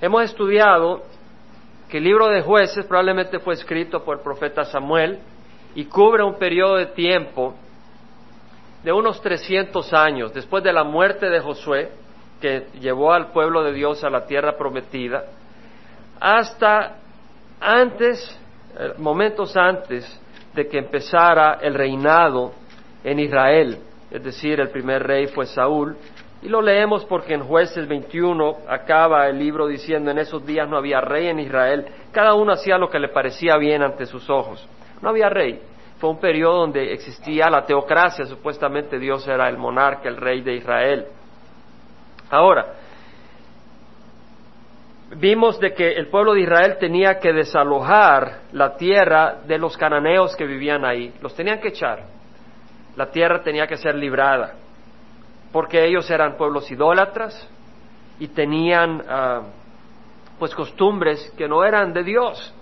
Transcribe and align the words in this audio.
Hemos 0.00 0.22
estudiado 0.22 1.02
que 1.90 1.98
el 1.98 2.04
libro 2.04 2.28
de 2.28 2.40
jueces 2.40 2.86
probablemente 2.86 3.38
fue 3.38 3.52
escrito 3.52 4.02
por 4.02 4.16
el 4.16 4.22
profeta 4.22 4.64
Samuel 4.64 5.18
y 5.74 5.84
cubre 5.84 6.22
un 6.22 6.38
periodo 6.38 6.76
de 6.76 6.86
tiempo 6.86 7.54
de 8.82 8.92
unos 8.92 9.20
300 9.20 9.92
años 9.92 10.32
después 10.32 10.64
de 10.64 10.72
la 10.72 10.84
muerte 10.84 11.28
de 11.28 11.40
Josué, 11.40 11.90
que 12.40 12.68
llevó 12.80 13.12
al 13.12 13.30
pueblo 13.32 13.62
de 13.62 13.74
Dios 13.74 14.02
a 14.02 14.08
la 14.08 14.24
tierra 14.24 14.56
prometida, 14.56 15.24
hasta 16.18 16.96
antes, 17.60 18.40
eh, 18.78 18.94
momentos 18.96 19.54
antes 19.54 20.18
de 20.54 20.66
que 20.66 20.78
empezara 20.78 21.58
el 21.60 21.74
reinado 21.74 22.52
en 23.04 23.18
Israel, 23.18 23.78
es 24.10 24.24
decir, 24.24 24.60
el 24.60 24.70
primer 24.70 25.02
rey 25.02 25.26
fue 25.26 25.44
Saúl, 25.44 25.94
y 26.42 26.48
lo 26.48 26.62
leemos 26.62 27.04
porque 27.04 27.34
en 27.34 27.42
jueces 27.42 27.86
21 27.86 28.58
acaba 28.66 29.28
el 29.28 29.38
libro 29.38 29.66
diciendo, 29.66 30.10
en 30.10 30.18
esos 30.18 30.44
días 30.46 30.68
no 30.68 30.78
había 30.78 31.00
rey 31.00 31.26
en 31.26 31.38
Israel, 31.38 31.86
cada 32.12 32.34
uno 32.34 32.52
hacía 32.52 32.78
lo 32.78 32.88
que 32.88 32.98
le 32.98 33.08
parecía 33.08 33.56
bien 33.58 33.82
ante 33.82 34.06
sus 34.06 34.28
ojos, 34.30 34.66
no 35.02 35.10
había 35.10 35.28
rey. 35.28 35.60
Fue 35.98 36.08
un 36.08 36.18
periodo 36.18 36.60
donde 36.60 36.94
existía 36.94 37.50
la 37.50 37.66
teocracia, 37.66 38.24
supuestamente 38.24 38.98
Dios 38.98 39.28
era 39.28 39.50
el 39.50 39.58
monarca, 39.58 40.08
el 40.08 40.16
rey 40.16 40.40
de 40.40 40.54
Israel. 40.54 41.06
Ahora, 42.30 42.64
vimos 45.16 45.60
de 45.60 45.74
que 45.74 45.92
el 45.92 46.08
pueblo 46.08 46.32
de 46.32 46.40
Israel 46.40 46.78
tenía 46.80 47.18
que 47.18 47.34
desalojar 47.34 48.44
la 48.52 48.76
tierra 48.76 49.40
de 49.46 49.58
los 49.58 49.76
cananeos 49.76 50.34
que 50.36 50.46
vivían 50.46 50.86
ahí, 50.86 51.12
los 51.20 51.34
tenían 51.34 51.60
que 51.60 51.68
echar. 51.68 52.04
La 52.96 53.10
tierra 53.10 53.42
tenía 53.42 53.66
que 53.66 53.76
ser 53.76 53.94
librada 53.94 54.54
porque 55.52 55.84
ellos 55.84 56.10
eran 56.10 56.36
pueblos 56.36 56.70
idólatras 56.70 57.48
y 58.18 58.28
tenían 58.28 59.02
ah, 59.08 59.42
pues 60.38 60.54
costumbres 60.54 61.32
que 61.36 61.48
no 61.48 61.64
eran 61.64 61.92
de 61.92 62.04
Dios. 62.04 62.54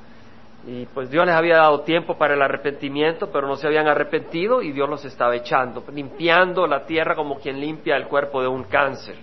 Y 0.67 0.87
pues 0.87 1.09
Dios 1.11 1.25
les 1.25 1.35
había 1.35 1.57
dado 1.57 1.81
tiempo 1.81 2.19
para 2.19 2.35
el 2.35 2.43
arrepentimiento, 2.43 3.31
pero 3.33 3.47
no 3.47 3.57
se 3.57 3.67
habían 3.67 3.87
arrepentido 3.87 4.61
y 4.61 4.73
Dios 4.73 4.89
los 4.89 5.05
estaba 5.05 5.35
echando, 5.37 5.85
limpiando 5.93 6.67
la 6.67 6.85
tierra 6.85 7.15
como 7.15 7.39
quien 7.39 7.61
limpia 7.61 7.97
el 7.97 8.07
cuerpo 8.07 8.43
de 8.43 8.49
un 8.49 8.65
cáncer. 8.65 9.17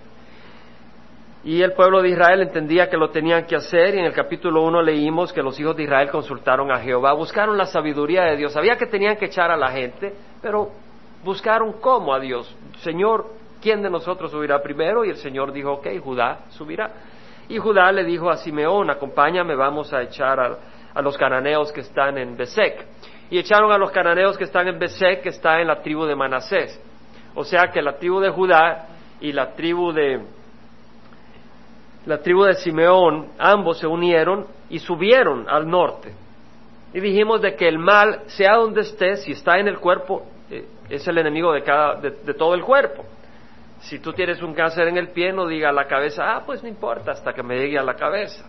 Y 1.44 1.62
el 1.62 1.74
pueblo 1.74 2.02
de 2.02 2.08
Israel 2.08 2.42
entendía 2.42 2.88
que 2.88 2.96
lo 2.96 3.10
tenían 3.10 3.44
que 3.44 3.54
hacer 3.54 3.94
y 3.94 4.00
en 4.00 4.06
el 4.06 4.12
capítulo 4.12 4.62
1 4.62 4.82
leímos 4.82 5.32
que 5.32 5.42
los 5.42 5.60
hijos 5.60 5.76
de 5.76 5.84
Israel 5.84 6.10
consultaron 6.10 6.72
a 6.72 6.80
Jehová, 6.80 7.12
buscaron 7.12 7.56
la 7.56 7.66
sabiduría 7.66 8.24
de 8.24 8.36
Dios, 8.36 8.52
sabía 8.52 8.76
que 8.76 8.86
tenían 8.86 9.16
que 9.16 9.26
echar 9.26 9.52
a 9.52 9.56
la 9.56 9.68
gente, 9.70 10.12
pero 10.42 10.70
buscaron 11.22 11.74
cómo 11.74 12.12
a 12.12 12.18
Dios. 12.18 12.52
Señor, 12.80 13.26
¿quién 13.66 13.82
de 13.82 13.90
nosotros 13.90 14.30
subirá 14.30 14.62
primero? 14.62 15.04
Y 15.04 15.10
el 15.10 15.16
Señor 15.16 15.50
dijo, 15.50 15.72
ok, 15.72 15.88
Judá 16.00 16.44
subirá. 16.50 16.88
Y 17.48 17.58
Judá 17.58 17.90
le 17.90 18.04
dijo 18.04 18.30
a 18.30 18.36
Simeón, 18.36 18.90
acompáñame, 18.90 19.56
vamos 19.56 19.92
a 19.92 20.02
echar 20.02 20.38
a, 20.94 21.02
los 21.02 21.18
cananeos 21.18 21.72
que 21.72 21.80
están 21.80 22.16
en 22.16 22.36
Besek. 22.36 22.86
Y 23.28 23.40
echaron 23.40 23.72
a 23.72 23.76
los 23.76 23.90
cananeos 23.90 24.38
que 24.38 24.44
están 24.44 24.68
en 24.68 24.78
Besek, 24.78 25.20
que 25.20 25.30
está 25.30 25.60
en 25.60 25.66
la 25.66 25.82
tribu 25.82 26.04
de 26.04 26.14
Manasés. 26.14 26.80
O 27.34 27.42
sea 27.42 27.72
que 27.72 27.82
la 27.82 27.98
tribu 27.98 28.20
de 28.20 28.30
Judá 28.30 28.86
y 29.20 29.32
la 29.32 29.52
tribu 29.54 29.90
de 29.90 30.24
la 32.04 32.18
tribu 32.18 32.44
de 32.44 32.54
Simeón, 32.54 33.32
ambos 33.36 33.80
se 33.80 33.88
unieron 33.88 34.46
y 34.70 34.78
subieron 34.78 35.44
al 35.48 35.68
norte. 35.68 36.14
Y 36.94 37.00
dijimos 37.00 37.42
de 37.42 37.56
que 37.56 37.66
el 37.66 37.80
mal, 37.80 38.20
sea 38.26 38.54
donde 38.54 38.82
esté, 38.82 39.16
si 39.16 39.32
está 39.32 39.58
en 39.58 39.66
el 39.66 39.78
cuerpo, 39.80 40.22
eh, 40.52 40.66
es 40.88 41.08
el 41.08 41.18
enemigo 41.18 41.52
de, 41.52 41.64
cada, 41.64 41.96
de 41.96 42.34
todo 42.34 42.54
el 42.54 42.62
cuerpo. 42.62 43.04
Si 43.80 43.98
tú 43.98 44.12
tienes 44.12 44.42
un 44.42 44.54
cáncer 44.54 44.88
en 44.88 44.96
el 44.96 45.08
pie, 45.08 45.32
no 45.32 45.46
diga 45.46 45.68
a 45.68 45.72
la 45.72 45.86
cabeza, 45.86 46.36
ah, 46.36 46.42
pues 46.44 46.62
no 46.62 46.68
importa 46.68 47.12
hasta 47.12 47.32
que 47.32 47.42
me 47.42 47.56
llegue 47.56 47.78
a 47.78 47.82
la 47.82 47.94
cabeza. 47.94 48.44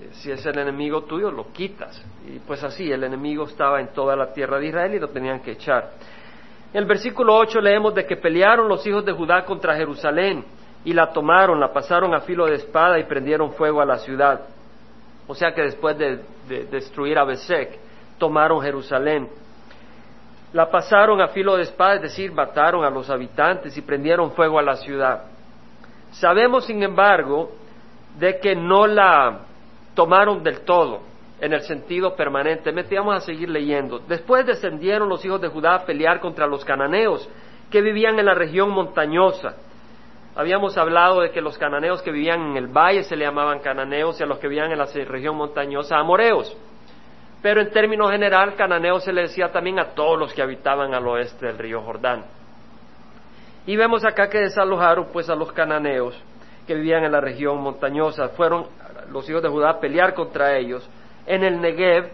Eh, 0.00 0.08
si 0.12 0.30
es 0.30 0.44
el 0.46 0.58
enemigo 0.58 1.02
tuyo, 1.04 1.30
lo 1.30 1.52
quitas. 1.52 2.02
Y 2.26 2.38
pues 2.40 2.62
así, 2.64 2.90
el 2.90 3.04
enemigo 3.04 3.44
estaba 3.44 3.80
en 3.80 3.88
toda 3.88 4.16
la 4.16 4.32
tierra 4.32 4.58
de 4.58 4.66
Israel 4.66 4.94
y 4.94 4.98
lo 4.98 5.08
tenían 5.08 5.40
que 5.40 5.52
echar. 5.52 5.90
En 6.72 6.80
el 6.80 6.86
versículo 6.86 7.36
8 7.36 7.60
leemos 7.60 7.94
de 7.94 8.04
que 8.04 8.16
pelearon 8.16 8.68
los 8.68 8.84
hijos 8.86 9.04
de 9.04 9.12
Judá 9.12 9.44
contra 9.44 9.76
Jerusalén 9.76 10.44
y 10.84 10.92
la 10.92 11.12
tomaron, 11.12 11.60
la 11.60 11.72
pasaron 11.72 12.14
a 12.14 12.20
filo 12.20 12.46
de 12.46 12.56
espada 12.56 12.98
y 12.98 13.04
prendieron 13.04 13.52
fuego 13.52 13.80
a 13.80 13.86
la 13.86 13.98
ciudad. 13.98 14.40
O 15.26 15.34
sea 15.34 15.54
que 15.54 15.62
después 15.62 15.96
de, 15.96 16.20
de 16.48 16.64
destruir 16.64 17.18
a 17.18 17.24
Besek, 17.24 17.78
tomaron 18.18 18.60
Jerusalén 18.60 19.28
la 20.54 20.70
pasaron 20.70 21.20
a 21.20 21.28
filo 21.28 21.56
de 21.56 21.64
espada, 21.64 21.96
es 21.96 22.02
decir, 22.02 22.30
mataron 22.30 22.84
a 22.84 22.90
los 22.90 23.10
habitantes 23.10 23.76
y 23.76 23.82
prendieron 23.82 24.30
fuego 24.30 24.60
a 24.60 24.62
la 24.62 24.76
ciudad. 24.76 25.24
Sabemos, 26.12 26.64
sin 26.66 26.80
embargo, 26.80 27.50
de 28.20 28.38
que 28.38 28.54
no 28.54 28.86
la 28.86 29.40
tomaron 29.96 30.44
del 30.44 30.60
todo, 30.60 31.00
en 31.40 31.54
el 31.54 31.62
sentido 31.62 32.14
permanentemente. 32.14 32.96
Vamos 32.96 33.16
a 33.16 33.20
seguir 33.20 33.48
leyendo. 33.48 33.98
Después 33.98 34.46
descendieron 34.46 35.08
los 35.08 35.24
hijos 35.24 35.40
de 35.40 35.48
Judá 35.48 35.74
a 35.74 35.84
pelear 35.84 36.20
contra 36.20 36.46
los 36.46 36.64
cananeos, 36.64 37.28
que 37.68 37.80
vivían 37.80 38.16
en 38.20 38.26
la 38.26 38.34
región 38.34 38.70
montañosa. 38.70 39.56
Habíamos 40.36 40.78
hablado 40.78 41.22
de 41.22 41.32
que 41.32 41.40
los 41.40 41.58
cananeos 41.58 42.00
que 42.00 42.12
vivían 42.12 42.50
en 42.50 42.56
el 42.58 42.68
valle 42.68 43.02
se 43.02 43.16
le 43.16 43.24
llamaban 43.24 43.58
cananeos 43.58 44.20
y 44.20 44.22
a 44.22 44.26
los 44.26 44.38
que 44.38 44.46
vivían 44.46 44.70
en 44.70 44.78
la 44.78 44.86
región 44.86 45.34
montañosa 45.34 45.96
amoreos. 45.96 46.56
Pero 47.44 47.60
en 47.60 47.70
términos 47.70 48.10
general, 48.10 48.54
cananeo 48.54 49.00
se 49.00 49.12
le 49.12 49.20
decía 49.20 49.52
también 49.52 49.78
a 49.78 49.88
todos 49.88 50.18
los 50.18 50.32
que 50.32 50.40
habitaban 50.40 50.94
al 50.94 51.06
oeste 51.06 51.44
del 51.44 51.58
río 51.58 51.82
Jordán. 51.82 52.24
Y 53.66 53.76
vemos 53.76 54.02
acá 54.02 54.30
que 54.30 54.38
desalojaron 54.38 55.08
pues 55.12 55.28
a 55.28 55.34
los 55.34 55.52
cananeos 55.52 56.18
que 56.66 56.74
vivían 56.74 57.04
en 57.04 57.12
la 57.12 57.20
región 57.20 57.60
montañosa. 57.60 58.30
Fueron 58.30 58.64
los 59.10 59.28
hijos 59.28 59.42
de 59.42 59.50
Judá 59.50 59.68
a 59.68 59.78
pelear 59.78 60.14
contra 60.14 60.56
ellos 60.56 60.88
en 61.26 61.44
el 61.44 61.60
Negev. 61.60 62.12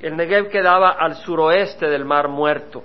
El 0.00 0.16
Negev 0.16 0.48
quedaba 0.50 0.90
al 0.90 1.16
suroeste 1.16 1.86
del 1.86 2.04
Mar 2.04 2.28
Muerto 2.28 2.84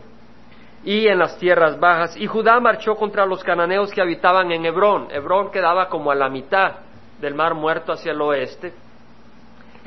y 0.84 1.08
en 1.08 1.20
las 1.20 1.38
tierras 1.38 1.80
bajas. 1.80 2.18
Y 2.18 2.26
Judá 2.26 2.60
marchó 2.60 2.96
contra 2.96 3.28
los 3.28 3.44
cananeos 3.44 3.92
que 3.92 4.02
habitaban 4.02 4.52
en 4.52 4.66
Hebrón. 4.66 5.10
Hebrón 5.12 5.52
quedaba 5.52 5.88
como 5.88 6.10
a 6.10 6.16
la 6.16 6.30
mitad 6.30 6.78
del 7.22 7.36
Mar 7.36 7.54
Muerto 7.54 7.92
hacia 7.92 8.12
el 8.12 8.22
oeste 8.22 8.74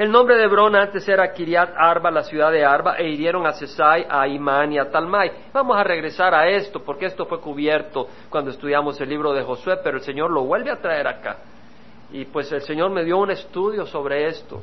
el 0.02 0.10
nombre 0.10 0.36
de 0.36 0.46
Hebrón 0.46 0.74
antes 0.74 1.08
era 1.08 1.32
Kiriat 1.32 1.74
Arba, 1.76 2.10
la 2.10 2.24
ciudad 2.24 2.50
de 2.50 2.64
Arba, 2.64 2.96
e 2.96 3.08
hirieron 3.08 3.46
a 3.46 3.52
Sesai, 3.52 4.04
a 4.10 4.26
Imán 4.26 4.72
y 4.72 4.78
a 4.80 4.90
Talmai. 4.90 5.30
Vamos 5.52 5.76
a 5.76 5.84
regresar 5.84 6.34
a 6.34 6.48
esto, 6.48 6.82
porque 6.82 7.06
esto 7.06 7.24
fue 7.26 7.38
cubierto 7.40 8.08
cuando 8.28 8.50
estudiamos 8.50 9.00
el 9.00 9.08
libro 9.08 9.32
de 9.32 9.44
Josué, 9.44 9.76
pero 9.84 9.98
el 9.98 10.02
Señor 10.02 10.32
lo 10.32 10.42
vuelve 10.42 10.72
a 10.72 10.80
traer 10.80 11.06
acá. 11.06 11.36
Y 12.10 12.24
pues 12.24 12.50
el 12.50 12.62
Señor 12.62 12.90
me 12.90 13.04
dio 13.04 13.16
un 13.16 13.30
estudio 13.30 13.86
sobre 13.86 14.26
esto, 14.26 14.60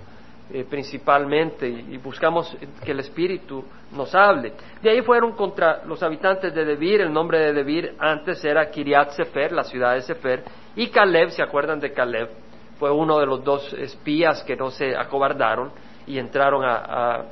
eh, 0.51 0.65
principalmente, 0.69 1.69
y, 1.69 1.95
buscamos 1.99 2.57
que 2.83 2.91
el 2.91 2.99
Espíritu 2.99 3.63
nos 3.93 4.13
hable. 4.13 4.51
De 4.81 4.89
ahí 4.89 5.01
fueron 5.03 5.37
contra 5.37 5.85
los 5.85 6.03
habitantes 6.03 6.53
de 6.53 6.65
Debir, 6.65 6.99
el 6.99 7.13
nombre 7.13 7.39
de 7.39 7.53
Debir 7.53 7.95
antes 7.97 8.43
era 8.43 8.69
Kiriat 8.69 9.11
Sefer, 9.11 9.53
la 9.53 9.63
ciudad 9.63 9.93
de 9.93 10.01
Sefer, 10.01 10.43
y 10.75 10.89
Caleb, 10.89 11.29
¿se 11.29 11.41
acuerdan 11.41 11.79
de 11.79 11.93
Caleb? 11.93 12.48
Fue 12.79 12.89
uno 12.89 13.19
de 13.19 13.25
los 13.25 13.43
dos 13.43 13.73
espías 13.73 14.41
que 14.43 14.55
no 14.55 14.71
se 14.71 14.95
acobardaron 14.95 15.69
y 16.07 16.17
entraron 16.17 16.63
a, 16.65 17.25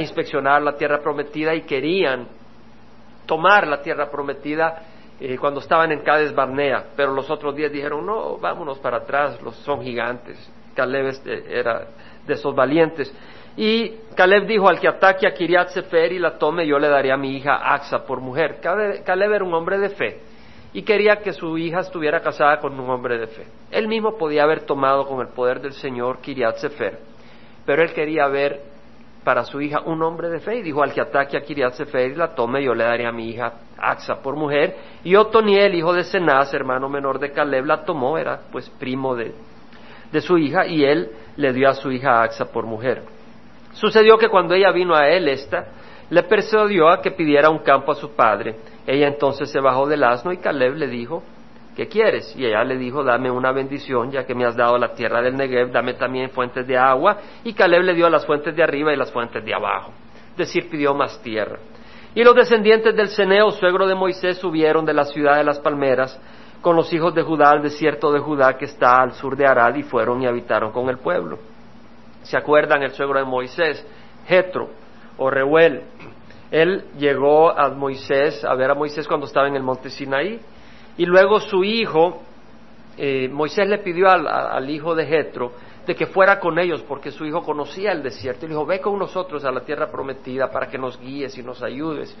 inspeccionar 0.00 0.60
la 0.60 0.76
tierra 0.76 0.98
prometida 1.00 1.54
y 1.54 1.62
querían 1.62 2.26
tomar 3.24 3.66
la 3.66 3.80
tierra 3.80 4.10
prometida 4.10 4.82
eh, 5.18 5.38
cuando 5.38 5.60
estaban 5.60 5.92
en 5.92 6.00
Cades 6.00 6.34
Barnea, 6.34 6.88
pero 6.94 7.14
los 7.14 7.30
otros 7.30 7.54
días 7.56 7.72
dijeron, 7.72 8.04
no, 8.04 8.36
vámonos 8.36 8.78
para 8.80 8.98
atrás, 8.98 9.40
los 9.40 9.56
son 9.56 9.82
gigantes. 9.82 10.36
Caleb 10.74 11.06
este, 11.06 11.58
era 11.58 11.86
de 12.26 12.34
esos 12.34 12.54
valientes. 12.54 13.12
Y 13.56 13.96
Caleb 14.14 14.46
dijo, 14.46 14.68
al 14.68 14.78
que 14.78 14.88
ataque 14.88 15.26
a 15.26 15.32
Kiriat 15.32 15.70
Sefer 15.70 16.12
y 16.12 16.18
la 16.18 16.38
tome, 16.38 16.66
yo 16.66 16.78
le 16.78 16.88
daré 16.88 17.10
a 17.10 17.16
mi 17.16 17.36
hija 17.36 17.72
Axa 17.72 18.04
por 18.04 18.20
mujer. 18.20 18.60
Caleb 18.60 19.32
era 19.32 19.44
un 19.44 19.54
hombre 19.54 19.78
de 19.78 19.88
fe 19.90 20.27
y 20.72 20.82
quería 20.82 21.16
que 21.16 21.32
su 21.32 21.56
hija 21.56 21.80
estuviera 21.80 22.20
casada 22.20 22.58
con 22.58 22.78
un 22.78 22.90
hombre 22.90 23.18
de 23.18 23.26
fe. 23.26 23.46
Él 23.70 23.88
mismo 23.88 24.16
podía 24.16 24.44
haber 24.44 24.62
tomado 24.62 25.06
con 25.06 25.20
el 25.20 25.28
poder 25.28 25.60
del 25.60 25.72
Señor 25.72 26.20
Kiriat 26.20 26.56
Sefer, 26.56 26.98
pero 27.64 27.82
él 27.82 27.92
quería 27.92 28.26
ver 28.28 28.60
para 29.24 29.44
su 29.44 29.60
hija 29.60 29.80
un 29.84 30.02
hombre 30.02 30.28
de 30.30 30.40
fe 30.40 30.56
y 30.56 30.62
dijo 30.62 30.82
al 30.82 30.92
que 30.92 31.00
ataque 31.00 31.36
a 31.36 31.40
Kiriat 31.40 31.74
Sefer 31.74 32.12
y 32.12 32.14
la 32.14 32.34
tome, 32.34 32.62
yo 32.62 32.74
le 32.74 32.84
daré 32.84 33.06
a 33.06 33.12
mi 33.12 33.30
hija 33.30 33.52
Axa 33.78 34.22
por 34.22 34.36
mujer. 34.36 34.76
Y 35.04 35.16
Otoniel, 35.16 35.74
hijo 35.74 35.92
de 35.92 36.04
Senaz, 36.04 36.52
hermano 36.54 36.88
menor 36.88 37.18
de 37.18 37.32
Caleb, 37.32 37.64
la 37.66 37.84
tomó, 37.84 38.18
era 38.18 38.40
pues 38.50 38.68
primo 38.70 39.14
de, 39.14 39.34
de 40.12 40.20
su 40.20 40.38
hija, 40.38 40.66
y 40.66 40.84
él 40.84 41.10
le 41.36 41.52
dio 41.52 41.68
a 41.68 41.74
su 41.74 41.90
hija 41.90 42.22
Axa 42.22 42.46
por 42.46 42.64
mujer. 42.64 43.02
Sucedió 43.72 44.18
que 44.18 44.28
cuando 44.28 44.54
ella 44.54 44.72
vino 44.72 44.94
a 44.94 45.08
él, 45.08 45.28
esta, 45.28 45.66
le 46.10 46.22
persuadió 46.22 46.88
a 46.88 47.02
que 47.02 47.10
pidiera 47.10 47.50
un 47.50 47.58
campo 47.58 47.92
a 47.92 47.96
su 47.96 48.14
padre 48.14 48.56
ella 48.88 49.06
entonces 49.06 49.50
se 49.50 49.60
bajó 49.60 49.86
del 49.86 50.02
asno 50.02 50.32
y 50.32 50.38
Caleb 50.38 50.76
le 50.76 50.86
dijo, 50.86 51.22
¿qué 51.76 51.88
quieres? 51.88 52.34
Y 52.34 52.46
ella 52.46 52.64
le 52.64 52.78
dijo, 52.78 53.04
dame 53.04 53.30
una 53.30 53.52
bendición, 53.52 54.10
ya 54.10 54.24
que 54.24 54.34
me 54.34 54.46
has 54.46 54.56
dado 54.56 54.78
la 54.78 54.94
tierra 54.94 55.20
del 55.20 55.36
Negev, 55.36 55.70
dame 55.70 55.92
también 55.92 56.30
fuentes 56.30 56.66
de 56.66 56.78
agua. 56.78 57.18
Y 57.44 57.52
Caleb 57.52 57.82
le 57.82 57.92
dio 57.92 58.08
las 58.08 58.24
fuentes 58.24 58.56
de 58.56 58.62
arriba 58.62 58.90
y 58.90 58.96
las 58.96 59.12
fuentes 59.12 59.44
de 59.44 59.52
abajo. 59.52 59.92
Es 60.30 60.38
decir, 60.38 60.70
pidió 60.70 60.94
más 60.94 61.20
tierra. 61.22 61.58
Y 62.14 62.24
los 62.24 62.34
descendientes 62.34 62.96
del 62.96 63.08
Ceneo, 63.08 63.50
suegro 63.50 63.86
de 63.86 63.94
Moisés, 63.94 64.38
subieron 64.38 64.86
de 64.86 64.94
la 64.94 65.04
ciudad 65.04 65.36
de 65.36 65.44
las 65.44 65.60
palmeras 65.60 66.18
con 66.62 66.74
los 66.74 66.90
hijos 66.90 67.14
de 67.14 67.20
Judá 67.20 67.50
al 67.50 67.60
desierto 67.60 68.10
de 68.10 68.20
Judá 68.20 68.56
que 68.56 68.64
está 68.64 69.02
al 69.02 69.12
sur 69.12 69.36
de 69.36 69.46
Arad 69.46 69.74
y 69.74 69.82
fueron 69.82 70.22
y 70.22 70.26
habitaron 70.26 70.72
con 70.72 70.88
el 70.88 70.96
pueblo. 70.96 71.38
¿Se 72.22 72.38
acuerdan 72.38 72.82
el 72.82 72.92
suegro 72.92 73.18
de 73.18 73.26
Moisés? 73.26 73.86
Jetro 74.26 74.70
o 75.18 75.28
Reuel. 75.28 75.82
Él 76.50 76.84
llegó 76.98 77.50
a 77.50 77.68
Moisés, 77.70 78.44
a 78.44 78.54
ver 78.54 78.70
a 78.70 78.74
Moisés 78.74 79.06
cuando 79.06 79.26
estaba 79.26 79.48
en 79.48 79.56
el 79.56 79.62
monte 79.62 79.90
Sinaí, 79.90 80.40
y 80.96 81.06
luego 81.06 81.40
su 81.40 81.62
hijo, 81.62 82.22
eh, 82.96 83.28
Moisés 83.28 83.68
le 83.68 83.78
pidió 83.78 84.08
al, 84.08 84.68
hijo 84.68 84.94
de 84.94 85.06
Jetro 85.06 85.52
de 85.86 85.94
que 85.94 86.06
fuera 86.06 86.38
con 86.38 86.58
ellos, 86.58 86.82
porque 86.86 87.10
su 87.10 87.24
hijo 87.24 87.42
conocía 87.42 87.92
el 87.92 88.02
desierto, 88.02 88.44
y 88.44 88.48
le 88.48 88.54
dijo, 88.54 88.66
ve 88.66 88.80
con 88.80 88.98
nosotros 88.98 89.44
a 89.44 89.50
la 89.50 89.60
tierra 89.60 89.90
prometida 89.90 90.50
para 90.50 90.68
que 90.68 90.76
nos 90.76 91.00
guíes 91.00 91.36
y 91.38 91.42
nos 91.42 91.62
ayudes. 91.62 92.14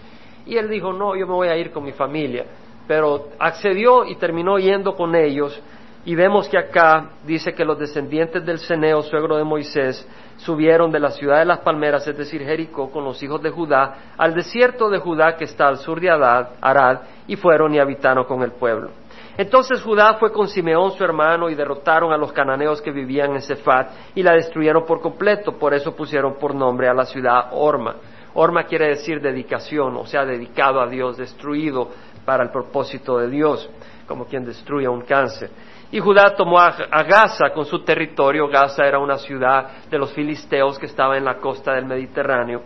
Y 0.46 0.56
él 0.56 0.70
dijo, 0.70 0.92
no, 0.92 1.14
yo 1.14 1.26
me 1.26 1.34
voy 1.34 1.48
a 1.48 1.56
ir 1.56 1.70
con 1.70 1.84
mi 1.84 1.92
familia. 1.92 2.46
Pero 2.86 3.28
accedió 3.38 4.06
y 4.06 4.16
terminó 4.16 4.58
yendo 4.58 4.94
con 4.94 5.14
ellos. 5.14 5.60
Y 6.04 6.14
vemos 6.14 6.48
que 6.48 6.58
acá 6.58 7.10
dice 7.24 7.52
que 7.52 7.64
los 7.64 7.78
descendientes 7.78 8.44
del 8.44 8.58
Ceneo, 8.58 9.02
suegro 9.02 9.36
de 9.36 9.44
Moisés, 9.44 10.08
subieron 10.36 10.90
de 10.90 11.00
la 11.00 11.10
ciudad 11.10 11.38
de 11.38 11.44
las 11.44 11.58
palmeras, 11.58 12.06
es 12.06 12.16
decir, 12.16 12.42
Jericó, 12.42 12.90
con 12.90 13.04
los 13.04 13.22
hijos 13.22 13.42
de 13.42 13.50
Judá, 13.50 14.14
al 14.16 14.34
desierto 14.34 14.88
de 14.88 14.98
Judá 14.98 15.36
que 15.36 15.44
está 15.44 15.68
al 15.68 15.78
sur 15.78 16.00
de 16.00 16.08
Arad, 16.08 16.98
y 17.26 17.36
fueron 17.36 17.74
y 17.74 17.78
habitaron 17.78 18.24
con 18.24 18.42
el 18.42 18.52
pueblo. 18.52 18.90
Entonces 19.36 19.80
Judá 19.82 20.14
fue 20.14 20.32
con 20.32 20.48
Simeón 20.48 20.90
su 20.92 21.04
hermano 21.04 21.48
y 21.48 21.54
derrotaron 21.54 22.12
a 22.12 22.16
los 22.16 22.32
cananeos 22.32 22.82
que 22.82 22.90
vivían 22.90 23.34
en 23.34 23.40
Cefat 23.42 23.90
y 24.16 24.22
la 24.24 24.32
destruyeron 24.32 24.84
por 24.84 25.00
completo, 25.00 25.52
por 25.52 25.74
eso 25.74 25.94
pusieron 25.94 26.34
por 26.40 26.56
nombre 26.56 26.88
a 26.88 26.94
la 26.94 27.04
ciudad 27.04 27.50
Orma. 27.52 27.94
Orma 28.34 28.64
quiere 28.64 28.88
decir 28.88 29.20
dedicación, 29.20 29.96
o 29.96 30.06
sea, 30.06 30.24
dedicado 30.24 30.80
a 30.80 30.88
Dios, 30.88 31.16
destruido 31.16 31.88
para 32.24 32.42
el 32.42 32.50
propósito 32.50 33.18
de 33.18 33.28
Dios, 33.28 33.70
como 34.08 34.24
quien 34.24 34.44
destruye 34.44 34.88
un 34.88 35.02
cáncer. 35.02 35.50
Y 35.90 36.00
Judá 36.00 36.34
tomó 36.36 36.58
a, 36.58 36.72
Gaza 37.02 37.50
con 37.54 37.64
su 37.64 37.82
territorio. 37.82 38.46
Gaza 38.48 38.84
era 38.86 38.98
una 38.98 39.16
ciudad 39.16 39.86
de 39.90 39.98
los 39.98 40.12
filisteos 40.12 40.78
que 40.78 40.86
estaba 40.86 41.16
en 41.16 41.24
la 41.24 41.36
costa 41.36 41.72
del 41.72 41.86
Mediterráneo. 41.86 42.62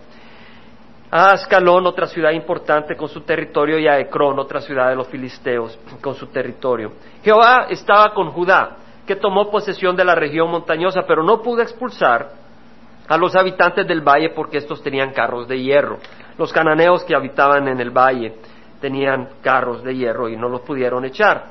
A 1.11 1.33
Ascalón, 1.33 1.87
otra 1.87 2.07
ciudad 2.07 2.33
importante 2.33 2.97
con 2.97 3.09
su 3.09 3.21
territorio, 3.21 3.79
y 3.79 3.87
a 3.87 3.99
Ecrón, 3.99 4.39
otra 4.39 4.61
ciudad 4.61 4.89
de 4.89 4.97
los 4.97 5.09
filisteos 5.09 5.79
con 6.01 6.15
su 6.15 6.29
territorio. 6.29 6.93
Jehová 7.23 7.67
estaba 7.69 8.13
con 8.15 8.31
Judá, 8.31 8.77
que 9.07 9.17
tomó 9.17 9.51
posesión 9.51 9.95
de 9.95 10.05
la 10.05 10.15
región 10.15 10.51
montañosa, 10.51 11.03
pero 11.07 11.23
no 11.23 11.43
pudo 11.43 11.61
expulsar 11.61 12.31
a 13.07 13.17
los 13.19 13.37
habitantes 13.37 13.87
del 13.87 14.01
valle 14.01 14.31
porque 14.31 14.59
estos 14.59 14.83
tenían 14.83 15.13
carros 15.13 15.47
de 15.47 15.61
hierro. 15.61 15.99
Los 16.39 16.53
cananeos 16.53 17.05
que 17.05 17.15
habitaban 17.15 17.69
en 17.69 17.79
el 17.79 17.91
valle 17.91 18.35
tenían 18.81 19.29
carros 19.43 19.83
de 19.85 19.95
hierro 19.95 20.29
y 20.29 20.37
no 20.37 20.49
los 20.49 20.63
pudieron 20.63 21.05
echar. 21.05 21.45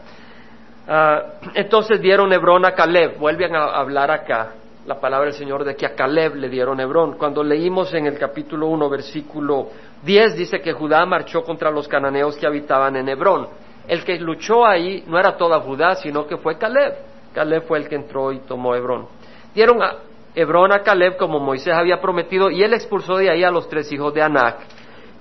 Ah, 0.94 1.24
entonces 1.54 2.02
dieron 2.02 2.34
Hebrón 2.34 2.66
a 2.66 2.74
Caleb. 2.74 3.18
Vuelven 3.18 3.56
a 3.56 3.64
hablar 3.80 4.12
acá 4.12 4.56
la 4.86 5.00
palabra 5.00 5.28
del 5.28 5.36
Señor 5.36 5.64
de 5.64 5.74
que 5.74 5.86
a 5.86 5.96
Caleb 5.96 6.36
le 6.36 6.50
dieron 6.50 6.82
Hebrón. 6.82 7.18
Cuando 7.18 7.46
leímos 7.46 7.94
en 7.94 8.08
el 8.08 8.18
capítulo 8.20 8.68
1, 8.68 8.90
versículo 8.90 9.70
10, 10.04 10.36
dice 10.36 10.60
que 10.60 10.74
Judá 10.74 11.06
marchó 11.06 11.44
contra 11.44 11.72
los 11.72 11.88
cananeos 11.88 12.36
que 12.36 12.46
habitaban 12.46 12.98
en 12.98 13.08
Hebrón. 13.08 13.48
El 13.88 14.04
que 14.04 14.20
luchó 14.20 14.66
ahí 14.66 15.06
no 15.08 15.18
era 15.18 15.38
toda 15.38 15.62
Judá, 15.62 15.96
sino 15.96 16.28
que 16.28 16.36
fue 16.36 16.58
Caleb. 16.58 16.94
Caleb 17.34 17.64
fue 17.64 17.78
el 17.78 17.88
que 17.88 17.96
entró 17.96 18.34
y 18.34 18.40
tomó 18.40 18.76
Hebrón. 18.76 19.08
Dieron 19.56 19.82
a 19.82 19.94
Hebrón 20.36 20.74
a 20.74 20.82
Caleb 20.82 21.16
como 21.16 21.40
Moisés 21.40 21.74
había 21.74 22.02
prometido 22.02 22.50
y 22.50 22.64
él 22.64 22.74
expulsó 22.74 23.16
de 23.16 23.30
ahí 23.30 23.46
a 23.46 23.52
los 23.52 23.70
tres 23.70 23.90
hijos 23.94 24.14
de 24.14 24.24
Anac, 24.24 24.58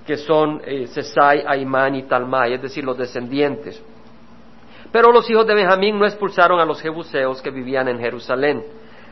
que 0.05 0.17
son 0.17 0.61
eh, 0.65 0.87
Sesai, 0.87 1.45
Aimán 1.47 1.95
y 1.95 2.03
Talmai, 2.03 2.55
es 2.55 2.61
decir, 2.61 2.83
los 2.83 2.97
descendientes. 2.97 3.81
Pero 4.91 5.11
los 5.11 5.29
hijos 5.29 5.47
de 5.47 5.55
Benjamín 5.55 5.97
no 5.97 6.05
expulsaron 6.05 6.59
a 6.59 6.65
los 6.65 6.81
jebuseos 6.81 7.41
que 7.41 7.49
vivían 7.49 7.87
en 7.87 7.99
Jerusalén. 7.99 8.63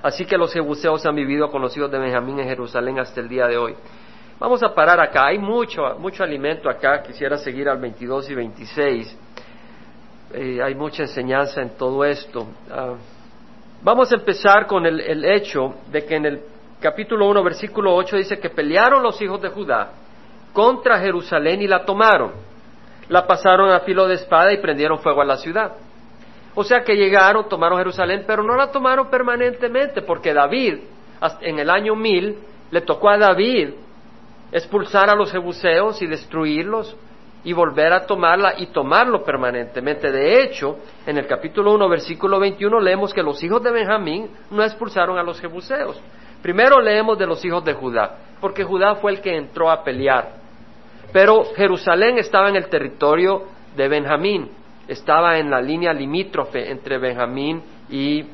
Así 0.01 0.25
que 0.25 0.37
los 0.37 0.53
jebuseos 0.53 1.05
han 1.05 1.15
vivido 1.15 1.49
con 1.49 1.61
los 1.61 1.75
hijos 1.75 1.91
de 1.91 1.99
Benjamín 1.99 2.39
en 2.39 2.47
Jerusalén 2.47 2.99
hasta 2.99 3.21
el 3.21 3.29
día 3.29 3.47
de 3.47 3.57
hoy. 3.57 3.75
Vamos 4.39 4.61
a 4.63 4.73
parar 4.73 4.99
acá. 4.99 5.27
Hay 5.27 5.37
mucho, 5.37 5.81
mucho 5.99 6.23
alimento 6.23 6.69
acá. 6.69 7.01
Quisiera 7.01 7.37
seguir 7.37 7.69
al 7.69 7.79
22 7.79 8.29
y 8.29 8.35
26. 8.35 9.17
Eh, 10.33 10.59
hay 10.61 10.75
mucha 10.75 11.03
enseñanza 11.03 11.61
en 11.61 11.71
todo 11.77 12.03
esto. 12.03 12.47
Ah, 12.69 12.95
vamos 13.81 14.11
a 14.11 14.15
empezar 14.15 14.67
con 14.67 14.85
el, 14.85 14.99
el 14.99 15.25
hecho 15.25 15.75
de 15.91 16.05
que 16.05 16.15
en 16.15 16.25
el 16.25 16.41
capítulo 16.79 17.27
1, 17.27 17.43
versículo 17.43 17.95
8 17.95 18.17
dice 18.17 18.39
que 18.39 18.49
pelearon 18.49 19.01
los 19.01 19.21
hijos 19.21 19.41
de 19.41 19.49
Judá 19.49 19.91
contra 20.53 20.99
Jerusalén 20.99 21.61
y 21.61 21.67
la 21.67 21.85
tomaron 21.85 22.48
la 23.09 23.27
pasaron 23.27 23.71
a 23.71 23.81
filo 23.81 24.07
de 24.07 24.15
espada 24.15 24.53
y 24.53 24.57
prendieron 24.57 24.99
fuego 24.99 25.21
a 25.21 25.25
la 25.25 25.37
ciudad. 25.37 25.73
O 26.55 26.63
sea 26.63 26.83
que 26.83 26.95
llegaron, 26.95 27.47
tomaron 27.49 27.77
Jerusalén, 27.77 28.23
pero 28.25 28.43
no 28.43 28.55
la 28.55 28.71
tomaron 28.71 29.09
permanentemente, 29.09 30.01
porque 30.01 30.33
David, 30.33 30.79
en 31.41 31.59
el 31.59 31.69
año 31.69 31.95
mil, 31.95 32.37
le 32.71 32.81
tocó 32.81 33.09
a 33.09 33.17
David 33.17 33.69
expulsar 34.51 35.09
a 35.09 35.15
los 35.15 35.31
jebuseos 35.31 36.01
y 36.01 36.07
destruirlos 36.07 36.95
y 37.43 37.53
volver 37.53 37.93
a 37.93 38.05
tomarla 38.05 38.55
y 38.57 38.67
tomarlo 38.67 39.23
permanentemente. 39.23 40.11
De 40.11 40.43
hecho, 40.43 40.77
en 41.05 41.17
el 41.17 41.27
capítulo 41.27 41.73
1, 41.73 41.89
versículo 41.89 42.39
21, 42.39 42.79
leemos 42.79 43.13
que 43.13 43.23
los 43.23 43.41
hijos 43.43 43.63
de 43.63 43.71
Benjamín 43.71 44.29
no 44.51 44.63
expulsaron 44.63 45.17
a 45.17 45.23
los 45.23 45.39
jebuseos. 45.39 46.01
Primero 46.41 46.79
leemos 46.81 47.17
de 47.17 47.27
los 47.27 47.43
hijos 47.43 47.63
de 47.63 47.73
Judá, 47.73 48.17
porque 48.41 48.63
Judá 48.63 48.95
fue 48.95 49.11
el 49.13 49.21
que 49.21 49.35
entró 49.35 49.69
a 49.69 49.83
pelear. 49.83 50.38
Pero 51.11 51.45
Jerusalén 51.55 52.17
estaba 52.17 52.49
en 52.49 52.55
el 52.55 52.67
territorio 52.67 53.43
de 53.75 53.87
Benjamín, 53.87 54.49
estaba 54.87 55.37
en 55.39 55.49
la 55.49 55.61
línea 55.61 55.93
limítrofe 55.93 56.69
entre 56.69 56.97
Benjamín 56.97 57.61
y 57.89 58.25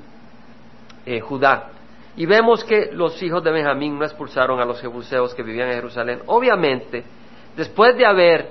eh, 1.05 1.19
Judá. 1.21 1.71
Y 2.17 2.25
vemos 2.25 2.63
que 2.63 2.91
los 2.93 3.21
hijos 3.21 3.43
de 3.43 3.51
Benjamín 3.51 3.97
no 3.97 4.05
expulsaron 4.05 4.59
a 4.59 4.65
los 4.65 4.79
jebuseos 4.81 5.33
que 5.33 5.43
vivían 5.43 5.69
en 5.69 5.75
Jerusalén. 5.75 6.21
Obviamente, 6.27 7.03
después 7.55 7.95
de 7.97 8.05
haber 8.05 8.49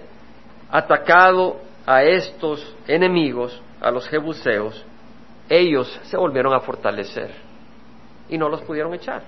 atacado 0.71 1.61
a 1.87 2.03
estos 2.03 2.77
enemigos, 2.87 3.61
a 3.81 3.91
los 3.91 4.09
jebuseos, 4.09 4.85
ellos 5.49 6.01
se 6.05 6.17
volvieron 6.17 6.55
a 6.55 6.61
fortalecer 6.61 7.31
y 8.29 8.39
no 8.39 8.49
los 8.49 8.63
pudieron 8.63 8.95
echar. 8.95 9.23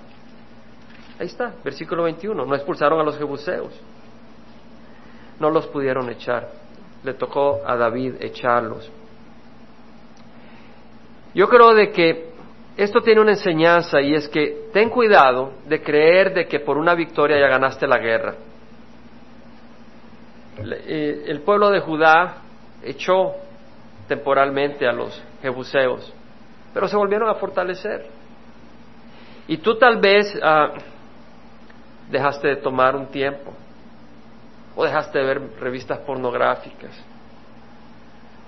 Ahí 1.18 1.26
está, 1.26 1.54
versículo 1.64 2.02
21, 2.04 2.44
no 2.44 2.54
expulsaron 2.54 3.00
a 3.00 3.02
los 3.02 3.16
jebuseos 3.16 3.72
no 5.38 5.50
los 5.50 5.66
pudieron 5.66 6.08
echar. 6.10 6.48
Le 7.02 7.14
tocó 7.14 7.60
a 7.64 7.76
David 7.76 8.14
echarlos. 8.20 8.90
Yo 11.34 11.48
creo 11.48 11.74
de 11.74 11.90
que 11.90 12.30
esto 12.76 13.00
tiene 13.00 13.20
una 13.20 13.32
enseñanza 13.32 14.00
y 14.00 14.14
es 14.14 14.28
que 14.28 14.68
ten 14.72 14.90
cuidado 14.90 15.52
de 15.66 15.82
creer 15.82 16.34
de 16.34 16.46
que 16.46 16.60
por 16.60 16.76
una 16.76 16.94
victoria 16.94 17.38
ya 17.38 17.48
ganaste 17.48 17.86
la 17.86 17.98
guerra. 17.98 18.34
Eh, 20.58 21.24
el 21.26 21.40
pueblo 21.40 21.70
de 21.70 21.80
Judá 21.80 22.38
echó 22.82 23.34
temporalmente 24.08 24.86
a 24.86 24.92
los 24.92 25.22
jebuseos, 25.42 26.12
pero 26.72 26.88
se 26.88 26.96
volvieron 26.96 27.28
a 27.28 27.34
fortalecer. 27.34 28.06
Y 29.48 29.58
tú 29.58 29.76
tal 29.78 30.00
vez 30.00 30.38
ah, 30.42 30.72
dejaste 32.10 32.48
de 32.48 32.56
tomar 32.56 32.96
un 32.96 33.06
tiempo, 33.06 33.52
o 34.76 34.84
dejaste 34.84 35.18
de 35.18 35.24
ver 35.24 35.42
revistas 35.58 35.98
pornográficas, 36.00 36.92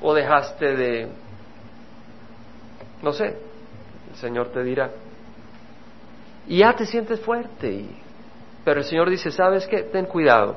o 0.01 0.13
dejaste 0.13 0.77
de, 0.77 1.09
no 3.03 3.13
sé, 3.13 3.37
el 4.11 4.17
Señor 4.17 4.49
te 4.51 4.63
dirá, 4.63 4.91
y 6.47 6.59
ya 6.59 6.75
te 6.75 6.85
sientes 6.85 7.21
fuerte, 7.21 7.87
pero 8.65 8.81
el 8.81 8.85
Señor 8.85 9.09
dice, 9.09 9.31
¿sabes 9.31 9.67
qué? 9.67 9.83
Ten 9.85 10.05
cuidado. 10.05 10.57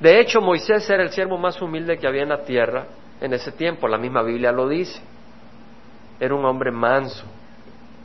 De 0.00 0.18
hecho, 0.18 0.40
Moisés 0.40 0.88
era 0.90 1.02
el 1.02 1.10
siervo 1.10 1.38
más 1.38 1.60
humilde 1.62 1.98
que 1.98 2.06
había 2.06 2.22
en 2.22 2.30
la 2.30 2.42
tierra 2.42 2.86
en 3.20 3.32
ese 3.32 3.52
tiempo, 3.52 3.86
la 3.86 3.98
misma 3.98 4.22
Biblia 4.22 4.50
lo 4.50 4.68
dice. 4.68 5.00
Era 6.18 6.34
un 6.34 6.44
hombre 6.44 6.70
manso, 6.70 7.24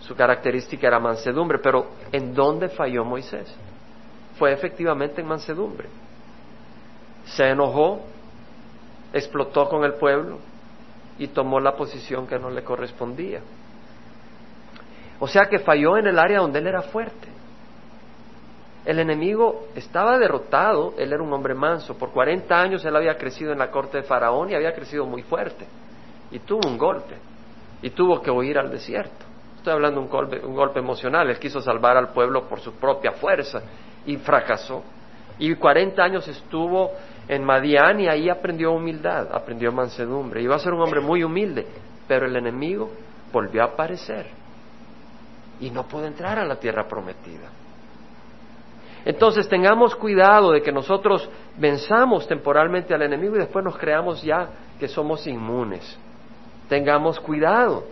su 0.02 0.16
característica 0.16 0.88
era 0.88 1.00
mansedumbre, 1.00 1.60
pero 1.60 1.88
¿en 2.12 2.34
dónde 2.34 2.70
falló 2.70 3.04
Moisés? 3.04 3.54
Fue 4.38 4.52
efectivamente 4.52 5.22
en 5.22 5.28
mansedumbre 5.28 5.88
se 7.26 7.50
enojó, 7.50 8.02
explotó 9.14 9.68
con 9.68 9.84
el 9.84 9.94
pueblo 9.94 10.40
y 11.18 11.28
tomó 11.28 11.60
la 11.60 11.76
posición 11.76 12.28
que 12.28 12.38
no 12.38 12.50
le 12.50 12.64
correspondía. 12.64 13.42
O 15.20 15.28
sea 15.28 15.46
que 15.46 15.60
falló 15.60 15.98
en 15.98 16.08
el 16.08 16.20
área 16.20 16.40
donde 16.40 16.60
él 16.60 16.68
era 16.68 16.82
fuerte. 16.82 17.30
El 18.86 19.00
enemigo 19.00 19.68
estaba 19.76 20.20
derrotado, 20.20 20.94
él 20.98 21.12
era 21.12 21.24
un 21.24 21.34
hombre 21.34 21.56
manso, 21.56 21.98
por 21.98 22.12
40 22.12 22.60
años 22.60 22.86
él 22.86 22.96
había 22.96 23.18
crecido 23.18 23.52
en 23.52 23.58
la 23.58 23.72
corte 23.72 23.98
de 23.98 24.04
Faraón 24.04 24.52
y 24.52 24.56
había 24.56 24.76
crecido 24.76 25.06
muy 25.06 25.24
fuerte. 25.24 25.66
Y 26.30 26.40
tuvo 26.40 26.68
un 26.68 26.78
golpe, 26.78 27.16
y 27.82 27.90
tuvo 27.90 28.22
que 28.22 28.30
huir 28.30 28.60
al 28.60 28.70
desierto. 28.70 29.26
Estoy 29.58 29.74
hablando 29.74 30.00
de 30.00 30.06
un 30.06 30.12
golpe, 30.12 30.46
un 30.46 30.56
golpe 30.56 30.80
emocional, 30.80 31.28
él 31.30 31.40
quiso 31.40 31.62
salvar 31.62 31.98
al 31.98 32.10
pueblo 32.10 32.48
por 32.48 32.60
su 32.60 32.74
propia 32.74 33.14
fuerza 33.14 33.64
y 34.06 34.18
fracasó. 34.18 34.84
Y 35.40 35.56
40 35.56 36.04
años 36.04 36.28
estuvo 36.28 36.92
en 37.28 37.44
Madián 37.44 38.00
y 38.00 38.08
ahí 38.08 38.30
aprendió 38.30 38.72
humildad, 38.72 39.28
aprendió 39.34 39.72
mansedumbre. 39.72 40.42
Iba 40.42 40.56
a 40.56 40.60
ser 40.60 40.74
un 40.74 40.82
hombre 40.82 41.02
muy 41.02 41.24
humilde, 41.24 41.66
pero 42.08 42.26
el 42.26 42.36
enemigo 42.36 42.92
volvió 43.32 43.64
a 43.64 43.66
aparecer 43.66 44.28
y 45.60 45.70
no 45.70 45.84
pudo 45.88 46.06
entrar 46.06 46.38
a 46.38 46.46
la 46.46 46.58
tierra 46.58 46.88
prometida. 46.88 47.50
Entonces 49.06 49.48
tengamos 49.48 49.96
cuidado 49.96 50.52
de 50.52 50.62
que 50.62 50.72
nosotros 50.72 51.30
venzamos 51.58 52.28
temporalmente 52.28 52.94
al 52.94 53.04
enemigo 53.04 53.36
y 53.36 53.40
después 53.40 53.64
nos 53.64 53.78
creamos 53.78 54.22
ya 54.24 54.50
que 54.80 54.88
somos 54.88 55.26
inmunes. 55.28 55.98
Tengamos 56.68 57.20
cuidado. 57.20 57.84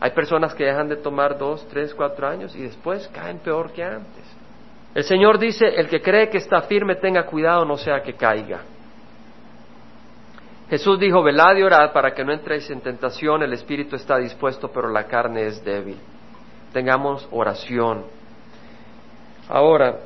Hay 0.00 0.12
personas 0.12 0.54
que 0.54 0.64
dejan 0.64 0.88
de 0.88 0.96
tomar 0.96 1.36
dos, 1.36 1.66
tres, 1.68 1.94
cuatro 1.94 2.26
años 2.26 2.56
y 2.56 2.62
después 2.62 3.06
caen 3.08 3.38
peor 3.38 3.72
que 3.72 3.84
antes. 3.84 4.37
El 4.94 5.04
Señor 5.04 5.38
dice, 5.38 5.66
el 5.66 5.88
que 5.88 6.00
cree 6.00 6.28
que 6.28 6.38
está 6.38 6.62
firme 6.62 6.96
tenga 6.96 7.24
cuidado, 7.26 7.64
no 7.64 7.76
sea 7.76 8.02
que 8.02 8.14
caiga. 8.14 8.60
Jesús 10.70 10.98
dijo, 10.98 11.22
velad 11.22 11.56
y 11.56 11.62
orad 11.62 11.92
para 11.92 12.12
que 12.12 12.24
no 12.24 12.32
entréis 12.32 12.68
en 12.70 12.80
tentación, 12.80 13.42
el 13.42 13.52
espíritu 13.52 13.96
está 13.96 14.18
dispuesto, 14.18 14.70
pero 14.70 14.88
la 14.88 15.04
carne 15.04 15.46
es 15.46 15.64
débil. 15.64 15.96
Tengamos 16.72 17.26
oración. 17.30 18.04
Ahora, 19.48 19.98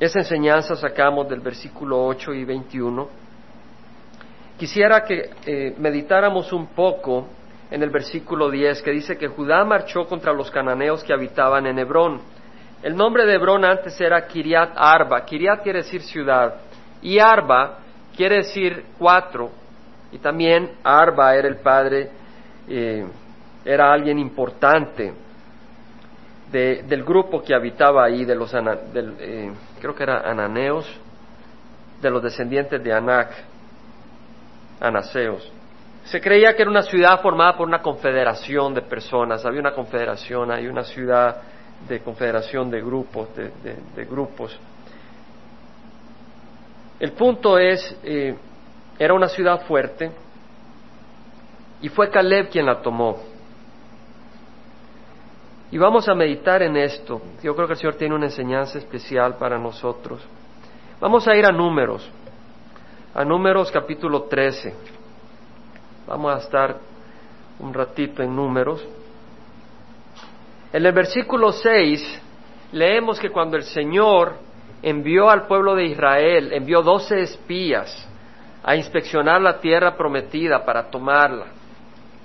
esa 0.00 0.18
enseñanza 0.18 0.74
sacamos 0.74 1.28
del 1.28 1.40
versículo 1.40 2.04
8 2.06 2.34
y 2.34 2.44
21. 2.44 3.08
Quisiera 4.58 5.04
que 5.04 5.30
eh, 5.46 5.74
meditáramos 5.78 6.52
un 6.52 6.66
poco 6.68 7.28
en 7.70 7.82
el 7.82 7.90
versículo 7.90 8.50
10 8.50 8.82
que 8.82 8.90
dice 8.90 9.16
que 9.16 9.28
Judá 9.28 9.64
marchó 9.64 10.06
contra 10.06 10.32
los 10.32 10.50
cananeos 10.50 11.04
que 11.04 11.12
habitaban 11.12 11.66
en 11.66 11.78
Hebrón. 11.78 12.20
El 12.82 12.94
nombre 12.96 13.26
de 13.26 13.34
Hebrón 13.34 13.64
antes 13.64 14.00
era 14.00 14.26
Kiriat 14.26 14.72
Arba. 14.76 15.24
Kiriat 15.24 15.62
quiere 15.62 15.78
decir 15.78 16.02
ciudad 16.02 16.54
y 17.02 17.18
Arba 17.18 17.78
quiere 18.16 18.36
decir 18.36 18.84
cuatro. 18.98 19.50
Y 20.12 20.18
también 20.18 20.72
Arba 20.82 21.34
era 21.34 21.48
el 21.48 21.56
padre, 21.56 22.10
eh, 22.68 23.06
era 23.64 23.92
alguien 23.92 24.18
importante 24.18 25.12
del 26.50 27.04
grupo 27.04 27.42
que 27.42 27.54
habitaba 27.54 28.04
ahí, 28.04 28.24
de 28.24 28.34
los 28.34 28.54
eh, 28.54 29.52
creo 29.80 29.94
que 29.94 30.02
era 30.04 30.20
ananeos, 30.20 30.88
de 32.00 32.10
los 32.10 32.22
descendientes 32.22 32.82
de 32.82 32.92
Anac, 32.92 33.32
anaseos. 34.80 35.52
Se 36.04 36.20
creía 36.20 36.54
que 36.54 36.62
era 36.62 36.70
una 36.70 36.82
ciudad 36.82 37.20
formada 37.20 37.56
por 37.56 37.66
una 37.66 37.82
confederación 37.82 38.74
de 38.74 38.82
personas, 38.82 39.44
había 39.44 39.60
una 39.60 39.72
confederación, 39.72 40.52
hay 40.52 40.68
una 40.68 40.84
ciudad 40.84 41.36
de 41.88 42.00
confederación 42.00 42.70
de 42.70 42.80
grupos, 42.80 43.28
de, 43.34 44.04
grupos. 44.04 44.58
El 46.98 47.12
punto 47.12 47.58
es, 47.58 47.96
eh, 48.02 48.34
era 48.98 49.14
una 49.14 49.28
ciudad 49.28 49.66
fuerte 49.66 50.10
y 51.82 51.88
fue 51.88 52.10
Caleb 52.10 52.48
quien 52.50 52.66
la 52.66 52.80
tomó. 52.80 53.18
Y 55.70 55.78
vamos 55.78 56.08
a 56.08 56.14
meditar 56.14 56.62
en 56.62 56.76
esto. 56.76 57.20
Yo 57.42 57.54
creo 57.54 57.66
que 57.66 57.74
el 57.74 57.78
Señor 57.78 57.96
tiene 57.96 58.14
una 58.14 58.26
enseñanza 58.26 58.78
especial 58.78 59.36
para 59.36 59.58
nosotros. 59.58 60.22
Vamos 61.00 61.26
a 61.28 61.36
ir 61.36 61.44
a 61.44 61.52
números, 61.52 62.08
a 63.14 63.24
números 63.24 63.70
capítulo 63.70 64.22
13. 64.22 64.74
Vamos 66.06 66.34
a 66.34 66.38
estar 66.38 66.76
un 67.58 67.74
ratito 67.74 68.22
en 68.22 68.34
números. 68.34 68.86
En 70.76 70.84
el 70.84 70.92
versículo 70.92 71.52
6 71.52 72.20
leemos 72.72 73.18
que 73.18 73.30
cuando 73.30 73.56
el 73.56 73.62
Señor 73.62 74.34
envió 74.82 75.30
al 75.30 75.46
pueblo 75.46 75.74
de 75.74 75.86
Israel, 75.86 76.52
envió 76.52 76.82
doce 76.82 77.18
espías 77.20 78.06
a 78.62 78.76
inspeccionar 78.76 79.40
la 79.40 79.58
tierra 79.58 79.96
prometida 79.96 80.66
para 80.66 80.90
tomarla. 80.90 81.46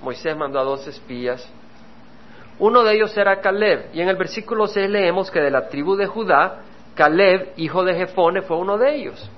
Moisés 0.02 0.36
mandó 0.36 0.58
a 0.58 0.64
doce 0.64 0.90
espías 0.90 1.50
uno 2.58 2.82
de 2.82 2.94
ellos 2.94 3.16
era 3.16 3.40
Caleb, 3.40 3.86
y 3.94 4.02
en 4.02 4.10
el 4.10 4.16
versículo 4.16 4.66
6 4.66 4.90
leemos 4.90 5.30
que 5.30 5.40
de 5.40 5.50
la 5.50 5.68
tribu 5.68 5.96
de 5.96 6.06
Judá, 6.06 6.60
Caleb, 6.94 7.54
hijo 7.56 7.82
de 7.84 7.94
Jefone, 7.94 8.42
fue 8.42 8.58
uno 8.58 8.76
de 8.76 8.96
ellos. 8.96 9.30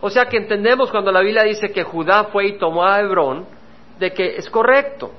O 0.00 0.10
sea 0.10 0.26
que 0.26 0.36
entendemos 0.36 0.90
cuando 0.90 1.12
la 1.12 1.20
Biblia 1.20 1.44
dice 1.44 1.70
que 1.70 1.84
Judá 1.84 2.24
fue 2.24 2.48
y 2.48 2.58
tomó 2.58 2.84
a 2.84 2.98
Hebrón, 2.98 3.46
de 4.00 4.12
que 4.12 4.34
es 4.36 4.50
correcto, 4.50 5.12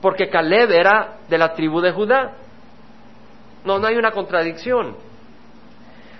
porque 0.00 0.28
Caleb 0.28 0.70
era 0.70 1.18
de 1.28 1.38
la 1.38 1.52
tribu 1.54 1.80
de 1.80 1.92
Judá. 1.92 2.32
No, 3.64 3.78
no 3.78 3.86
hay 3.86 3.96
una 3.96 4.12
contradicción. 4.12 4.96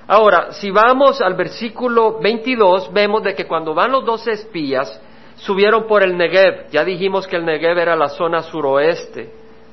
Ahora, 0.07 0.53
si 0.53 0.71
vamos 0.71 1.21
al 1.21 1.35
versículo 1.35 2.19
22, 2.21 2.93
vemos 2.93 3.23
de 3.23 3.35
que 3.35 3.47
cuando 3.47 3.75
van 3.75 3.93
los 3.93 4.05
dos 4.05 4.27
espías, 4.27 5.01
subieron 5.37 5.87
por 5.87 6.03
el 6.03 6.17
Negev. 6.17 6.69
Ya 6.71 6.85
dijimos 6.85 7.27
que 7.27 7.37
el 7.37 7.45
Negev 7.45 7.79
era 7.79 7.97
la 7.97 8.09
zona 8.09 8.43
suroeste 8.43 9.33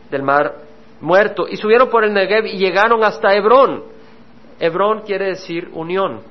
del 0.09 0.23
mar 0.23 0.67
muerto, 1.01 1.47
y 1.47 1.57
subieron 1.57 1.89
por 1.89 2.03
el 2.03 2.13
Negev 2.13 2.45
y 2.45 2.57
llegaron 2.57 3.03
hasta 3.03 3.33
Hebrón. 3.33 3.83
Hebrón 4.59 5.01
quiere 5.01 5.25
decir 5.25 5.69
unión, 5.73 6.21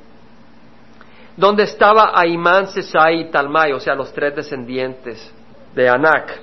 donde 1.37 1.65
estaba 1.65 2.13
Aimán, 2.15 2.69
Sesai 2.69 3.21
y 3.21 3.31
Talmai, 3.31 3.73
o 3.73 3.81
sea, 3.81 3.95
los 3.95 4.13
tres 4.13 4.35
descendientes 4.35 5.33
de 5.75 5.89
Anak. 5.89 6.41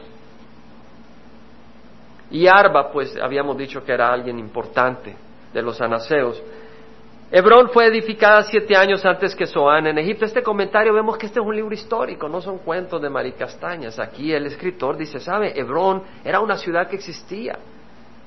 Y 2.34 2.48
Arba, 2.48 2.92
pues 2.92 3.16
habíamos 3.22 3.56
dicho 3.56 3.84
que 3.84 3.92
era 3.94 4.12
alguien 4.12 4.40
importante 4.40 5.16
de 5.54 5.62
los 5.62 5.80
anaseos. 5.80 6.42
Hebrón 7.32 7.70
fue 7.70 7.86
edificada 7.86 8.42
siete 8.42 8.76
años 8.76 9.06
antes 9.06 9.36
que 9.36 9.46
Zoán 9.46 9.86
en 9.86 10.00
Egipto. 10.00 10.26
Este 10.26 10.42
comentario 10.42 10.92
vemos 10.96 11.16
que 11.16 11.28
este 11.28 11.40
es 11.40 11.46
un 11.46 11.56
libro 11.56 11.76
histórico, 11.76 12.28
no 12.28 12.42
son 12.42 12.58
cuentos 12.58 13.00
de 13.00 13.08
maricastañas. 13.08 14.00
Aquí 14.00 14.34
el 14.34 14.48
escritor 14.48 14.98
dice, 14.98 15.20
¿sabe? 15.20 15.54
Hebrón 15.56 16.02
era 16.24 16.40
una 16.40 16.58
ciudad 16.58 16.88
que 16.88 16.96
existía, 16.96 17.60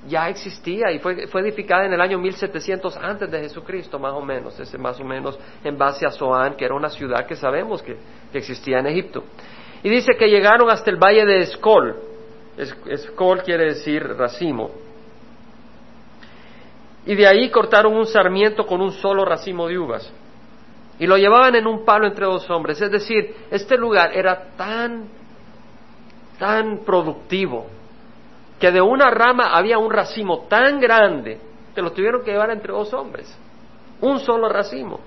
ya 0.07 0.29
existía 0.29 0.93
y 0.93 1.01
fue, 1.01 1.27
fue 1.27 1.41
edificada 1.41 1.87
en 1.87 1.93
el 1.93 2.01
año 2.01 2.17
1700 2.17 2.97
antes 2.99 3.29
de 3.29 3.41
Jesucristo, 3.41 3.99
más 3.99 4.13
o 4.13 4.23
menos. 4.23 4.59
Ese 4.61 4.79
más 4.79 5.01
o 5.01 5.05
menos 5.05 5.37
en 5.65 5.77
base 5.77 6.07
a 6.07 6.13
Zoán, 6.13 6.55
que 6.55 6.65
era 6.65 6.77
una 6.77 6.91
ciudad 6.91 7.27
que 7.27 7.35
sabemos 7.35 7.83
que, 7.83 7.97
existía 8.33 8.79
en 8.79 8.87
Egipto. 8.87 9.25
Y 9.83 9.89
dice 9.89 10.13
que 10.17 10.29
llegaron 10.29 10.71
hasta 10.71 10.91
el 10.91 10.97
valle 10.97 11.25
de 11.27 11.41
Escol. 11.41 12.16
Escol 12.57 13.43
quiere 13.43 13.67
decir 13.67 14.03
racimo 14.03 14.71
y 17.07 17.15
de 17.15 17.27
ahí 17.27 17.51
cortaron 17.51 17.95
un 17.97 18.07
sarmiento 18.07 18.67
con 18.67 18.81
un 18.81 18.91
solo 18.91 19.25
racimo 19.25 19.69
de 19.69 19.79
uvas. 19.79 20.13
Y 20.99 21.07
lo 21.07 21.17
llevaban 21.17 21.55
en 21.55 21.67
un 21.67 21.85
palo 21.85 22.07
entre 22.07 22.27
dos 22.27 22.51
hombres. 22.51 22.81
Es 22.81 22.91
decir, 22.91 23.35
este 23.51 23.77
lugar 23.77 24.11
era 24.13 24.49
tan, 24.57 25.05
tan 26.39 26.79
productivo 26.79 27.67
que 28.59 28.73
de 28.73 28.81
una 28.81 29.11
rama 29.11 29.57
había 29.57 29.79
un 29.79 29.91
racimo 29.91 30.47
tan 30.49 30.81
grande 30.81 31.39
que 31.75 31.83
lo 31.83 31.93
tuvieron 31.93 32.25
que 32.25 32.33
llevar 32.33 32.51
entre 32.51 32.73
dos 32.73 32.93
hombres. 32.93 33.33
Un 34.01 34.19
solo 34.19 34.49
racimo. 34.49 34.99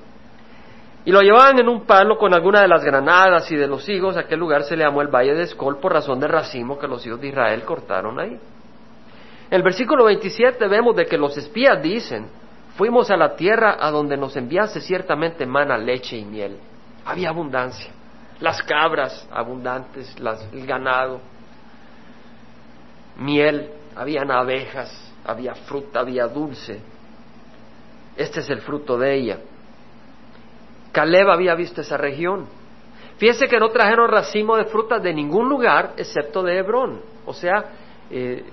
Y 1.05 1.11
lo 1.11 1.21
llevaban 1.21 1.59
en 1.59 1.69
un 1.69 1.85
palo 1.85 2.17
con 2.17 2.33
alguna 2.33 2.61
de 2.61 2.67
las 2.67 2.83
granadas 2.83 3.49
y 3.51 3.55
de 3.55 3.67
los 3.67 3.87
higos. 3.87 4.17
A 4.17 4.21
aquel 4.21 4.39
lugar 4.39 4.63
se 4.63 4.75
le 4.75 4.83
llamó 4.83 5.01
el 5.01 5.07
Valle 5.07 5.33
de 5.33 5.43
Escol 5.43 5.79
por 5.79 5.93
razón 5.93 6.19
del 6.19 6.29
racimo 6.29 6.77
que 6.77 6.87
los 6.87 7.05
hijos 7.05 7.21
de 7.21 7.27
Israel 7.27 7.63
cortaron 7.63 8.19
ahí. 8.19 8.37
En 9.49 9.55
el 9.55 9.63
versículo 9.63 10.05
27 10.05 10.67
vemos 10.67 10.95
de 10.95 11.05
que 11.05 11.17
los 11.17 11.35
espías 11.37 11.81
dicen, 11.81 12.27
fuimos 12.75 13.09
a 13.09 13.17
la 13.17 13.35
tierra 13.35 13.77
a 13.79 13.89
donde 13.89 14.17
nos 14.17 14.35
enviase 14.35 14.81
ciertamente 14.81 15.45
mana, 15.45 15.77
leche 15.77 16.17
y 16.17 16.25
miel. 16.25 16.57
Había 17.05 17.29
abundancia. 17.29 17.91
Las 18.39 18.61
cabras 18.61 19.27
abundantes, 19.31 20.15
el 20.53 20.65
ganado, 20.65 21.19
miel, 23.17 23.69
habían 23.95 24.31
abejas, 24.31 25.13
había 25.25 25.55
fruta, 25.55 25.99
había 25.99 26.27
dulce. 26.27 26.79
Este 28.15 28.39
es 28.41 28.49
el 28.49 28.61
fruto 28.61 28.97
de 28.97 29.15
ella. 29.15 29.39
Caleb 30.91 31.29
había 31.29 31.55
visto 31.55 31.81
esa 31.81 31.97
región. 31.97 32.47
Fíjese 33.17 33.47
que 33.47 33.59
no 33.59 33.69
trajeron 33.69 34.09
racimo 34.09 34.55
de 34.55 34.65
frutas 34.65 35.03
de 35.03 35.13
ningún 35.13 35.49
lugar 35.49 35.93
excepto 35.97 36.41
de 36.41 36.57
Hebrón. 36.57 37.01
O 37.25 37.33
sea, 37.33 37.65
eh, 38.09 38.43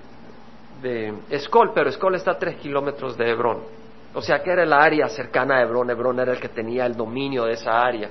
de 0.81 1.13
Escol, 1.29 1.71
pero 1.73 1.89
Escol 1.89 2.15
está 2.15 2.31
a 2.31 2.37
tres 2.37 2.57
kilómetros 2.57 3.17
de 3.17 3.29
Hebrón. 3.29 3.63
O 4.13 4.21
sea 4.21 4.39
que 4.39 4.51
era 4.51 4.63
el 4.63 4.73
área 4.73 5.07
cercana 5.07 5.57
a 5.57 5.61
Hebrón, 5.61 5.89
Hebrón 5.89 6.19
era 6.19 6.33
el 6.33 6.39
que 6.39 6.49
tenía 6.49 6.85
el 6.85 6.95
dominio 6.95 7.45
de 7.45 7.53
esa 7.53 7.81
área. 7.81 8.09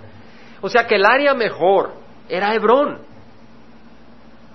O 0.60 0.68
sea 0.68 0.86
que 0.86 0.96
el 0.96 1.04
área 1.04 1.34
mejor 1.34 1.92
era 2.28 2.54
Hebrón. 2.54 3.00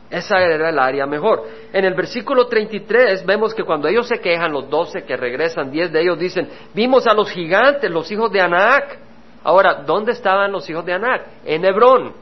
Esa 0.09 0.39
era 0.39 0.69
el 0.69 0.77
área 0.77 1.05
mejor. 1.05 1.43
En 1.71 1.85
el 1.85 1.93
versículo 1.93 2.47
33 2.47 3.25
vemos 3.25 3.53
que 3.53 3.63
cuando 3.63 3.87
ellos 3.87 4.07
se 4.07 4.19
quejan, 4.19 4.51
los 4.51 4.69
doce 4.69 5.03
que 5.03 5.15
regresan, 5.15 5.71
diez 5.71 5.91
de 5.91 6.01
ellos 6.01 6.19
dicen, 6.19 6.49
vimos 6.73 7.07
a 7.07 7.13
los 7.13 7.29
gigantes, 7.29 7.89
los 7.89 8.11
hijos 8.11 8.29
de 8.31 8.41
Anac. 8.41 9.10
Ahora, 9.43 9.83
¿dónde 9.85 10.11
estaban 10.11 10.51
los 10.51 10.69
hijos 10.69 10.85
de 10.85 10.93
Anac? 10.93 11.27
En 11.45 11.65
Hebrón. 11.65 12.13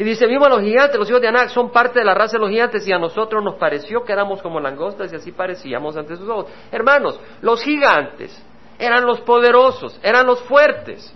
Y 0.00 0.04
dice, 0.04 0.26
vimos 0.26 0.46
a 0.46 0.50
los 0.50 0.62
gigantes, 0.62 0.98
los 0.98 1.10
hijos 1.10 1.20
de 1.20 1.28
Anak 1.28 1.50
son 1.50 1.70
parte 1.70 1.98
de 1.98 2.06
la 2.06 2.14
raza 2.14 2.38
de 2.38 2.38
los 2.38 2.48
gigantes 2.48 2.88
y 2.88 2.92
a 2.92 2.98
nosotros 2.98 3.44
nos 3.44 3.56
pareció 3.56 4.02
que 4.02 4.14
éramos 4.14 4.40
como 4.40 4.58
langostas 4.58 5.12
y 5.12 5.16
así 5.16 5.30
parecíamos 5.30 5.94
ante 5.94 6.16
sus 6.16 6.26
ojos. 6.26 6.46
Hermanos, 6.72 7.20
los 7.42 7.62
gigantes 7.62 8.42
eran 8.78 9.04
los 9.04 9.20
poderosos, 9.20 10.00
eran 10.02 10.24
los 10.24 10.40
fuertes. 10.44 11.14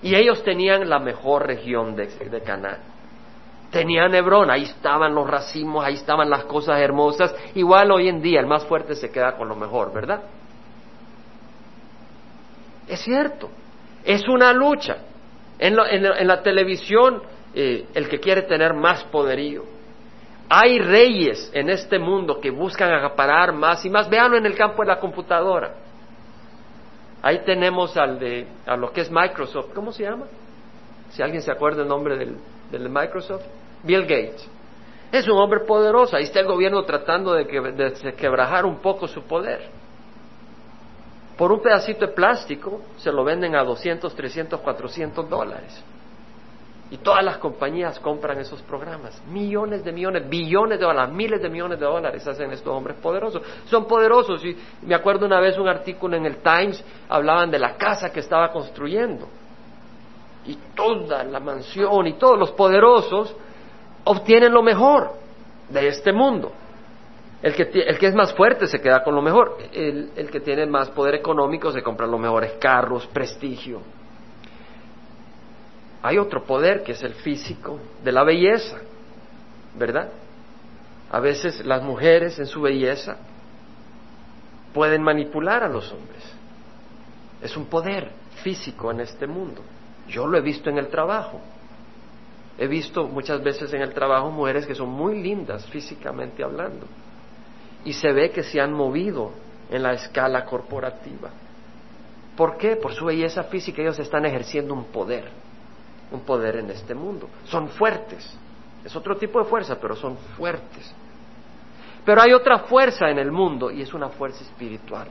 Y 0.00 0.14
ellos 0.14 0.44
tenían 0.44 0.88
la 0.88 1.00
mejor 1.00 1.44
región 1.44 1.96
de, 1.96 2.06
de 2.06 2.40
Canaán. 2.40 2.78
Tenían 3.72 4.14
Hebrón, 4.14 4.48
ahí 4.48 4.62
estaban 4.62 5.12
los 5.12 5.28
racimos, 5.28 5.84
ahí 5.84 5.94
estaban 5.94 6.30
las 6.30 6.44
cosas 6.44 6.78
hermosas. 6.80 7.34
Igual 7.56 7.90
hoy 7.90 8.08
en 8.08 8.22
día 8.22 8.38
el 8.38 8.46
más 8.46 8.64
fuerte 8.66 8.94
se 8.94 9.10
queda 9.10 9.36
con 9.36 9.48
lo 9.48 9.56
mejor, 9.56 9.92
¿verdad? 9.92 10.22
Es 12.88 13.00
cierto, 13.00 13.50
es 14.04 14.26
una 14.28 14.52
lucha. 14.52 14.98
En, 15.58 15.76
la 15.76 16.42
televisión, 16.42 17.22
eh, 17.54 17.86
el 17.94 18.08
que 18.08 18.20
quiere 18.20 18.42
tener 18.42 18.74
más 18.74 19.02
poderío. 19.04 19.64
Hay 20.48 20.78
reyes 20.78 21.50
en 21.52 21.68
este 21.68 21.98
mundo 21.98 22.40
que 22.40 22.50
buscan 22.50 22.92
acaparar 22.92 23.52
más 23.52 23.84
y 23.84 23.90
más. 23.90 24.08
Veanlo 24.08 24.36
en 24.36 24.46
el 24.46 24.54
campo 24.54 24.82
de 24.82 24.88
la 24.88 24.98
computadora. 24.98 25.74
Ahí 27.20 27.40
tenemos 27.44 27.96
al 27.96 28.18
de, 28.18 28.46
a 28.66 28.76
lo 28.76 28.92
que 28.92 29.02
es 29.02 29.10
Microsoft. 29.10 29.74
¿Cómo 29.74 29.92
se 29.92 30.04
llama? 30.04 30.26
Si 31.10 31.22
alguien 31.22 31.42
se 31.42 31.50
acuerda 31.50 31.82
el 31.82 31.88
nombre 31.88 32.16
del, 32.16 32.36
del 32.70 32.88
Microsoft. 32.88 33.42
Bill 33.82 34.02
Gates. 34.02 34.48
Es 35.10 35.26
un 35.28 35.38
hombre 35.38 35.60
poderoso. 35.60 36.16
Ahí 36.16 36.24
está 36.24 36.40
el 36.40 36.46
gobierno 36.46 36.82
tratando 36.84 37.32
de, 37.32 37.46
que, 37.46 37.60
de 37.60 38.14
quebrajar 38.14 38.64
un 38.64 38.78
poco 38.78 39.08
su 39.08 39.22
poder. 39.22 39.68
Por 41.38 41.52
un 41.52 41.60
pedacito 41.60 42.04
de 42.04 42.12
plástico 42.12 42.80
se 42.96 43.12
lo 43.12 43.22
venden 43.22 43.54
a 43.54 43.62
200, 43.62 44.12
300, 44.12 44.60
400 44.60 45.30
dólares. 45.30 45.84
Y 46.90 46.96
todas 46.96 47.22
las 47.22 47.38
compañías 47.38 48.00
compran 48.00 48.40
esos 48.40 48.60
programas. 48.62 49.22
Millones 49.28 49.84
de 49.84 49.92
millones, 49.92 50.28
billones 50.28 50.80
de 50.80 50.84
dólares, 50.84 51.14
miles 51.14 51.40
de 51.40 51.48
millones 51.48 51.78
de 51.78 51.86
dólares 51.86 52.26
hacen 52.26 52.50
estos 52.50 52.74
hombres 52.74 52.96
poderosos. 52.96 53.42
Son 53.66 53.86
poderosos. 53.86 54.44
Y 54.44 54.56
me 54.82 54.96
acuerdo 54.96 55.26
una 55.26 55.38
vez 55.38 55.56
un 55.58 55.68
artículo 55.68 56.16
en 56.16 56.26
el 56.26 56.38
Times, 56.38 56.82
hablaban 57.08 57.52
de 57.52 57.60
la 57.60 57.76
casa 57.76 58.10
que 58.10 58.18
estaba 58.18 58.50
construyendo. 58.50 59.28
Y 60.44 60.58
toda 60.74 61.22
la 61.22 61.38
mansión 61.38 62.04
y 62.08 62.14
todos 62.14 62.36
los 62.36 62.50
poderosos 62.50 63.32
obtienen 64.02 64.52
lo 64.52 64.62
mejor 64.64 65.12
de 65.68 65.86
este 65.86 66.12
mundo. 66.12 66.50
El 67.40 67.54
que, 67.54 68.06
es 68.06 68.14
más 68.14 68.34
fuerte 68.34 68.66
se 68.66 68.80
queda 68.80 69.04
con 69.04 69.14
lo 69.14 69.22
mejor. 69.22 69.58
El, 69.72 70.10
el 70.16 70.30
que 70.30 70.40
tiene 70.40 70.66
más 70.66 70.90
poder 70.90 71.14
económico 71.14 71.70
se 71.70 71.82
compra 71.82 72.06
los 72.06 72.18
mejores 72.18 72.52
carros, 72.54 73.06
prestigio. 73.06 73.80
Hay 76.02 76.18
otro 76.18 76.44
poder 76.44 76.82
que 76.82 76.92
es 76.92 77.02
el 77.02 77.14
físico, 77.14 77.78
de 78.02 78.12
la 78.12 78.24
belleza, 78.24 78.78
¿verdad? 79.76 80.10
A 81.10 81.20
veces 81.20 81.64
las 81.64 81.82
mujeres 81.82 82.38
en 82.38 82.46
su 82.46 82.60
belleza 82.60 83.16
pueden 84.72 85.02
manipular 85.02 85.62
a 85.62 85.68
los 85.68 85.92
hombres. 85.92 86.22
Es 87.40 87.56
un 87.56 87.66
poder 87.66 88.10
físico 88.42 88.90
en 88.90 89.00
este 89.00 89.26
mundo. 89.26 89.62
Yo 90.08 90.26
lo 90.26 90.38
he 90.38 90.40
visto 90.40 90.70
en 90.70 90.78
el 90.78 90.88
trabajo. 90.88 91.40
He 92.58 92.66
visto 92.66 93.06
muchas 93.06 93.42
veces 93.42 93.72
en 93.72 93.82
el 93.82 93.94
trabajo 93.94 94.30
mujeres 94.30 94.66
que 94.66 94.74
son 94.74 94.88
muy 94.88 95.22
lindas 95.22 95.66
físicamente 95.66 96.42
hablando 96.42 96.86
y 97.84 97.92
se 97.92 98.12
ve 98.12 98.30
que 98.30 98.42
se 98.42 98.60
han 98.60 98.72
movido 98.72 99.32
en 99.70 99.82
la 99.82 99.92
escala 99.92 100.44
corporativa. 100.44 101.30
¿Por 102.36 102.56
qué? 102.56 102.76
Por 102.76 102.94
su 102.94 103.06
belleza 103.06 103.44
física 103.44 103.82
ellos 103.82 103.98
están 103.98 104.24
ejerciendo 104.24 104.72
un 104.74 104.84
poder, 104.84 105.28
un 106.12 106.20
poder 106.20 106.56
en 106.56 106.70
este 106.70 106.94
mundo. 106.94 107.28
Son 107.44 107.68
fuertes, 107.68 108.36
es 108.84 108.94
otro 108.94 109.16
tipo 109.16 109.38
de 109.38 109.44
fuerza, 109.46 109.76
pero 109.80 109.96
son 109.96 110.16
fuertes. 110.36 110.94
Pero 112.04 112.22
hay 112.22 112.32
otra 112.32 112.60
fuerza 112.60 113.10
en 113.10 113.18
el 113.18 113.30
mundo 113.30 113.70
y 113.70 113.82
es 113.82 113.92
una 113.92 114.08
fuerza 114.08 114.42
espiritual. 114.42 115.08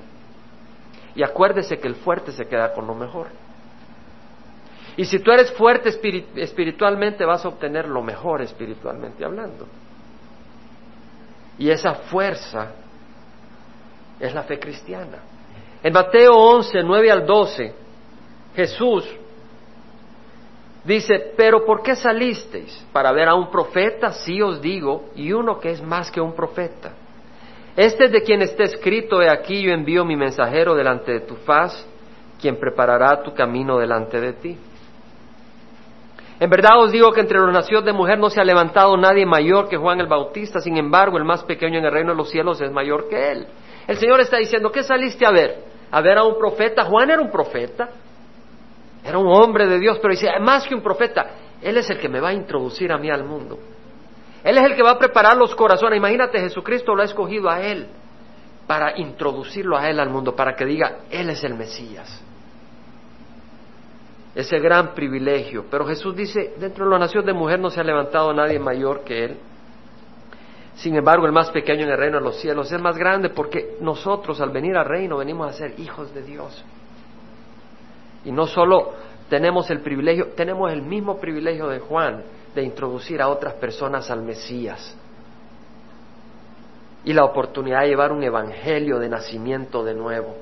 Y 1.15 1.23
acuérdese 1.23 1.77
que 1.79 1.87
el 1.87 1.95
fuerte 1.95 2.31
se 2.31 2.47
queda 2.47 2.73
con 2.73 2.87
lo 2.87 2.95
mejor. 2.95 3.27
Y 4.95 5.05
si 5.05 5.19
tú 5.19 5.31
eres 5.31 5.51
fuerte 5.53 5.89
espiritualmente 6.35 7.23
vas 7.23 7.45
a 7.45 7.49
obtener 7.49 7.87
lo 7.87 8.01
mejor 8.01 8.41
espiritualmente 8.41 9.23
hablando. 9.23 9.67
Y 11.57 11.69
esa 11.69 11.95
fuerza 11.95 12.71
es 14.19 14.33
la 14.33 14.43
fe 14.43 14.59
cristiana. 14.59 15.19
En 15.83 15.93
Mateo 15.93 16.33
11, 16.33 16.83
9 16.83 17.11
al 17.11 17.25
12, 17.25 17.73
Jesús 18.55 19.05
dice, 20.83 21.33
pero 21.35 21.65
¿por 21.65 21.83
qué 21.83 21.95
salisteis? 21.95 22.85
¿Para 22.91 23.11
ver 23.11 23.27
a 23.27 23.35
un 23.35 23.51
profeta? 23.51 24.11
Sí 24.11 24.41
os 24.41 24.61
digo, 24.61 25.09
y 25.15 25.31
uno 25.31 25.59
que 25.59 25.71
es 25.71 25.81
más 25.81 26.09
que 26.09 26.21
un 26.21 26.33
profeta. 26.33 26.93
Este 27.75 28.05
es 28.05 28.11
de 28.11 28.23
quien 28.23 28.41
está 28.41 28.63
escrito, 28.63 29.21
he 29.21 29.29
aquí 29.29 29.61
yo 29.61 29.71
envío 29.71 30.03
mi 30.03 30.15
mensajero 30.15 30.73
delante 30.73 31.11
de 31.11 31.19
tu 31.19 31.35
faz, 31.35 31.85
quien 32.41 32.59
preparará 32.59 33.21
tu 33.21 33.33
camino 33.33 33.77
delante 33.77 34.19
de 34.19 34.33
ti. 34.33 34.57
En 36.39 36.49
verdad 36.51 36.79
os 36.79 36.91
digo 36.91 37.11
que 37.11 37.21
entre 37.21 37.39
los 37.39 37.51
nacidos 37.51 37.83
de 37.83 37.93
mujer 37.93 38.19
no 38.19 38.29
se 38.29 38.39
ha 38.39 38.43
levantado 38.43 38.95
nadie 38.95 39.25
mayor 39.25 39.67
que 39.67 39.77
Juan 39.77 39.99
el 39.99 40.07
Bautista, 40.07 40.59
sin 40.59 40.77
embargo 40.77 41.17
el 41.17 41.23
más 41.23 41.43
pequeño 41.43 41.79
en 41.79 41.85
el 41.85 41.91
reino 41.91 42.11
de 42.11 42.17
los 42.17 42.29
cielos 42.29 42.61
es 42.61 42.71
mayor 42.71 43.09
que 43.09 43.31
él. 43.31 43.47
El 43.87 43.97
Señor 43.97 44.19
está 44.19 44.37
diciendo, 44.37 44.71
¿qué 44.71 44.83
saliste 44.83 45.25
a 45.25 45.31
ver? 45.31 45.63
¿A 45.89 46.01
ver 46.01 46.17
a 46.17 46.23
un 46.23 46.37
profeta? 46.37 46.85
Juan 46.85 47.09
era 47.09 47.21
un 47.21 47.31
profeta, 47.31 47.89
era 49.03 49.17
un 49.17 49.27
hombre 49.27 49.65
de 49.65 49.79
Dios, 49.79 49.97
pero 49.99 50.11
dice, 50.11 50.27
más 50.39 50.67
que 50.67 50.75
un 50.75 50.83
profeta, 50.83 51.25
Él 51.61 51.77
es 51.77 51.89
el 51.89 51.97
que 51.97 52.09
me 52.09 52.19
va 52.19 52.29
a 52.29 52.33
introducir 52.33 52.91
a 52.91 52.97
mí 52.97 53.09
al 53.09 53.23
mundo. 53.23 53.57
Él 54.43 54.57
es 54.57 54.63
el 54.63 54.75
que 54.75 54.83
va 54.83 54.91
a 54.91 54.99
preparar 54.99 55.37
los 55.37 55.55
corazones. 55.55 55.97
Imagínate, 55.97 56.39
Jesucristo 56.39 56.93
lo 56.93 57.01
ha 57.01 57.05
escogido 57.05 57.49
a 57.49 57.61
Él 57.61 57.87
para 58.67 58.97
introducirlo 58.99 59.77
a 59.77 59.89
Él 59.89 59.99
al 59.99 60.09
mundo, 60.09 60.35
para 60.35 60.55
que 60.55 60.65
diga, 60.65 60.99
Él 61.09 61.29
es 61.29 61.43
el 61.43 61.55
Mesías 61.55 62.26
ese 64.37 64.59
gran 64.59 64.93
privilegio. 64.93 65.65
Pero 65.71 65.87
Jesús 65.87 66.15
dice, 66.15 66.53
dentro 66.59 66.85
de 66.85 66.91
la 66.91 66.99
nación 66.99 67.25
de 67.25 67.33
mujer 67.33 67.59
no 67.59 67.71
se 67.71 67.79
ha 67.79 67.83
levantado 67.83 68.31
nadie 68.31 68.59
mayor 68.59 69.03
que 69.03 69.25
Él. 69.25 69.37
Sin 70.75 70.95
embargo, 70.95 71.25
el 71.25 71.31
más 71.31 71.49
pequeño 71.49 71.85
en 71.85 71.89
el 71.89 71.97
reino 71.97 72.19
de 72.19 72.23
los 72.23 72.39
cielos 72.39 72.71
es 72.71 72.79
más 72.79 72.95
grande 72.99 73.31
porque 73.31 73.77
nosotros 73.81 74.39
al 74.39 74.51
venir 74.51 74.77
al 74.77 74.85
reino 74.85 75.17
venimos 75.17 75.49
a 75.49 75.53
ser 75.53 75.79
hijos 75.79 76.13
de 76.13 76.21
Dios. 76.21 76.63
Y 78.25 78.31
no 78.31 78.45
solo 78.45 78.93
tenemos 79.27 79.71
el 79.71 79.79
privilegio, 79.81 80.27
tenemos 80.35 80.71
el 80.71 80.83
mismo 80.83 81.17
privilegio 81.17 81.67
de 81.69 81.79
Juan 81.79 82.21
de 82.53 82.61
introducir 82.61 83.23
a 83.23 83.29
otras 83.29 83.55
personas 83.55 84.11
al 84.11 84.21
Mesías. 84.21 84.95
Y 87.05 87.11
la 87.11 87.25
oportunidad 87.25 87.81
de 87.81 87.87
llevar 87.87 88.11
un 88.11 88.21
evangelio 88.21 88.99
de 88.99 89.09
nacimiento 89.09 89.83
de 89.83 89.95
nuevo. 89.95 90.35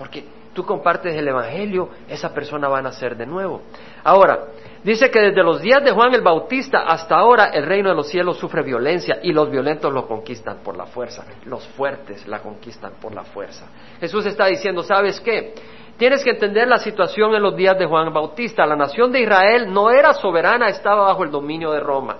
Porque 0.00 0.24
tú 0.54 0.64
compartes 0.64 1.14
el 1.14 1.28
Evangelio, 1.28 1.90
esa 2.08 2.32
persona 2.32 2.68
va 2.68 2.78
a 2.78 2.82
nacer 2.82 3.16
de 3.16 3.26
nuevo. 3.26 3.62
Ahora, 4.02 4.46
dice 4.82 5.10
que 5.10 5.20
desde 5.20 5.42
los 5.42 5.60
días 5.60 5.84
de 5.84 5.90
Juan 5.90 6.14
el 6.14 6.22
Bautista 6.22 6.84
hasta 6.86 7.16
ahora 7.16 7.46
el 7.46 7.66
reino 7.66 7.90
de 7.90 7.94
los 7.94 8.08
cielos 8.08 8.38
sufre 8.38 8.62
violencia 8.62 9.18
y 9.22 9.32
los 9.32 9.50
violentos 9.50 9.92
lo 9.92 10.06
conquistan 10.06 10.58
por 10.64 10.76
la 10.76 10.86
fuerza, 10.86 11.24
los 11.44 11.66
fuertes 11.68 12.26
la 12.26 12.38
conquistan 12.38 12.92
por 13.00 13.14
la 13.14 13.24
fuerza. 13.24 13.66
Jesús 14.00 14.24
está 14.24 14.46
diciendo, 14.46 14.82
¿sabes 14.82 15.20
qué? 15.20 15.54
Tienes 15.98 16.24
que 16.24 16.30
entender 16.30 16.66
la 16.66 16.78
situación 16.78 17.34
en 17.34 17.42
los 17.42 17.54
días 17.54 17.78
de 17.78 17.86
Juan 17.86 18.08
el 18.08 18.12
Bautista. 18.12 18.66
La 18.66 18.74
nación 18.74 19.12
de 19.12 19.20
Israel 19.20 19.72
no 19.72 19.90
era 19.90 20.12
soberana, 20.12 20.68
estaba 20.68 21.06
bajo 21.06 21.22
el 21.22 21.30
dominio 21.30 21.70
de 21.70 21.80
Roma 21.80 22.16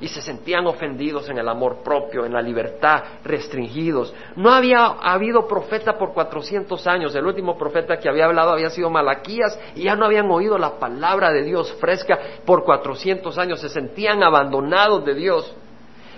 y 0.00 0.08
se 0.08 0.22
sentían 0.22 0.66
ofendidos 0.66 1.28
en 1.28 1.38
el 1.38 1.48
amor 1.48 1.82
propio, 1.84 2.24
en 2.24 2.32
la 2.32 2.40
libertad, 2.40 3.02
restringidos. 3.22 4.14
No 4.34 4.50
había 4.50 4.86
habido 4.86 5.46
profeta 5.46 5.98
por 5.98 6.14
400 6.14 6.86
años. 6.86 7.14
El 7.14 7.26
último 7.26 7.58
profeta 7.58 7.98
que 7.98 8.08
había 8.08 8.24
hablado 8.24 8.52
había 8.52 8.70
sido 8.70 8.88
Malaquías 8.88 9.58
y 9.74 9.84
ya 9.84 9.96
no 9.96 10.06
habían 10.06 10.30
oído 10.30 10.56
la 10.56 10.78
palabra 10.78 11.30
de 11.30 11.42
Dios 11.42 11.72
fresca 11.74 12.18
por 12.46 12.64
400 12.64 13.36
años. 13.38 13.60
Se 13.60 13.68
sentían 13.68 14.22
abandonados 14.22 15.04
de 15.04 15.14
Dios. 15.14 15.54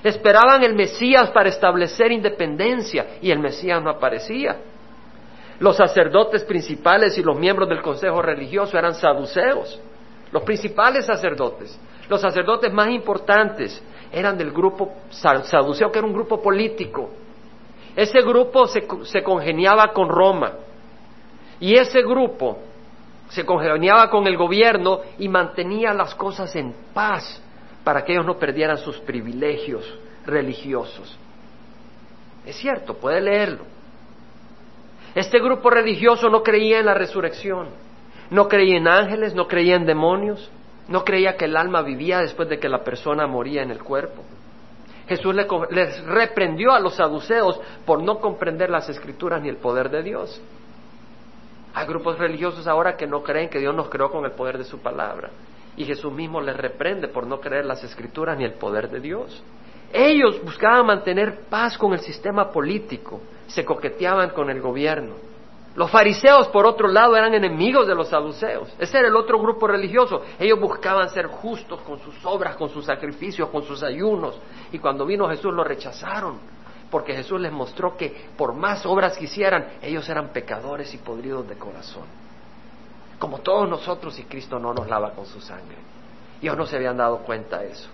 Esperaban 0.04 0.62
el 0.62 0.74
Mesías 0.74 1.30
para 1.30 1.48
establecer 1.48 2.12
independencia 2.12 3.18
y 3.20 3.32
el 3.32 3.40
Mesías 3.40 3.82
no 3.82 3.90
aparecía. 3.90 4.58
Los 5.58 5.76
sacerdotes 5.76 6.44
principales 6.44 7.18
y 7.18 7.22
los 7.22 7.36
miembros 7.36 7.68
del 7.68 7.82
consejo 7.82 8.22
religioso 8.22 8.76
eran 8.76 8.94
saduceos, 8.94 9.80
los 10.32 10.42
principales 10.42 11.06
sacerdotes 11.06 11.78
los 12.12 12.20
sacerdotes 12.20 12.70
más 12.70 12.90
importantes 12.90 13.82
eran 14.12 14.36
del 14.36 14.52
grupo 14.52 14.92
saduceo, 15.08 15.90
que 15.90 15.98
era 15.98 16.06
un 16.06 16.12
grupo 16.12 16.42
político. 16.42 17.08
Ese 17.96 18.20
grupo 18.20 18.66
se, 18.66 18.86
se 19.04 19.22
congeniaba 19.22 19.94
con 19.94 20.10
Roma. 20.10 20.52
Y 21.58 21.74
ese 21.74 22.02
grupo 22.02 22.58
se 23.30 23.46
congeniaba 23.46 24.10
con 24.10 24.26
el 24.26 24.36
gobierno 24.36 25.00
y 25.18 25.26
mantenía 25.26 25.94
las 25.94 26.14
cosas 26.14 26.54
en 26.54 26.74
paz 26.92 27.42
para 27.82 28.04
que 28.04 28.12
ellos 28.12 28.26
no 28.26 28.36
perdieran 28.36 28.76
sus 28.76 28.98
privilegios 28.98 29.90
religiosos. 30.26 31.18
Es 32.44 32.56
cierto, 32.56 32.92
puede 32.94 33.22
leerlo. 33.22 33.64
Este 35.14 35.38
grupo 35.40 35.70
religioso 35.70 36.28
no 36.28 36.42
creía 36.42 36.78
en 36.78 36.86
la 36.86 36.94
resurrección, 36.94 37.68
no 38.28 38.48
creía 38.48 38.76
en 38.76 38.88
ángeles, 38.88 39.34
no 39.34 39.46
creía 39.46 39.76
en 39.76 39.86
demonios, 39.86 40.50
no 40.92 41.04
creía 41.04 41.36
que 41.36 41.46
el 41.46 41.56
alma 41.56 41.80
vivía 41.80 42.20
después 42.20 42.48
de 42.50 42.58
que 42.58 42.68
la 42.68 42.84
persona 42.84 43.26
moría 43.26 43.62
en 43.62 43.70
el 43.70 43.82
cuerpo. 43.82 44.22
Jesús 45.08 45.34
les 45.70 46.04
reprendió 46.04 46.72
a 46.72 46.80
los 46.80 46.96
saduceos 46.96 47.58
por 47.86 48.02
no 48.02 48.20
comprender 48.20 48.68
las 48.68 48.88
escrituras 48.90 49.42
ni 49.42 49.48
el 49.48 49.56
poder 49.56 49.88
de 49.88 50.02
Dios. 50.02 50.40
Hay 51.74 51.86
grupos 51.86 52.18
religiosos 52.18 52.66
ahora 52.66 52.96
que 52.96 53.06
no 53.06 53.22
creen 53.22 53.48
que 53.48 53.58
Dios 53.58 53.74
nos 53.74 53.88
creó 53.88 54.10
con 54.10 54.24
el 54.26 54.32
poder 54.32 54.58
de 54.58 54.64
su 54.64 54.80
palabra. 54.80 55.30
Y 55.78 55.86
Jesús 55.86 56.12
mismo 56.12 56.42
les 56.42 56.56
reprende 56.56 57.08
por 57.08 57.26
no 57.26 57.40
creer 57.40 57.64
las 57.64 57.82
escrituras 57.82 58.36
ni 58.36 58.44
el 58.44 58.52
poder 58.52 58.90
de 58.90 59.00
Dios. 59.00 59.42
Ellos 59.94 60.42
buscaban 60.44 60.86
mantener 60.86 61.40
paz 61.48 61.78
con 61.78 61.94
el 61.94 62.00
sistema 62.00 62.50
político, 62.50 63.22
se 63.46 63.64
coqueteaban 63.64 64.30
con 64.30 64.50
el 64.50 64.60
gobierno. 64.60 65.31
Los 65.74 65.90
fariseos, 65.90 66.48
por 66.48 66.66
otro 66.66 66.88
lado, 66.88 67.16
eran 67.16 67.32
enemigos 67.32 67.86
de 67.86 67.94
los 67.94 68.08
saduceos. 68.08 68.74
Ese 68.78 68.98
era 68.98 69.08
el 69.08 69.16
otro 69.16 69.38
grupo 69.38 69.66
religioso. 69.66 70.20
Ellos 70.38 70.60
buscaban 70.60 71.08
ser 71.08 71.26
justos 71.28 71.80
con 71.80 71.98
sus 72.00 72.14
obras, 72.24 72.56
con 72.56 72.68
sus 72.68 72.84
sacrificios, 72.84 73.48
con 73.48 73.62
sus 73.62 73.82
ayunos. 73.82 74.38
Y 74.70 74.78
cuando 74.78 75.06
vino 75.06 75.28
Jesús 75.28 75.52
lo 75.54 75.64
rechazaron, 75.64 76.38
porque 76.90 77.14
Jesús 77.14 77.40
les 77.40 77.52
mostró 77.52 77.96
que 77.96 78.28
por 78.36 78.52
más 78.52 78.84
obras 78.84 79.16
que 79.16 79.24
hicieran, 79.24 79.66
ellos 79.80 80.06
eran 80.10 80.28
pecadores 80.28 80.92
y 80.92 80.98
podridos 80.98 81.48
de 81.48 81.56
corazón. 81.56 82.04
Como 83.18 83.38
todos 83.38 83.66
nosotros 83.66 84.18
y 84.18 84.24
Cristo 84.24 84.58
no 84.58 84.74
nos 84.74 84.86
lava 84.88 85.12
con 85.12 85.24
su 85.24 85.40
sangre. 85.40 85.78
Ellos 86.42 86.56
no 86.56 86.66
se 86.66 86.76
habían 86.76 86.98
dado 86.98 87.18
cuenta 87.18 87.60
de 87.60 87.70
eso. 87.70 87.88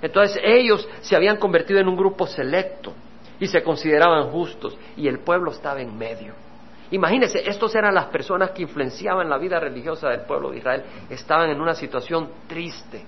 Entonces 0.00 0.40
ellos 0.44 0.88
se 1.00 1.16
habían 1.16 1.38
convertido 1.38 1.80
en 1.80 1.88
un 1.88 1.96
grupo 1.96 2.26
selecto 2.26 2.92
y 3.40 3.48
se 3.48 3.64
consideraban 3.64 4.30
justos 4.30 4.78
y 4.96 5.08
el 5.08 5.18
pueblo 5.18 5.50
estaba 5.50 5.80
en 5.80 5.96
medio. 5.98 6.45
Imagínense, 6.90 7.48
estos 7.48 7.74
eran 7.74 7.94
las 7.94 8.06
personas 8.06 8.50
que 8.50 8.62
influenciaban 8.62 9.28
la 9.28 9.38
vida 9.38 9.58
religiosa 9.58 10.08
del 10.08 10.20
pueblo 10.20 10.50
de 10.50 10.58
Israel, 10.58 10.84
estaban 11.10 11.50
en 11.50 11.60
una 11.60 11.74
situación 11.74 12.28
triste. 12.46 13.04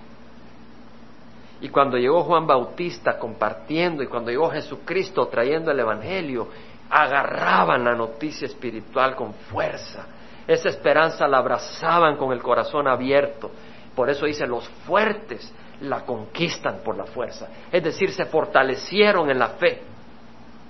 Y 1.60 1.68
cuando 1.68 1.96
llegó 1.96 2.22
Juan 2.24 2.46
Bautista 2.46 3.18
compartiendo 3.18 4.02
y 4.02 4.06
cuando 4.06 4.30
llegó 4.30 4.50
Jesucristo 4.50 5.26
trayendo 5.26 5.70
el 5.70 5.80
Evangelio, 5.80 6.48
agarraban 6.90 7.84
la 7.84 7.94
noticia 7.94 8.46
espiritual 8.46 9.14
con 9.14 9.34
fuerza. 9.34 10.06
Esa 10.46 10.68
esperanza 10.68 11.28
la 11.28 11.38
abrazaban 11.38 12.16
con 12.16 12.32
el 12.32 12.42
corazón 12.42 12.88
abierto. 12.88 13.50
Por 13.94 14.08
eso 14.08 14.26
dice, 14.26 14.46
los 14.46 14.68
fuertes 14.86 15.52
la 15.80 16.04
conquistan 16.04 16.80
por 16.84 16.96
la 16.96 17.04
fuerza. 17.04 17.48
Es 17.70 17.82
decir, 17.82 18.10
se 18.12 18.24
fortalecieron 18.24 19.30
en 19.30 19.38
la 19.38 19.48
fe 19.50 19.82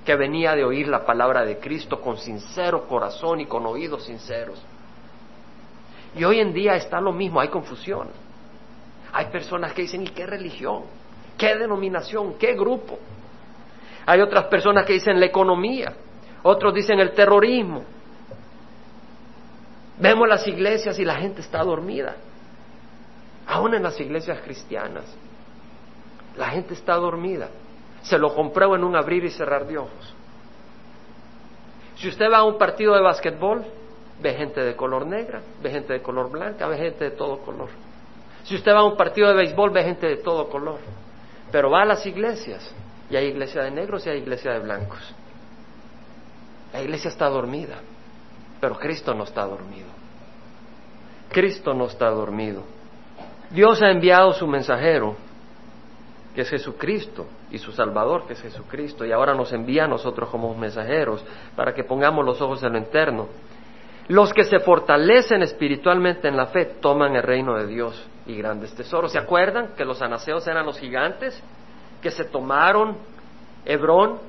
que 0.09 0.17
venía 0.17 0.57
de 0.57 0.65
oír 0.65 0.89
la 0.89 1.05
palabra 1.05 1.45
de 1.45 1.59
Cristo 1.59 2.01
con 2.01 2.17
sincero 2.17 2.89
corazón 2.89 3.43
y 3.43 3.45
con 3.45 3.67
oídos 3.67 4.07
sinceros. 4.07 4.59
Y 6.17 6.25
hoy 6.25 6.41
en 6.41 6.55
día 6.55 6.77
está 6.77 6.99
lo 6.99 7.13
mismo, 7.13 7.41
hay 7.41 7.49
confusión. 7.49 8.09
Hay 9.13 9.27
personas 9.27 9.75
que 9.75 9.83
dicen, 9.83 10.05
¿y 10.05 10.09
qué 10.09 10.27
religión? 10.27 10.85
¿Qué 11.37 11.55
denominación? 11.57 12.39
¿Qué 12.39 12.55
grupo? 12.55 12.99
Hay 14.07 14.23
otras 14.23 14.47
personas 14.47 14.87
que 14.87 14.95
dicen 14.95 15.21
la 15.21 15.27
economía, 15.27 15.93
otros 16.43 16.73
dicen 16.73 16.99
el 17.01 17.13
terrorismo. 17.13 17.85
Vemos 19.99 20.27
las 20.27 20.49
iglesias 20.49 20.99
y 20.99 21.05
la 21.05 21.17
gente 21.17 21.43
está 21.43 21.63
dormida 21.63 22.17
aún 23.47 23.75
en 23.75 23.83
las 23.83 24.01
iglesias 24.01 24.41
cristianas. 24.43 25.05
La 26.39 26.49
gente 26.49 26.73
está 26.73 26.95
dormida. 26.95 27.51
Se 28.03 28.19
lo 28.19 28.35
compruebo 28.35 28.77
en 28.77 28.85
un 28.85 28.97
abrir 28.97 29.25
y 29.25 29.31
cerrar 29.31 29.67
de 29.67 29.79
ojos. 29.79 30.15
Si 31.97 32.09
usted 32.09 32.27
va 32.31 32.39
a 32.39 32.45
un 32.45 32.59
partido 32.59 32.95
de 32.95 33.03
básquetbol, 33.03 33.65
ve 34.21 34.35
gente 34.35 34.61
de 34.61 34.77
color 34.77 35.07
negra, 35.07 35.43
ve 35.63 35.71
gente 35.71 35.93
de 35.93 36.03
color 36.03 36.31
blanca, 36.31 36.67
ve 36.69 36.77
gente 36.77 37.05
de 37.05 37.11
todo 37.11 37.39
color. 37.39 37.71
Si 38.45 38.55
usted 38.55 38.73
va 38.73 38.81
a 38.81 38.85
un 38.85 38.97
partido 38.97 39.29
de 39.29 39.35
béisbol, 39.35 39.71
ve 39.71 39.83
gente 39.83 40.07
de 40.07 40.17
todo 40.17 40.49
color. 40.49 40.79
Pero 41.51 41.71
va 41.71 41.83
a 41.83 41.85
las 41.85 42.07
iglesias 42.07 42.75
y 43.11 43.17
hay 43.17 43.27
iglesia 43.27 43.63
de 43.63 43.71
negros 43.71 44.07
y 44.07 44.11
hay 44.11 44.19
iglesia 44.19 44.53
de 44.53 44.61
blancos. 44.61 45.15
La 46.73 46.83
iglesia 46.83 47.09
está 47.09 47.29
dormida, 47.29 47.77
pero 48.61 48.79
Cristo 48.79 49.15
no 49.15 49.25
está 49.25 49.45
dormido. 49.45 49.89
Cristo 51.31 51.75
no 51.75 51.87
está 51.87 52.11
dormido. 52.11 52.63
Dios 53.51 53.81
ha 53.83 53.91
enviado 53.91 54.33
su 54.33 54.47
mensajero, 54.47 55.17
que 56.39 56.43
es 56.43 56.51
Jesucristo, 56.51 57.27
y 57.51 57.59
su 57.59 57.73
Salvador, 57.73 58.25
que 58.25 58.35
es 58.35 58.41
Jesucristo, 58.41 59.05
y 59.05 59.11
ahora 59.11 59.35
nos 59.35 59.53
envía 59.53 59.87
a 59.87 59.89
nosotros 59.89 60.29
como 60.29 60.55
mensajeros 60.55 61.25
para 61.57 61.75
que 61.75 61.83
pongamos 61.83 62.25
los 62.25 62.41
ojos 62.41 62.63
en 62.63 62.75
lo 62.75 62.79
interno. 62.79 63.27
Los 64.07 64.33
que 64.33 64.45
se 64.45 64.61
fortalecen 64.61 65.43
espiritualmente 65.43 66.29
en 66.29 66.37
la 66.37 66.47
fe 66.47 66.77
toman 66.81 67.17
el 67.17 67.25
reino 67.25 67.57
de 67.57 67.67
Dios 67.67 68.07
y 68.25 68.37
grandes 68.37 68.73
tesoros. 68.73 69.11
¿Se 69.11 69.19
acuerdan 69.19 69.75
que 69.77 69.85
los 69.85 70.01
anaseos 70.01 70.47
eran 70.47 70.65
los 70.65 70.79
gigantes 70.79 71.43
que 72.01 72.13
se 72.13 72.23
tomaron 72.27 72.99
Hebrón 73.65 74.21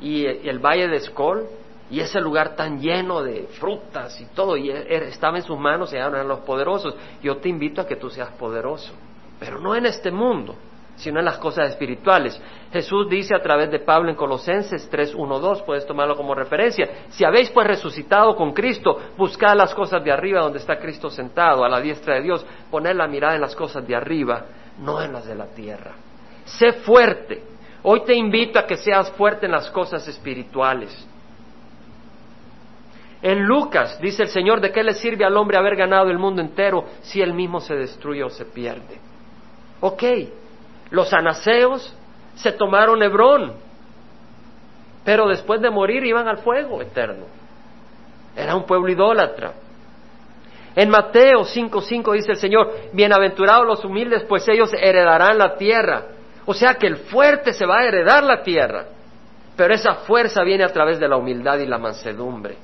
y 0.00 0.24
el 0.24 0.60
valle 0.60 0.88
de 0.88 0.96
Escol 0.96 1.46
y 1.90 2.00
ese 2.00 2.22
lugar 2.22 2.56
tan 2.56 2.80
lleno 2.80 3.22
de 3.22 3.48
frutas 3.58 4.18
y 4.18 4.24
todo, 4.34 4.56
y 4.56 4.70
e, 4.70 4.96
er, 4.96 5.02
estaba 5.02 5.36
en 5.36 5.42
sus 5.42 5.58
manos 5.58 5.92
y 5.92 5.96
eran 5.96 6.26
los 6.26 6.40
poderosos. 6.40 6.96
Yo 7.22 7.36
te 7.36 7.50
invito 7.50 7.82
a 7.82 7.86
que 7.86 7.96
tú 7.96 8.08
seas 8.08 8.30
poderoso, 8.30 8.94
pero 9.38 9.60
no 9.60 9.76
en 9.76 9.84
este 9.84 10.10
mundo, 10.10 10.56
sino 11.00 11.18
en 11.18 11.24
las 11.24 11.38
cosas 11.38 11.70
espirituales. 11.70 12.40
Jesús 12.72 13.08
dice 13.08 13.34
a 13.34 13.42
través 13.42 13.70
de 13.70 13.80
Pablo 13.80 14.10
en 14.10 14.16
Colosenses 14.16 14.88
3, 14.88 15.14
1, 15.14 15.38
2, 15.40 15.62
puedes 15.62 15.86
tomarlo 15.86 16.16
como 16.16 16.34
referencia, 16.34 17.06
si 17.08 17.24
habéis 17.24 17.50
pues 17.50 17.66
resucitado 17.66 18.36
con 18.36 18.52
Cristo, 18.52 18.98
buscad 19.16 19.56
las 19.56 19.74
cosas 19.74 20.04
de 20.04 20.12
arriba 20.12 20.40
donde 20.40 20.58
está 20.58 20.78
Cristo 20.78 21.10
sentado, 21.10 21.64
a 21.64 21.68
la 21.68 21.80
diestra 21.80 22.16
de 22.16 22.22
Dios, 22.22 22.46
poner 22.70 22.96
la 22.96 23.08
mirada 23.08 23.34
en 23.34 23.40
las 23.40 23.56
cosas 23.56 23.86
de 23.86 23.96
arriba, 23.96 24.44
no 24.78 25.02
en 25.02 25.12
las 25.12 25.26
de 25.26 25.34
la 25.34 25.46
tierra. 25.46 25.92
Sé 26.44 26.72
fuerte. 26.72 27.42
Hoy 27.82 28.02
te 28.04 28.14
invito 28.14 28.58
a 28.58 28.66
que 28.66 28.76
seas 28.76 29.10
fuerte 29.12 29.46
en 29.46 29.52
las 29.52 29.70
cosas 29.70 30.06
espirituales. 30.06 31.06
En 33.22 33.44
Lucas 33.44 33.98
dice 34.00 34.22
el 34.22 34.28
Señor, 34.28 34.60
¿de 34.60 34.72
qué 34.72 34.82
le 34.82 34.94
sirve 34.94 35.24
al 35.24 35.36
hombre 35.36 35.58
haber 35.58 35.76
ganado 35.76 36.10
el 36.10 36.18
mundo 36.18 36.40
entero 36.40 36.84
si 37.02 37.20
él 37.20 37.34
mismo 37.34 37.60
se 37.60 37.74
destruye 37.74 38.22
o 38.22 38.30
se 38.30 38.46
pierde? 38.46 38.98
Ok, 39.80 40.02
los 40.90 41.12
anaseos 41.12 41.94
se 42.34 42.52
tomaron 42.52 43.02
Hebrón, 43.02 43.54
pero 45.04 45.28
después 45.28 45.60
de 45.60 45.70
morir 45.70 46.04
iban 46.04 46.28
al 46.28 46.38
fuego 46.38 46.82
eterno. 46.82 47.26
Era 48.36 48.54
un 48.54 48.64
pueblo 48.64 48.90
idólatra. 48.90 49.52
En 50.76 50.88
Mateo 50.88 51.44
5:5 51.44 52.12
dice 52.12 52.32
el 52.32 52.38
Señor, 52.38 52.72
bienaventurados 52.92 53.66
los 53.66 53.84
humildes, 53.84 54.24
pues 54.24 54.46
ellos 54.48 54.72
heredarán 54.72 55.36
la 55.38 55.56
tierra. 55.56 56.04
O 56.46 56.54
sea 56.54 56.74
que 56.74 56.86
el 56.86 56.96
fuerte 56.96 57.52
se 57.52 57.66
va 57.66 57.80
a 57.80 57.84
heredar 57.84 58.22
la 58.22 58.42
tierra, 58.42 58.86
pero 59.56 59.74
esa 59.74 59.94
fuerza 59.94 60.42
viene 60.42 60.64
a 60.64 60.72
través 60.72 60.98
de 60.98 61.08
la 61.08 61.16
humildad 61.16 61.58
y 61.58 61.66
la 61.66 61.78
mansedumbre. 61.78 62.56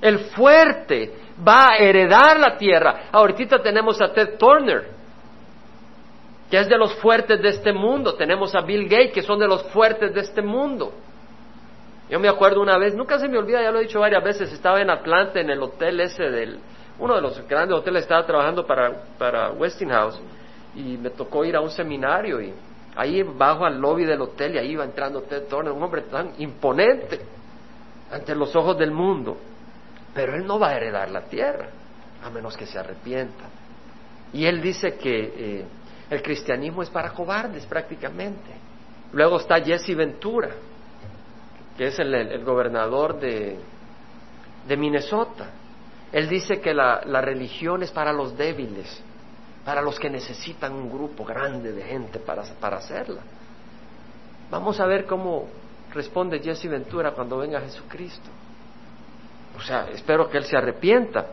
El 0.00 0.18
fuerte 0.18 1.12
va 1.46 1.72
a 1.72 1.76
heredar 1.78 2.38
la 2.38 2.56
tierra. 2.56 3.08
Ahorita 3.12 3.58
tenemos 3.60 4.00
a 4.00 4.12
Ted 4.12 4.36
Turner, 4.38 4.95
que 6.50 6.58
es 6.58 6.68
de 6.68 6.78
los 6.78 6.94
fuertes 6.96 7.40
de 7.42 7.48
este 7.48 7.72
mundo. 7.72 8.14
Tenemos 8.14 8.54
a 8.54 8.60
Bill 8.60 8.88
Gates, 8.88 9.12
que 9.12 9.22
son 9.22 9.38
de 9.38 9.48
los 9.48 9.62
fuertes 9.70 10.14
de 10.14 10.20
este 10.20 10.42
mundo. 10.42 10.92
Yo 12.08 12.20
me 12.20 12.28
acuerdo 12.28 12.60
una 12.60 12.78
vez, 12.78 12.94
nunca 12.94 13.18
se 13.18 13.28
me 13.28 13.36
olvida, 13.36 13.60
ya 13.60 13.72
lo 13.72 13.80
he 13.80 13.82
dicho 13.82 13.98
varias 13.98 14.22
veces, 14.22 14.52
estaba 14.52 14.80
en 14.80 14.90
Atlanta, 14.90 15.40
en 15.40 15.50
el 15.50 15.60
hotel 15.60 16.00
ese 16.00 16.22
del, 16.30 16.60
uno 17.00 17.16
de 17.16 17.20
los 17.20 17.46
grandes 17.48 17.76
hoteles, 17.76 18.02
estaba 18.02 18.24
trabajando 18.24 18.64
para, 18.64 18.92
para 19.18 19.50
Westinghouse 19.50 20.20
y 20.76 20.96
me 20.98 21.10
tocó 21.10 21.44
ir 21.44 21.56
a 21.56 21.60
un 21.60 21.70
seminario 21.70 22.40
y 22.40 22.52
ahí 22.94 23.22
bajo 23.22 23.64
al 23.64 23.80
lobby 23.80 24.04
del 24.04 24.20
hotel 24.20 24.54
y 24.54 24.58
ahí 24.58 24.70
iba 24.72 24.84
entrando 24.84 25.22
Ted 25.22 25.48
Turner, 25.48 25.72
un 25.72 25.82
hombre 25.82 26.02
tan 26.02 26.32
imponente 26.38 27.20
ante 28.10 28.34
los 28.36 28.54
ojos 28.54 28.78
del 28.78 28.92
mundo. 28.92 29.36
Pero 30.14 30.36
él 30.36 30.46
no 30.46 30.58
va 30.58 30.68
a 30.68 30.76
heredar 30.76 31.10
la 31.10 31.22
tierra, 31.22 31.68
a 32.22 32.30
menos 32.30 32.56
que 32.56 32.66
se 32.66 32.78
arrepienta. 32.78 33.44
Y 34.32 34.46
él 34.46 34.62
dice 34.62 34.94
que 34.96 35.32
eh, 35.36 35.64
el 36.10 36.22
cristianismo 36.22 36.82
es 36.82 36.90
para 36.90 37.10
cobardes 37.10 37.66
prácticamente. 37.66 38.50
Luego 39.12 39.38
está 39.38 39.60
Jesse 39.60 39.96
Ventura, 39.96 40.50
que 41.76 41.88
es 41.88 41.98
el, 41.98 42.44
gobernador 42.44 43.18
de, 43.18 43.58
de, 44.66 44.76
Minnesota. 44.76 45.50
Él 46.12 46.28
dice 46.28 46.60
que 46.60 46.72
la, 46.72 47.00
religión 47.20 47.82
es 47.82 47.90
para 47.90 48.12
los 48.12 48.36
débiles, 48.36 49.02
para 49.64 49.82
los 49.82 49.98
que 49.98 50.10
necesitan 50.10 50.72
un 50.72 50.90
grupo 50.90 51.24
grande 51.24 51.72
de 51.72 51.82
gente 51.82 52.18
para, 52.18 52.44
para 52.60 52.76
hacerla. 52.76 53.22
Vamos 54.50 54.78
a 54.78 54.86
ver 54.86 55.06
cómo 55.06 55.48
responde 55.92 56.38
Jesse 56.38 56.68
Ventura 56.68 57.12
cuando 57.12 57.38
venga 57.38 57.60
Jesucristo. 57.60 58.30
O 59.56 59.60
sea, 59.60 59.88
espero 59.92 60.28
que 60.28 60.38
Él 60.38 60.44
se 60.44 60.56
arrepienta. 60.56 61.26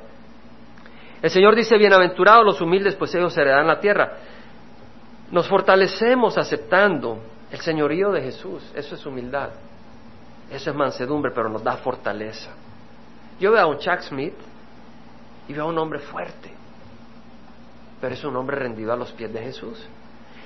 El 1.21 1.29
Señor 1.29 1.55
dice, 1.55 1.77
bienaventurados 1.77 2.43
los 2.43 2.59
humildes, 2.59 2.95
pues 2.95 3.13
ellos 3.15 3.37
heredarán 3.37 3.67
la 3.67 3.79
tierra. 3.79 4.17
Nos 5.33 5.47
fortalecemos 5.47 6.37
aceptando 6.37 7.17
el 7.49 7.59
señorío 7.59 8.11
de 8.11 8.21
Jesús. 8.21 8.61
Eso 8.75 8.93
es 8.93 9.03
humildad. 9.03 9.49
Eso 10.51 10.69
es 10.69 10.75
mansedumbre, 10.75 11.31
pero 11.33 11.49
nos 11.49 11.63
da 11.63 11.75
fortaleza. 11.77 12.51
Yo 13.39 13.51
veo 13.51 13.63
a 13.63 13.65
un 13.65 13.79
Chuck 13.79 14.01
Smith 14.01 14.35
y 15.47 15.53
veo 15.53 15.63
a 15.63 15.67
un 15.69 15.77
hombre 15.79 15.97
fuerte, 15.97 16.53
pero 17.99 18.13
es 18.13 18.23
un 18.23 18.35
hombre 18.35 18.57
rendido 18.57 18.93
a 18.93 18.95
los 18.95 19.11
pies 19.13 19.33
de 19.33 19.41
Jesús. 19.41 19.83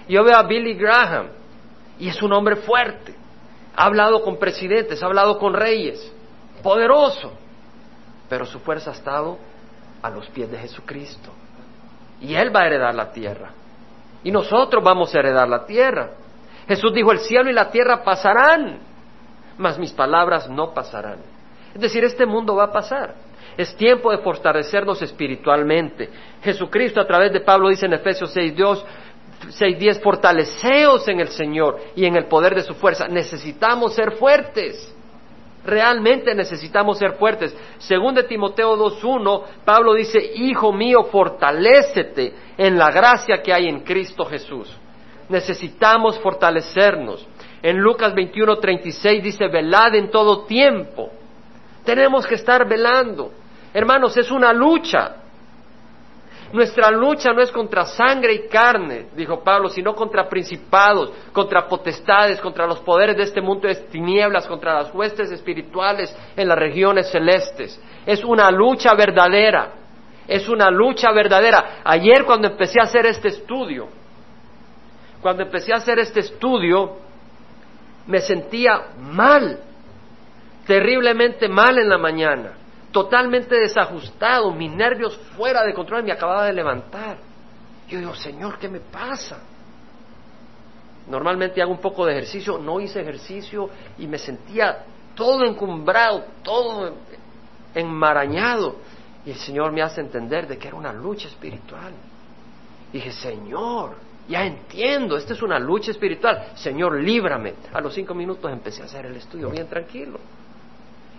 Yo 0.08 0.24
veo 0.24 0.38
a 0.38 0.44
Billy 0.44 0.76
Graham 0.76 1.32
y 2.00 2.08
es 2.08 2.24
un 2.24 2.32
hombre 2.32 2.56
fuerte. 2.56 3.14
Ha 3.76 3.84
hablado 3.84 4.24
con 4.24 4.40
presidentes, 4.40 5.04
ha 5.04 5.08
hablado 5.08 5.38
con 5.38 5.54
reyes, 5.54 6.14
poderoso, 6.64 7.34
pero 8.30 8.46
su 8.46 8.62
fuerza 8.62 8.92
ha 8.92 8.94
estado 8.94 9.38
a 10.02 10.10
los 10.10 10.30
pies 10.30 10.50
de 10.50 10.58
Jesucristo. 10.60 11.34
Y 12.22 12.36
Él 12.36 12.56
va 12.56 12.62
a 12.62 12.68
heredar 12.68 12.96
la 12.96 13.12
tierra. 13.12 13.52
Y 14.24 14.32
nosotros 14.32 14.84
vamos 14.84 15.14
a 15.14 15.20
heredar 15.20 15.48
la 15.48 15.66
tierra. 15.66 16.12
Jesús 16.68 16.94
dijo, 16.94 17.12
el 17.12 17.20
cielo 17.20 17.50
y 17.50 17.54
la 17.54 17.70
tierra 17.72 18.04
pasarán, 18.04 18.80
mas 19.58 19.80
mis 19.80 19.94
palabras 19.94 20.50
no 20.50 20.74
pasarán. 20.74 21.20
Es 21.74 21.82
decir, 21.82 22.04
este 22.04 22.26
mundo 22.26 22.56
va 22.56 22.66
a 22.66 22.72
pasar. 22.72 23.16
Es 23.58 23.76
tiempo 23.76 24.12
de 24.12 24.20
fortalecernos 24.20 25.02
espiritualmente. 25.02 26.10
Jesucristo 26.44 27.02
a 27.02 27.08
través 27.08 27.32
de 27.32 27.42
Pablo 27.42 27.70
dice 27.70 27.86
en 27.86 27.94
Efesios 27.94 28.32
6, 28.32 28.56
Dios, 28.56 28.86
6.10, 29.48 30.02
fortaleceos 30.02 31.08
en 31.08 31.20
el 31.20 31.30
Señor 31.30 31.80
y 31.96 32.06
en 32.06 32.16
el 32.16 32.26
poder 32.26 32.54
de 32.56 32.62
su 32.62 32.76
fuerza. 32.76 33.08
Necesitamos 33.08 33.94
ser 33.94 34.14
fuertes. 34.14 34.94
Realmente 35.68 36.34
necesitamos 36.34 36.98
ser 36.98 37.18
fuertes. 37.18 37.54
Según 37.78 38.16
de 38.16 38.24
Timoteo 38.24 38.78
2.1, 38.78 39.44
Pablo 39.66 39.96
dice, 39.96 40.18
Hijo 40.36 40.72
mío, 40.72 41.04
fortalécete 41.12 42.34
en 42.58 42.78
la 42.78 42.90
gracia 42.90 43.44
que 43.44 43.54
hay 43.54 43.68
en 43.68 43.82
Cristo 43.82 44.24
Jesús. 44.24 44.74
Necesitamos 45.28 46.18
fortalecernos. 46.20 47.28
En 47.62 47.80
Lucas 47.80 48.14
21.36 48.14 49.22
dice, 49.22 49.50
velad 49.50 49.94
en 49.96 50.10
todo 50.10 50.46
tiempo. 50.46 51.10
Tenemos 51.84 52.26
que 52.26 52.36
estar 52.36 52.66
velando. 52.66 53.34
Hermanos, 53.74 54.16
es 54.16 54.32
una 54.32 54.54
lucha. 54.54 55.18
Nuestra 56.54 56.90
lucha 56.92 57.34
no 57.34 57.42
es 57.42 57.52
contra 57.52 57.86
sangre 57.86 58.34
y 58.34 58.48
carne, 58.48 59.08
dijo 59.16 59.44
Pablo, 59.44 59.68
sino 59.68 59.94
contra 59.94 60.30
principados, 60.30 61.12
contra 61.34 61.68
potestades, 61.68 62.40
contra 62.40 62.66
los 62.66 62.80
poderes 62.80 63.18
de 63.18 63.24
este 63.24 63.42
mundo 63.42 63.68
de 63.68 63.76
tinieblas, 63.76 64.48
contra 64.48 64.76
las 64.76 64.94
huestes 64.94 65.30
espirituales 65.32 66.16
en 66.38 66.48
las 66.48 66.58
regiones 66.58 67.12
celestes. 67.12 67.82
Es 68.06 68.24
una 68.24 68.50
lucha 68.50 68.94
verdadera, 68.94 69.74
es 70.26 70.48
una 70.48 70.72
lucha 70.72 71.12
verdadera. 71.12 71.82
Ayer 71.84 72.24
cuando 72.24 72.48
empecé 72.48 72.80
a 72.80 72.86
hacer 72.86 73.06
este 73.08 73.28
estudio, 73.28 73.90
cuando 75.22 75.44
empecé 75.44 75.74
a 75.74 75.78
hacer 75.78 76.00
este 76.00 76.22
estudio, 76.22 76.98
me 78.06 78.20
sentía 78.20 78.94
mal, 78.98 79.60
terriblemente 80.66 81.50
mal 81.50 81.78
en 81.78 81.90
la 81.90 81.98
mañana 81.98 82.54
totalmente 82.98 83.56
desajustado, 83.56 84.52
mis 84.52 84.72
nervios 84.72 85.16
fuera 85.38 85.64
de 85.64 85.72
control, 85.72 86.04
me 86.04 86.12
acababa 86.12 86.46
de 86.46 86.54
levantar. 86.54 87.20
Yo 87.88 88.00
digo, 88.00 88.16
Señor, 88.16 88.58
¿qué 88.58 88.68
me 88.68 88.80
pasa? 88.80 89.38
Normalmente 91.08 91.62
hago 91.62 91.72
un 91.72 91.80
poco 91.80 92.08
de 92.08 92.14
ejercicio, 92.14 92.58
no 92.58 92.80
hice 92.80 93.00
ejercicio 93.02 93.70
y 94.00 94.08
me 94.08 94.18
sentía 94.18 94.84
todo 95.14 95.46
encumbrado, 95.46 96.26
todo 96.42 96.96
enmarañado. 97.76 98.78
Y 99.28 99.30
el 99.30 99.38
Señor 99.38 99.72
me 99.72 99.84
hace 99.84 100.02
entender 100.02 100.48
de 100.48 100.58
que 100.58 100.70
era 100.70 100.76
una 100.76 100.92
lucha 100.92 101.28
espiritual. 101.28 101.94
dije, 102.92 103.12
Señor, 103.12 103.96
ya 104.28 104.44
entiendo, 104.44 105.18
esta 105.18 105.34
es 105.34 105.44
una 105.44 105.60
lucha 105.60 105.92
espiritual. 105.92 106.48
Señor, 106.56 107.00
líbrame. 107.00 107.54
A 107.72 107.80
los 107.80 107.94
cinco 107.94 108.16
minutos 108.16 108.52
empecé 108.52 108.82
a 108.82 108.86
hacer 108.86 109.06
el 109.06 109.18
estudio 109.18 109.52
bien 109.52 109.68
tranquilo. 109.68 110.20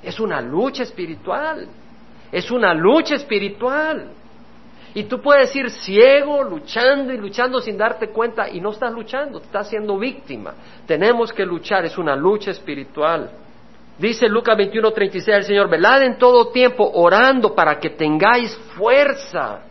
Es 0.02 0.20
una 0.20 0.40
lucha 0.40 0.82
espiritual. 0.82 1.68
Es 2.30 2.50
una 2.50 2.74
lucha 2.74 3.14
espiritual. 3.14 4.10
Y 4.94 5.04
tú 5.04 5.20
puedes 5.20 5.54
ir 5.54 5.70
ciego, 5.70 6.42
luchando 6.42 7.12
y 7.12 7.18
luchando 7.18 7.60
sin 7.60 7.76
darte 7.76 8.08
cuenta 8.08 8.48
y 8.48 8.60
no 8.60 8.70
estás 8.70 8.92
luchando, 8.92 9.38
estás 9.38 9.68
siendo 9.68 9.98
víctima. 9.98 10.54
Tenemos 10.86 11.32
que 11.32 11.44
luchar, 11.44 11.84
es 11.84 11.98
una 11.98 12.16
lucha 12.16 12.50
espiritual. 12.50 13.30
Dice 13.98 14.28
Lucas 14.28 14.56
21:36 14.56 15.28
el 15.28 15.44
Señor, 15.44 15.68
velad 15.68 16.02
en 16.02 16.18
todo 16.18 16.48
tiempo 16.48 16.90
orando 16.94 17.54
para 17.54 17.78
que 17.78 17.90
tengáis 17.90 18.56
fuerza 18.76 19.67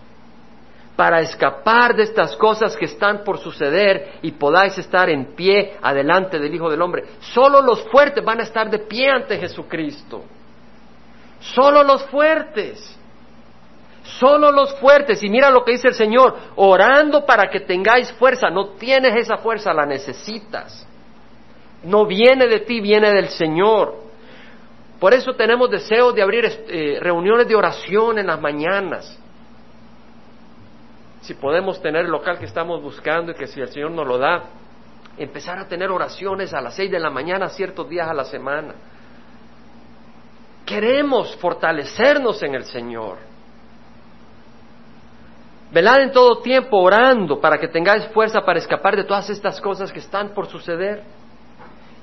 para 0.97 1.21
escapar 1.21 1.95
de 1.95 2.03
estas 2.03 2.35
cosas 2.35 2.75
que 2.75 2.85
están 2.85 3.23
por 3.23 3.37
suceder 3.37 4.13
y 4.23 4.31
podáis 4.31 4.75
estar 4.79 5.07
en 5.11 5.35
pie 5.35 5.77
adelante 5.79 6.39
del 6.39 6.53
Hijo 6.53 6.71
del 6.71 6.81
Hombre. 6.81 7.03
Solo 7.19 7.61
los 7.61 7.83
fuertes 7.83 8.25
van 8.25 8.39
a 8.39 8.43
estar 8.43 8.67
de 8.67 8.79
pie 8.79 9.07
ante 9.07 9.37
Jesucristo. 9.37 10.23
Solo 11.39 11.83
los 11.83 12.03
fuertes. 12.07 12.99
Solo 14.01 14.51
los 14.51 14.73
fuertes. 14.79 15.21
Y 15.21 15.29
mira 15.29 15.51
lo 15.51 15.63
que 15.63 15.73
dice 15.73 15.89
el 15.89 15.93
Señor, 15.93 16.35
orando 16.55 17.27
para 17.27 17.47
que 17.51 17.59
tengáis 17.59 18.11
fuerza. 18.13 18.49
No 18.49 18.69
tienes 18.69 19.15
esa 19.17 19.37
fuerza, 19.37 19.71
la 19.75 19.85
necesitas. 19.85 20.87
No 21.83 22.07
viene 22.07 22.47
de 22.47 22.61
ti, 22.61 22.81
viene 22.81 23.11
del 23.11 23.29
Señor. 23.29 23.93
Por 24.99 25.13
eso 25.13 25.35
tenemos 25.35 25.69
deseo 25.69 26.11
de 26.11 26.23
abrir 26.23 26.45
eh, 26.45 26.97
reuniones 26.99 27.47
de 27.47 27.55
oración 27.55 28.17
en 28.17 28.25
las 28.25 28.41
mañanas 28.41 29.19
si 31.27 31.33
podemos 31.33 31.81
tener 31.81 32.05
el 32.05 32.11
local 32.11 32.39
que 32.39 32.45
estamos 32.45 32.81
buscando 32.81 33.33
y 33.33 33.35
que 33.35 33.47
si 33.47 33.59
el 33.59 33.67
Señor 33.67 33.91
nos 33.91 34.07
lo 34.07 34.17
da, 34.17 34.43
empezar 35.17 35.59
a 35.59 35.67
tener 35.67 35.91
oraciones 35.91 36.53
a 36.53 36.61
las 36.61 36.73
seis 36.73 36.89
de 36.89 37.01
la 37.01 37.09
mañana 37.09 37.49
ciertos 37.49 37.89
días 37.89 38.07
a 38.07 38.13
la 38.13 38.23
semana. 38.23 38.75
Queremos 40.65 41.35
fortalecernos 41.35 42.41
en 42.43 42.55
el 42.55 42.63
Señor. 42.63 43.17
Velad 45.69 45.99
en 45.99 46.13
todo 46.13 46.41
tiempo 46.41 46.77
orando 46.77 47.41
para 47.41 47.57
que 47.57 47.67
tengáis 47.67 48.07
fuerza 48.13 48.39
para 48.45 48.59
escapar 48.59 48.95
de 48.95 49.03
todas 49.03 49.29
estas 49.29 49.59
cosas 49.59 49.91
que 49.91 49.99
están 49.99 50.29
por 50.29 50.47
suceder 50.47 51.03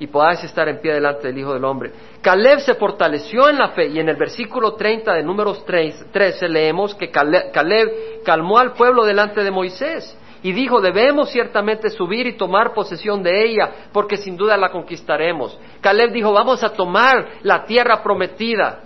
y 0.05 0.07
podáis 0.07 0.45
estar 0.45 0.69
en 0.69 0.81
pie 0.81 0.93
delante 0.93 1.29
del 1.29 1.39
Hijo 1.39 1.55
del 1.55 1.65
Hombre. 1.65 1.91
Caleb 2.21 2.61
se 2.61 2.75
fortaleció 2.75 3.49
en 3.49 3.57
la 3.57 3.69
fe 3.71 3.87
y 3.89 3.99
en 3.99 4.11
el 4.11 4.17
versículo 4.17 4.75
30 4.75 5.15
de 5.15 5.23
números 5.23 5.65
13 5.65 6.47
leemos 6.47 6.95
que 6.95 7.11
Caleb 7.11 8.23
calmó 8.23 8.59
al 8.59 8.75
pueblo 8.75 9.07
delante 9.07 9.43
de 9.43 9.51
Moisés 9.51 10.15
y 10.43 10.53
dijo, 10.53 10.83
debemos 10.83 11.31
ciertamente 11.31 11.89
subir 11.89 12.27
y 12.27 12.37
tomar 12.37 12.75
posesión 12.75 13.23
de 13.23 13.47
ella, 13.47 13.89
porque 13.95 14.19
sin 14.19 14.37
duda 14.37 14.59
la 14.59 14.69
conquistaremos. 14.69 15.59
Caleb 15.81 16.13
dijo, 16.13 16.35
vamos 16.35 16.63
a 16.63 16.69
tomar 16.69 17.39
la 17.41 17.65
tierra 17.65 18.03
prometida. 18.03 18.81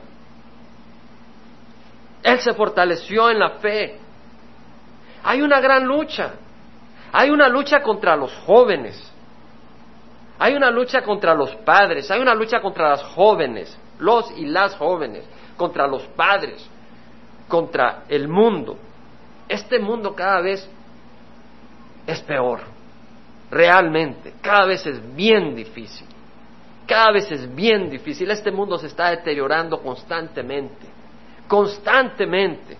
Él 2.22 2.38
se 2.38 2.52
fortaleció 2.54 3.28
en 3.28 3.40
la 3.40 3.50
fe. 3.50 3.98
Hay 5.24 5.42
una 5.42 5.58
gran 5.58 5.84
lucha. 5.84 6.34
Hay 7.10 7.30
una 7.30 7.48
lucha 7.48 7.82
contra 7.82 8.14
los 8.14 8.32
jóvenes. 8.46 9.07
Hay 10.38 10.54
una 10.54 10.70
lucha 10.70 11.02
contra 11.02 11.34
los 11.34 11.54
padres, 11.56 12.10
hay 12.10 12.20
una 12.20 12.34
lucha 12.34 12.60
contra 12.60 12.90
las 12.90 13.02
jóvenes, 13.02 13.76
los 13.98 14.30
y 14.36 14.46
las 14.46 14.76
jóvenes, 14.76 15.24
contra 15.56 15.86
los 15.88 16.02
padres, 16.08 16.64
contra 17.48 18.04
el 18.08 18.28
mundo. 18.28 18.76
Este 19.48 19.80
mundo 19.80 20.14
cada 20.14 20.40
vez 20.40 20.68
es 22.06 22.20
peor, 22.20 22.60
realmente, 23.50 24.34
cada 24.40 24.66
vez 24.66 24.86
es 24.86 25.16
bien 25.16 25.56
difícil, 25.56 26.06
cada 26.86 27.10
vez 27.10 27.30
es 27.32 27.52
bien 27.52 27.90
difícil. 27.90 28.30
Este 28.30 28.52
mundo 28.52 28.78
se 28.78 28.86
está 28.86 29.10
deteriorando 29.10 29.80
constantemente, 29.80 30.86
constantemente. 31.48 32.76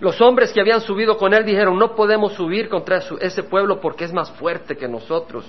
Los 0.00 0.18
hombres 0.22 0.52
que 0.52 0.60
habían 0.60 0.80
subido 0.80 1.18
con 1.18 1.34
él 1.34 1.44
dijeron, 1.44 1.76
no 1.76 1.94
podemos 1.94 2.32
subir 2.32 2.70
contra 2.70 3.02
ese 3.20 3.42
pueblo 3.42 3.80
porque 3.80 4.04
es 4.04 4.12
más 4.12 4.30
fuerte 4.30 4.76
que 4.76 4.88
nosotros 4.88 5.44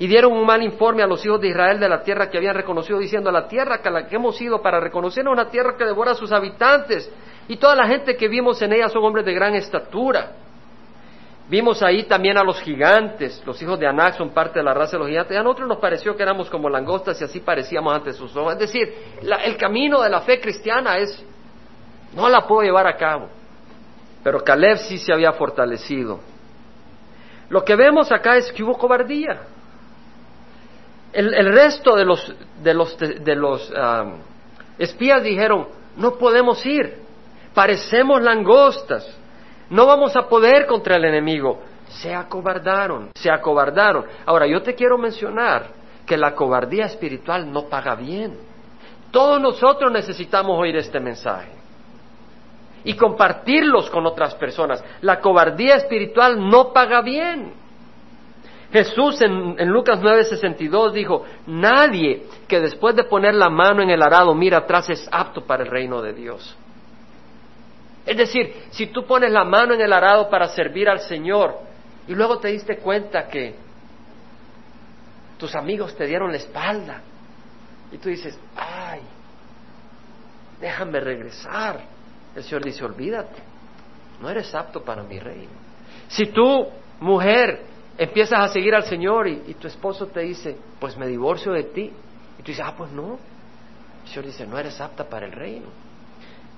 y 0.00 0.06
dieron 0.06 0.32
un 0.32 0.46
mal 0.46 0.62
informe 0.62 1.02
a 1.02 1.06
los 1.06 1.24
hijos 1.26 1.42
de 1.42 1.48
Israel 1.48 1.78
de 1.78 1.86
la 1.86 2.02
tierra 2.02 2.30
que 2.30 2.38
habían 2.38 2.54
reconocido, 2.54 2.98
diciendo, 2.98 3.30
la 3.30 3.46
tierra 3.46 3.82
que, 3.82 3.90
la 3.90 4.06
que 4.06 4.16
hemos 4.16 4.40
ido 4.40 4.62
para 4.62 4.80
reconocer 4.80 5.26
es 5.26 5.30
una 5.30 5.50
tierra 5.50 5.76
que 5.76 5.84
devora 5.84 6.12
a 6.12 6.14
sus 6.14 6.32
habitantes, 6.32 7.12
y 7.46 7.58
toda 7.58 7.76
la 7.76 7.86
gente 7.86 8.16
que 8.16 8.26
vimos 8.26 8.62
en 8.62 8.72
ella 8.72 8.88
son 8.88 9.04
hombres 9.04 9.26
de 9.26 9.34
gran 9.34 9.54
estatura. 9.54 10.32
Vimos 11.50 11.82
ahí 11.82 12.04
también 12.04 12.38
a 12.38 12.42
los 12.42 12.58
gigantes, 12.62 13.42
los 13.44 13.60
hijos 13.60 13.78
de 13.78 13.86
Anac 13.86 14.16
son 14.16 14.30
parte 14.30 14.60
de 14.60 14.64
la 14.64 14.72
raza 14.72 14.92
de 14.92 15.00
los 15.00 15.08
gigantes, 15.08 15.36
y 15.36 15.38
a 15.38 15.42
nosotros 15.42 15.68
nos 15.68 15.78
pareció 15.78 16.16
que 16.16 16.22
éramos 16.22 16.48
como 16.48 16.70
langostas 16.70 17.20
y 17.20 17.24
así 17.24 17.40
parecíamos 17.40 17.92
ante 17.92 18.14
sus 18.14 18.34
ojos. 18.34 18.54
Es 18.54 18.58
decir, 18.58 18.90
el 19.20 19.56
camino 19.58 20.00
de 20.00 20.08
la 20.08 20.22
fe 20.22 20.40
cristiana 20.40 20.96
es, 20.96 21.22
no 22.14 22.26
la 22.26 22.46
puedo 22.46 22.62
llevar 22.62 22.86
a 22.86 22.96
cabo, 22.96 23.28
pero 24.24 24.42
Caleb 24.42 24.78
sí 24.78 24.96
se 24.96 25.12
había 25.12 25.32
fortalecido. 25.32 26.20
Lo 27.50 27.62
que 27.62 27.76
vemos 27.76 28.10
acá 28.10 28.38
es 28.38 28.50
que 28.50 28.62
hubo 28.62 28.78
cobardía. 28.78 29.42
El, 31.12 31.52
resto 31.52 31.96
de 31.96 32.04
los, 32.04 32.34
de 32.62 32.74
los, 32.74 32.96
de 32.98 33.34
los 33.34 33.72
espías 34.78 35.22
dijeron, 35.22 35.66
no 35.96 36.14
podemos 36.14 36.64
ir, 36.64 36.98
parecemos 37.52 38.22
langostas, 38.22 39.06
no 39.70 39.86
vamos 39.86 40.16
a 40.16 40.28
poder 40.28 40.66
contra 40.66 40.96
el 40.96 41.04
enemigo. 41.04 41.60
Se 41.88 42.14
acobardaron, 42.14 43.10
se 43.14 43.30
acobardaron. 43.30 44.04
Ahora, 44.24 44.46
yo 44.46 44.62
te 44.62 44.74
quiero 44.74 44.96
mencionar 44.96 45.66
que 46.06 46.16
la 46.16 46.34
cobardía 46.34 46.86
espiritual 46.86 47.50
no 47.50 47.64
paga 47.64 47.94
bien. 47.94 48.36
Todos 49.10 49.40
nosotros 49.40 49.90
necesitamos 49.90 50.56
oír 50.58 50.76
este 50.76 51.00
mensaje 51.00 51.50
y 52.84 52.94
compartirlos 52.94 53.90
con 53.90 54.06
otras 54.06 54.34
personas. 54.36 54.82
La 55.02 55.20
cobardía 55.20 55.76
espiritual 55.76 56.48
no 56.48 56.72
paga 56.72 57.02
bien. 57.02 57.52
Jesús 58.72 59.20
en, 59.20 59.56
en 59.58 59.68
Lucas 59.68 60.00
9:62 60.00 60.92
dijo, 60.92 61.24
nadie 61.46 62.24
que 62.46 62.60
después 62.60 62.94
de 62.94 63.04
poner 63.04 63.34
la 63.34 63.48
mano 63.48 63.82
en 63.82 63.90
el 63.90 64.02
arado 64.02 64.34
mira 64.34 64.58
atrás 64.58 64.88
es 64.90 65.08
apto 65.10 65.44
para 65.44 65.64
el 65.64 65.70
reino 65.70 66.00
de 66.00 66.12
Dios. 66.12 66.56
Es 68.06 68.16
decir, 68.16 68.54
si 68.70 68.86
tú 68.86 69.04
pones 69.06 69.30
la 69.30 69.44
mano 69.44 69.74
en 69.74 69.80
el 69.80 69.92
arado 69.92 70.30
para 70.30 70.48
servir 70.48 70.88
al 70.88 71.00
Señor 71.00 71.58
y 72.08 72.14
luego 72.14 72.38
te 72.38 72.48
diste 72.48 72.78
cuenta 72.78 73.28
que 73.28 73.54
tus 75.38 75.54
amigos 75.54 75.96
te 75.96 76.06
dieron 76.06 76.30
la 76.30 76.38
espalda 76.38 77.02
y 77.92 77.98
tú 77.98 78.08
dices, 78.08 78.38
ay, 78.56 79.00
déjame 80.60 81.00
regresar. 81.00 81.80
El 82.36 82.42
Señor 82.44 82.64
dice, 82.64 82.84
olvídate, 82.84 83.42
no 84.20 84.30
eres 84.30 84.54
apto 84.54 84.82
para 84.82 85.02
mi 85.02 85.18
reino. 85.18 85.50
Si 86.08 86.26
tú, 86.26 86.68
mujer, 87.00 87.69
empiezas 88.00 88.40
a 88.40 88.48
seguir 88.48 88.74
al 88.74 88.84
Señor 88.84 89.28
y, 89.28 89.54
tu 89.60 89.68
esposo 89.68 90.06
te 90.06 90.20
dice, 90.20 90.56
pues 90.80 90.96
me 90.96 91.06
divorcio 91.06 91.52
de 91.52 91.64
ti, 91.64 91.92
y 92.38 92.42
tú 92.42 92.46
dices, 92.46 92.64
ah, 92.66 92.74
pues 92.74 92.90
no. 92.92 93.18
El 94.04 94.08
Señor 94.08 94.24
dice, 94.24 94.46
no 94.46 94.58
eres 94.58 94.80
apta 94.80 95.04
para 95.04 95.26
el 95.26 95.32
reino. 95.32 95.66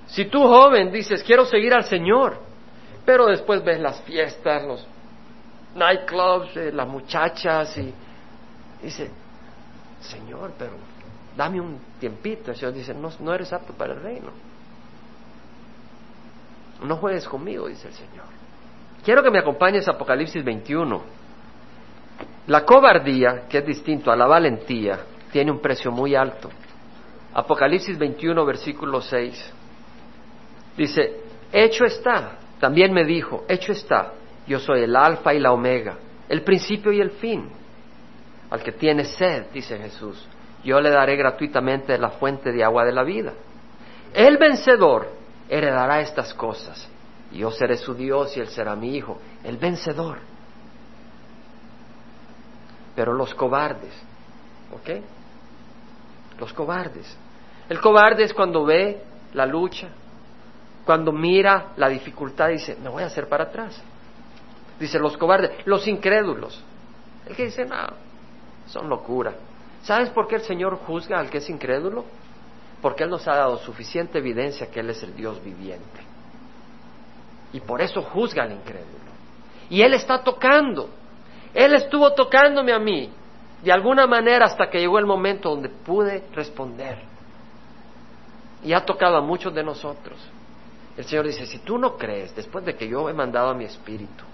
Si 0.07 0.27
tú, 0.27 0.41
joven, 0.41 0.93
dices, 0.93 1.21
quiero 1.25 1.45
seguir 1.45 1.75
al 1.75 1.85
Señor, 1.85 2.39
pero 3.05 3.27
después 3.27 3.65
ves 3.65 3.81
las 3.81 4.01
fiestas, 4.03 4.63
los 4.63 4.87
nightclubs, 5.75 6.57
eh, 6.57 6.71
las 6.71 6.87
muchachas, 6.87 7.77
y 7.77 7.93
dice, 8.81 9.11
Señor, 10.01 10.53
pero 10.57 10.75
dame 11.37 11.61
un 11.61 11.77
tiempito. 11.99 12.53
El 12.53 12.57
Señor 12.57 12.73
dice, 12.73 12.95
no, 12.95 13.11
no 13.19 13.35
eres 13.35 13.53
apto 13.53 13.73
para 13.73 13.95
el 13.95 14.01
reino. 14.01 14.31
No 16.85 16.97
juegues 16.99 17.27
conmigo, 17.27 17.67
dice 17.67 17.89
el 17.89 17.95
Señor. 17.95 18.27
Quiero 19.05 19.25
que 19.25 19.31
me 19.33 19.41
acompañes 19.41 19.89
a 19.89 19.93
Apocalipsis 19.93 20.45
21. 20.45 21.22
La 22.47 22.65
cobardía, 22.65 23.45
que 23.49 23.59
es 23.59 23.67
distinto 23.67 24.11
a 24.11 24.17
la 24.17 24.27
valentía, 24.27 24.99
tiene 25.31 25.51
un 25.51 25.61
precio 25.61 25.91
muy 25.91 26.15
alto. 26.15 26.51
Apocalipsis 27.35 27.97
21, 27.97 28.45
versículo 28.45 29.01
6. 29.01 29.53
Dice, 30.77 31.21
hecho 31.53 31.85
está. 31.85 32.39
También 32.59 32.93
me 32.93 33.05
dijo, 33.05 33.45
hecho 33.49 33.73
está. 33.73 34.13
Yo 34.47 34.59
soy 34.59 34.83
el 34.83 34.97
alfa 34.97 35.33
y 35.33 35.39
la 35.39 35.53
omega, 35.53 35.97
el 36.29 36.43
principio 36.43 36.93
y 36.93 37.01
el 37.01 37.11
fin. 37.13 37.49
Al 38.51 38.63
que 38.63 38.73
tiene 38.73 39.05
sed, 39.05 39.47
dice 39.53 39.79
Jesús, 39.79 40.27
yo 40.65 40.81
le 40.81 40.91
daré 40.91 41.17
gratuitamente 41.17 41.97
la 41.97 42.11
fuente 42.11 42.53
de 42.53 42.63
agua 42.63 42.85
de 42.85 42.93
la 42.93 43.03
vida. 43.03 43.33
El 44.13 44.37
vencedor 44.37 45.09
heredará 45.49 46.01
estas 46.01 46.35
cosas. 46.35 46.89
Yo 47.33 47.51
seré 47.51 47.77
su 47.77 47.95
Dios 47.95 48.37
y 48.37 48.41
él 48.41 48.49
será 48.49 48.77
mi 48.77 48.97
hijo. 48.97 49.19
El 49.43 49.57
vencedor. 49.57 50.19
Pero 52.95 53.13
los 53.13 53.35
cobardes, 53.35 53.95
¿ok? 54.73 55.03
Los 56.39 56.53
cobardes. 56.53 57.17
El 57.69 57.81
cobarde 57.81 58.25
es 58.25 58.35
cuando 58.35 58.65
ve 58.65 59.03
la 59.33 59.47
lucha, 59.47 59.89
cuando 60.85 61.13
mira 61.13 61.73
la 61.77 61.89
dificultad 61.89 62.51
y 62.51 62.55
dice, 62.55 62.77
me 62.83 62.89
voy 62.89 63.03
a 63.03 63.07
hacer 63.07 63.29
para 63.29 63.45
atrás. 63.45 63.81
Dice 64.79 64.99
los 64.99 65.17
cobardes, 65.17 65.67
los 65.67 65.87
incrédulos. 65.87 66.63
El 67.27 67.37
que 67.37 67.45
dice, 67.45 67.65
no, 67.65 67.87
son 68.67 68.89
locura. 68.89 69.33
¿Sabes 69.83 70.11
por 70.11 70.27
qué 70.29 70.37
el 70.37 70.43
Señor 70.43 70.77
juzga 70.87 71.19
al 71.19 71.31
que 71.31 71.39
es 71.39 71.49
incrédulo? 71.49 72.05
Porque 72.81 73.05
Él 73.05 73.11
nos 73.11 73.27
ha 73.29 73.37
dado 73.37 73.59
suficiente 73.59 74.19
evidencia 74.19 74.71
que 74.71 74.81
Él 74.81 74.91
es 74.91 75.03
el 75.03 75.15
Dios 75.15 75.43
viviente. 75.43 76.01
Y 77.53 77.61
por 77.61 77.81
eso 77.81 78.03
juzga 78.03 78.45
al 78.45 78.53
incrédulo. 78.53 79.03
Y 79.71 79.83
Él 79.83 79.95
está 79.95 80.23
tocando. 80.23 80.89
Él 81.55 81.75
estuvo 81.75 82.13
tocándome 82.15 82.73
a 82.73 82.79
mí 82.79 83.11
de 83.63 83.73
alguna 83.73 84.07
manera 84.07 84.47
hasta 84.47 84.69
que 84.69 84.81
llegó 84.81 84.99
el 84.99 85.07
momento 85.07 85.51
donde 85.51 85.69
pude 85.69 86.25
responder. 86.33 86.99
Y 88.65 88.73
ha 88.73 88.85
tocado 88.85 89.17
a 89.17 89.21
muchos 89.21 89.55
de 89.55 89.63
nosotros. 89.63 90.19
El 90.97 91.05
Señor 91.05 91.27
dice, 91.27 91.47
si 91.47 91.59
tú 91.59 91.79
no 91.79 91.97
crees, 91.97 92.35
después 92.35 92.65
de 92.65 92.77
que 92.77 92.89
yo 92.89 93.09
he 93.09 93.13
mandado 93.13 93.51
a 93.51 93.55
mi 93.55 93.65
espíritu 93.65 94.25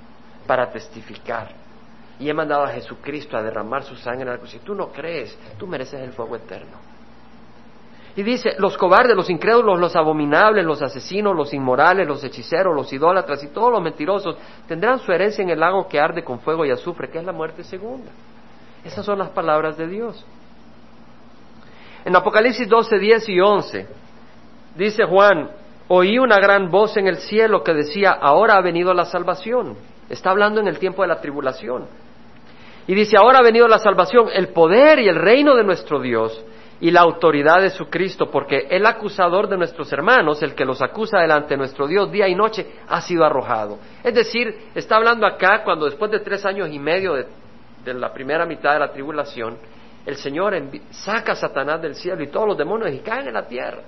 para 0.46 0.70
testificar, 0.70 1.50
y 2.18 2.28
he 2.28 2.34
mandado 2.34 2.64
a 2.64 2.68
Jesucristo 2.68 3.36
a 3.36 3.42
derramar 3.42 3.84
su 3.84 3.94
sangre 3.96 4.22
en 4.22 4.30
la 4.30 4.38
cruz. 4.38 4.50
Si 4.50 4.58
tú 4.58 4.74
no 4.74 4.88
crees, 4.88 5.38
tú 5.56 5.66
mereces 5.66 6.00
el 6.00 6.12
fuego 6.12 6.36
eterno. 6.36 6.78
Y 8.18 8.24
dice, 8.24 8.56
los 8.58 8.76
cobardes, 8.76 9.14
los 9.14 9.30
incrédulos, 9.30 9.78
los 9.78 9.94
abominables, 9.94 10.64
los 10.64 10.82
asesinos, 10.82 11.36
los 11.36 11.54
inmorales, 11.54 12.04
los 12.04 12.24
hechiceros, 12.24 12.74
los 12.74 12.92
idólatras 12.92 13.44
y 13.44 13.46
todos 13.46 13.70
los 13.70 13.80
mentirosos 13.80 14.36
tendrán 14.66 14.98
su 14.98 15.12
herencia 15.12 15.44
en 15.44 15.50
el 15.50 15.60
lago 15.60 15.86
que 15.86 16.00
arde 16.00 16.24
con 16.24 16.40
fuego 16.40 16.66
y 16.66 16.72
azufre, 16.72 17.08
que 17.10 17.18
es 17.18 17.24
la 17.24 17.30
muerte 17.30 17.62
segunda. 17.62 18.10
Esas 18.84 19.06
son 19.06 19.20
las 19.20 19.28
palabras 19.28 19.76
de 19.76 19.86
Dios. 19.86 20.26
En 22.04 22.16
Apocalipsis 22.16 22.68
12, 22.68 22.98
10 22.98 23.28
y 23.28 23.40
11, 23.40 23.86
dice 24.74 25.04
Juan, 25.04 25.50
oí 25.86 26.18
una 26.18 26.38
gran 26.38 26.72
voz 26.72 26.96
en 26.96 27.06
el 27.06 27.18
cielo 27.18 27.62
que 27.62 27.72
decía, 27.72 28.10
ahora 28.10 28.56
ha 28.56 28.60
venido 28.60 28.92
la 28.94 29.04
salvación. 29.04 29.76
Está 30.10 30.30
hablando 30.30 30.60
en 30.60 30.66
el 30.66 30.80
tiempo 30.80 31.02
de 31.02 31.08
la 31.08 31.20
tribulación. 31.20 31.86
Y 32.88 32.96
dice, 32.96 33.16
ahora 33.16 33.38
ha 33.38 33.42
venido 33.42 33.68
la 33.68 33.78
salvación, 33.78 34.26
el 34.34 34.48
poder 34.48 34.98
y 34.98 35.08
el 35.08 35.14
reino 35.14 35.54
de 35.54 35.62
nuestro 35.62 36.00
Dios 36.00 36.44
y 36.80 36.90
la 36.90 37.00
autoridad 37.00 37.60
de 37.60 37.70
su 37.70 37.86
Cristo, 37.86 38.30
porque 38.30 38.68
el 38.70 38.86
acusador 38.86 39.48
de 39.48 39.56
nuestros 39.56 39.92
hermanos, 39.92 40.42
el 40.42 40.54
que 40.54 40.64
los 40.64 40.80
acusa 40.80 41.18
delante 41.18 41.50
de 41.50 41.56
nuestro 41.56 41.88
Dios 41.88 42.10
día 42.10 42.28
y 42.28 42.34
noche, 42.34 42.66
ha 42.88 43.00
sido 43.00 43.24
arrojado. 43.24 43.78
Es 44.04 44.14
decir, 44.14 44.70
está 44.74 44.96
hablando 44.96 45.26
acá 45.26 45.64
cuando 45.64 45.86
después 45.86 46.10
de 46.10 46.20
tres 46.20 46.44
años 46.44 46.68
y 46.70 46.78
medio 46.78 47.14
de, 47.14 47.26
la 47.94 48.12
primera 48.12 48.46
mitad 48.46 48.74
de 48.74 48.80
la 48.80 48.92
tribulación, 48.92 49.56
el 50.06 50.16
Señor 50.16 50.54
saca 50.90 51.32
a 51.32 51.36
Satanás 51.36 51.82
del 51.82 51.94
cielo 51.94 52.22
y 52.22 52.28
todos 52.28 52.46
los 52.46 52.58
demonios 52.58 52.92
y 52.92 52.98
caen 53.00 53.26
en 53.28 53.34
la 53.34 53.46
tierra. 53.46 53.82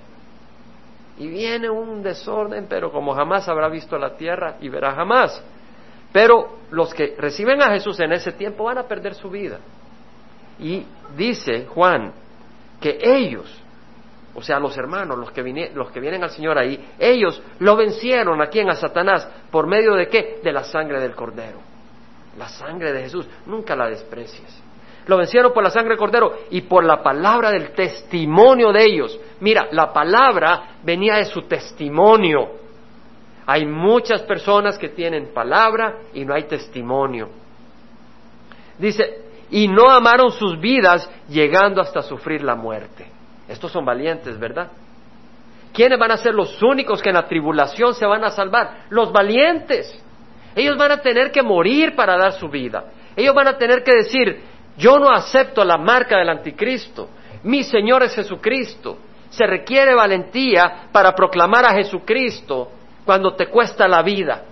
Y 1.18 1.28
viene 1.28 1.68
un 1.68 2.02
desorden, 2.02 2.66
pero 2.68 2.90
como 2.90 3.14
jamás 3.14 3.48
habrá 3.48 3.68
visto 3.68 3.98
la 3.98 4.16
tierra 4.16 4.56
y 4.60 4.68
verá 4.68 4.94
jamás. 4.94 5.44
Pero 6.12 6.58
los 6.70 6.92
que 6.92 7.14
reciben 7.18 7.62
a 7.62 7.70
Jesús 7.70 8.00
en 8.00 8.12
ese 8.12 8.32
tiempo 8.32 8.64
van 8.64 8.78
a 8.78 8.84
perder 8.84 9.14
su 9.14 9.30
vida. 9.30 9.58
Y 10.58 10.84
dice 11.16 11.66
Juan 11.66 12.12
que 12.80 12.98
ellos, 13.02 13.46
o 14.34 14.42
sea, 14.42 14.58
los 14.58 14.76
hermanos, 14.76 15.18
los 15.18 15.30
que, 15.30 15.70
los 15.74 15.90
que 15.90 16.00
vienen 16.00 16.22
al 16.24 16.30
Señor 16.30 16.58
ahí, 16.58 16.92
ellos 16.98 17.42
lo 17.58 17.76
vencieron 17.76 18.40
aquí 18.40 18.60
en 18.60 18.70
a 18.70 18.74
Satanás 18.74 19.28
por 19.50 19.66
medio 19.66 19.94
de 19.94 20.08
qué? 20.08 20.40
De 20.42 20.52
la 20.52 20.64
sangre 20.64 21.00
del 21.00 21.14
Cordero. 21.14 21.58
La 22.38 22.48
sangre 22.48 22.92
de 22.92 23.02
Jesús, 23.02 23.28
nunca 23.46 23.76
la 23.76 23.88
desprecies. 23.88 24.62
Lo 25.06 25.16
vencieron 25.16 25.52
por 25.52 25.62
la 25.62 25.70
sangre 25.70 25.90
del 25.90 25.98
Cordero 25.98 26.38
y 26.50 26.62
por 26.62 26.84
la 26.84 27.02
palabra 27.02 27.50
del 27.50 27.72
testimonio 27.72 28.72
de 28.72 28.84
ellos. 28.84 29.18
Mira, 29.40 29.68
la 29.72 29.92
palabra 29.92 30.76
venía 30.82 31.16
de 31.16 31.24
su 31.24 31.42
testimonio. 31.42 32.60
Hay 33.46 33.66
muchas 33.66 34.22
personas 34.22 34.78
que 34.78 34.90
tienen 34.90 35.32
palabra 35.34 35.96
y 36.14 36.24
no 36.24 36.34
hay 36.34 36.44
testimonio. 36.44 37.30
Dice, 38.78 39.29
y 39.50 39.68
no 39.68 39.90
amaron 39.90 40.30
sus 40.30 40.58
vidas 40.60 41.10
llegando 41.28 41.80
hasta 41.80 42.02
sufrir 42.02 42.42
la 42.42 42.54
muerte. 42.54 43.06
Estos 43.48 43.72
son 43.72 43.84
valientes, 43.84 44.38
¿verdad? 44.38 44.68
¿Quiénes 45.72 45.98
van 45.98 46.12
a 46.12 46.16
ser 46.16 46.34
los 46.34 46.60
únicos 46.62 47.02
que 47.02 47.10
en 47.10 47.16
la 47.16 47.26
tribulación 47.26 47.94
se 47.94 48.06
van 48.06 48.24
a 48.24 48.30
salvar? 48.30 48.84
Los 48.90 49.12
valientes. 49.12 50.02
Ellos 50.54 50.76
van 50.76 50.92
a 50.92 51.00
tener 51.00 51.30
que 51.30 51.42
morir 51.42 51.94
para 51.94 52.16
dar 52.16 52.32
su 52.32 52.48
vida. 52.48 52.84
Ellos 53.16 53.34
van 53.34 53.48
a 53.48 53.56
tener 53.56 53.82
que 53.82 53.94
decir, 53.94 54.40
yo 54.76 54.98
no 54.98 55.10
acepto 55.10 55.64
la 55.64 55.76
marca 55.76 56.18
del 56.18 56.28
anticristo. 56.28 57.08
Mi 57.44 57.62
Señor 57.62 58.02
es 58.02 58.14
Jesucristo. 58.14 58.98
Se 59.30 59.46
requiere 59.46 59.94
valentía 59.94 60.88
para 60.92 61.14
proclamar 61.14 61.64
a 61.64 61.74
Jesucristo 61.74 62.70
cuando 63.04 63.34
te 63.34 63.46
cuesta 63.46 63.86
la 63.86 64.02
vida. 64.02 64.42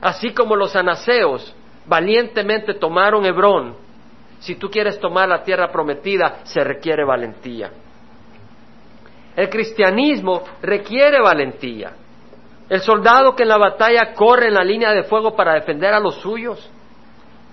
Así 0.00 0.32
como 0.32 0.56
los 0.56 0.74
anaseos 0.74 1.54
valientemente 1.86 2.74
tomaron 2.74 3.24
Hebrón, 3.24 3.85
si 4.38 4.56
tú 4.56 4.70
quieres 4.70 4.98
tomar 5.00 5.28
la 5.28 5.42
tierra 5.42 5.68
prometida, 5.68 6.40
se 6.44 6.62
requiere 6.62 7.04
valentía. 7.04 7.70
El 9.34 9.48
cristianismo 9.50 10.42
requiere 10.62 11.20
valentía. 11.20 11.92
El 12.68 12.80
soldado 12.80 13.36
que 13.36 13.42
en 13.42 13.50
la 13.50 13.58
batalla 13.58 14.12
corre 14.14 14.48
en 14.48 14.54
la 14.54 14.64
línea 14.64 14.92
de 14.92 15.04
fuego 15.04 15.36
para 15.36 15.54
defender 15.54 15.94
a 15.94 16.00
los 16.00 16.16
suyos, 16.16 16.70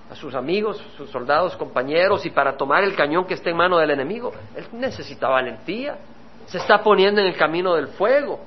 a 0.10 0.16
sus 0.16 0.34
amigos, 0.34 0.84
sus 0.98 1.10
soldados, 1.10 1.56
compañeros, 1.56 2.26
y 2.26 2.30
para 2.30 2.56
tomar 2.56 2.84
el 2.84 2.96
cañón 2.96 3.26
que 3.26 3.34
está 3.34 3.50
en 3.50 3.58
mano 3.58 3.78
del 3.78 3.92
enemigo, 3.92 4.32
él 4.56 4.66
necesita 4.74 5.28
valentía. 5.28 5.98
Se 6.46 6.58
está 6.58 6.80
poniendo 6.82 7.22
en 7.22 7.28
el 7.28 7.36
camino 7.36 7.76
del 7.76 7.88
fuego 7.88 8.40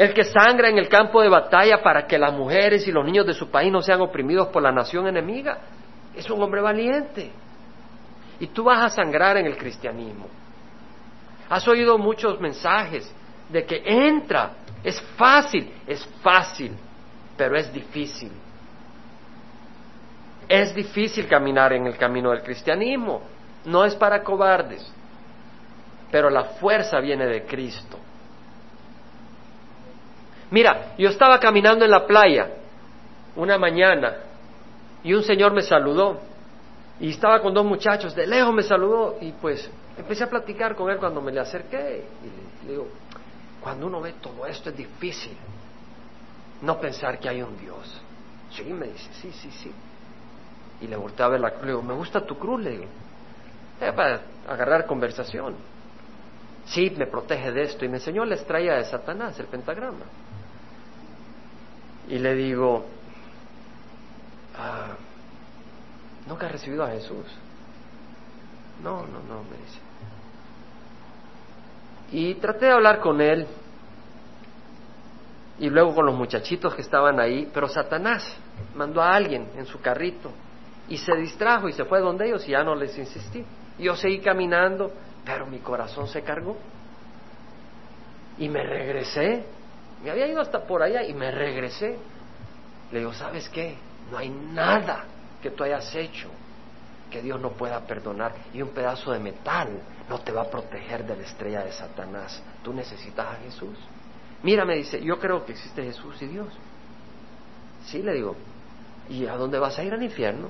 el 0.00 0.14
que 0.14 0.24
sangra 0.24 0.70
en 0.70 0.78
el 0.78 0.88
campo 0.88 1.20
de 1.20 1.28
batalla 1.28 1.82
para 1.82 2.06
que 2.06 2.18
las 2.18 2.32
mujeres 2.32 2.88
y 2.88 2.90
los 2.90 3.04
niños 3.04 3.26
de 3.26 3.34
su 3.34 3.50
país 3.50 3.70
no 3.70 3.82
sean 3.82 4.00
oprimidos 4.00 4.48
por 4.48 4.62
la 4.62 4.72
nación 4.72 5.06
enemiga, 5.06 5.58
es 6.14 6.28
un 6.30 6.42
hombre 6.42 6.60
valiente. 6.60 7.30
Y 8.38 8.48
tú 8.48 8.64
vas 8.64 8.80
a 8.80 8.90
sangrar 8.90 9.36
en 9.36 9.46
el 9.46 9.56
cristianismo. 9.56 10.26
Has 11.48 11.66
oído 11.68 11.98
muchos 11.98 12.40
mensajes 12.40 13.12
de 13.48 13.64
que 13.64 13.82
entra, 13.84 14.52
es 14.82 15.00
fácil, 15.16 15.70
es 15.86 16.04
fácil, 16.22 16.72
pero 17.36 17.56
es 17.56 17.72
difícil. 17.72 18.30
Es 20.48 20.74
difícil 20.74 21.26
caminar 21.26 21.72
en 21.72 21.86
el 21.86 21.96
camino 21.96 22.30
del 22.30 22.42
cristianismo, 22.42 23.22
no 23.64 23.84
es 23.84 23.94
para 23.94 24.22
cobardes, 24.22 24.92
pero 26.10 26.30
la 26.30 26.44
fuerza 26.44 26.98
viene 27.00 27.26
de 27.26 27.44
Cristo. 27.44 27.98
Mira, 30.50 30.94
yo 30.98 31.08
estaba 31.08 31.38
caminando 31.38 31.84
en 31.84 31.90
la 31.90 32.06
playa 32.06 32.48
una 33.36 33.58
mañana 33.58 34.16
y 35.02 35.14
un 35.14 35.22
señor 35.22 35.52
me 35.52 35.62
saludó 35.62 36.20
y 36.98 37.10
estaba 37.10 37.40
con 37.40 37.54
dos 37.54 37.64
muchachos, 37.64 38.14
de 38.14 38.26
lejos 38.26 38.52
me 38.52 38.62
saludó 38.62 39.16
y 39.20 39.32
pues 39.32 39.70
empecé 39.96 40.24
a 40.24 40.30
platicar 40.30 40.76
con 40.76 40.90
él 40.90 40.98
cuando 40.98 41.20
me 41.20 41.32
le 41.32 41.40
acerqué 41.40 42.04
y 42.22 42.66
le, 42.66 42.72
digo, 42.72 42.88
cuando 43.60 43.86
uno 43.86 44.00
ve 44.00 44.14
todo 44.20 44.46
esto 44.46 44.70
es 44.70 44.76
difícil 44.76 45.36
no 46.62 46.78
pensar 46.78 47.18
que 47.18 47.28
hay 47.28 47.42
un 47.42 47.56
Dios. 47.58 48.00
Sí, 48.50 48.64
me 48.64 48.86
dice, 48.88 49.08
sí, 49.14 49.32
sí, 49.32 49.50
sí. 49.50 49.72
Y 50.82 50.86
le 50.86 50.96
volteé 50.96 51.24
a 51.24 51.28
ver 51.28 51.40
la 51.40 51.50
cruz, 51.50 51.62
le 51.62 51.70
digo, 51.70 51.82
me 51.82 51.94
gusta 51.94 52.24
tu 52.26 52.38
cruz, 52.38 52.60
le 52.60 52.70
digo, 52.70 52.84
es 53.80 53.92
para 53.92 54.20
agarrar 54.48 54.86
conversación. 54.86 55.54
Sí, 56.66 56.92
me 56.96 57.06
protege 57.06 57.52
de 57.52 57.62
esto 57.62 57.84
y 57.84 57.88
me 57.88 57.96
enseñó 57.96 58.24
la 58.24 58.34
estrella 58.34 58.74
de 58.74 58.84
Satanás, 58.84 59.38
el 59.40 59.46
pentagrama. 59.46 60.04
Y 62.08 62.18
le 62.18 62.34
digo, 62.34 62.84
ah, 64.60 64.96
¿nunca 66.26 66.46
has 66.46 66.52
recibido 66.52 66.84
a 66.84 66.90
Jesús? 66.90 67.26
No, 68.82 69.06
no, 69.06 69.20
no, 69.20 69.42
me 69.44 69.56
dice. 69.56 69.80
Y 72.12 72.34
traté 72.36 72.66
de 72.66 72.72
hablar 72.72 73.00
con 73.00 73.20
él 73.20 73.46
y 75.58 75.68
luego 75.68 75.94
con 75.94 76.06
los 76.06 76.14
muchachitos 76.14 76.74
que 76.74 76.82
estaban 76.82 77.20
ahí, 77.20 77.48
pero 77.52 77.68
Satanás 77.68 78.36
mandó 78.74 79.02
a 79.02 79.14
alguien 79.14 79.48
en 79.56 79.66
su 79.66 79.80
carrito 79.80 80.30
y 80.88 80.96
se 80.96 81.14
distrajo 81.16 81.68
y 81.68 81.72
se 81.72 81.84
fue 81.84 82.00
donde 82.00 82.26
ellos 82.26 82.46
y 82.48 82.52
ya 82.52 82.64
no 82.64 82.74
les 82.74 82.96
insistí. 82.98 83.44
Yo 83.78 83.94
seguí 83.94 84.18
caminando, 84.20 84.92
pero 85.24 85.46
mi 85.46 85.58
corazón 85.60 86.08
se 86.08 86.22
cargó. 86.22 86.56
Y 88.38 88.48
me 88.48 88.62
regresé. 88.62 89.44
Me 90.02 90.10
había 90.10 90.26
ido 90.26 90.40
hasta 90.40 90.64
por 90.64 90.82
allá 90.82 91.04
y 91.04 91.14
me 91.14 91.30
regresé. 91.30 91.98
Le 92.90 92.98
digo, 92.98 93.12
¿sabes 93.12 93.48
qué? 93.50 93.76
No 94.10 94.18
hay 94.18 94.28
nada 94.28 95.04
que 95.42 95.50
tú 95.50 95.64
hayas 95.64 95.94
hecho 95.94 96.28
que 97.10 97.20
Dios 97.20 97.40
no 97.40 97.50
pueda 97.50 97.80
perdonar. 97.80 98.32
Y 98.54 98.62
un 98.62 98.70
pedazo 98.70 99.12
de 99.12 99.18
metal 99.18 99.68
no 100.08 100.20
te 100.20 100.32
va 100.32 100.42
a 100.42 100.50
proteger 100.50 101.04
de 101.04 101.16
la 101.16 101.22
estrella 101.22 101.64
de 101.64 101.72
Satanás. 101.72 102.42
Tú 102.62 102.72
necesitas 102.72 103.26
a 103.26 103.36
Jesús. 103.42 103.76
Mira, 104.42 104.64
me 104.64 104.76
dice, 104.76 105.02
yo 105.02 105.18
creo 105.18 105.44
que 105.44 105.52
existe 105.52 105.82
Jesús 105.82 106.20
y 106.22 106.26
Dios. 106.26 106.48
Sí, 107.84 108.02
le 108.02 108.14
digo, 108.14 108.36
¿y 109.08 109.26
a 109.26 109.36
dónde 109.36 109.58
vas 109.58 109.78
a 109.78 109.82
ir 109.82 109.92
al 109.92 110.02
infierno? 110.02 110.48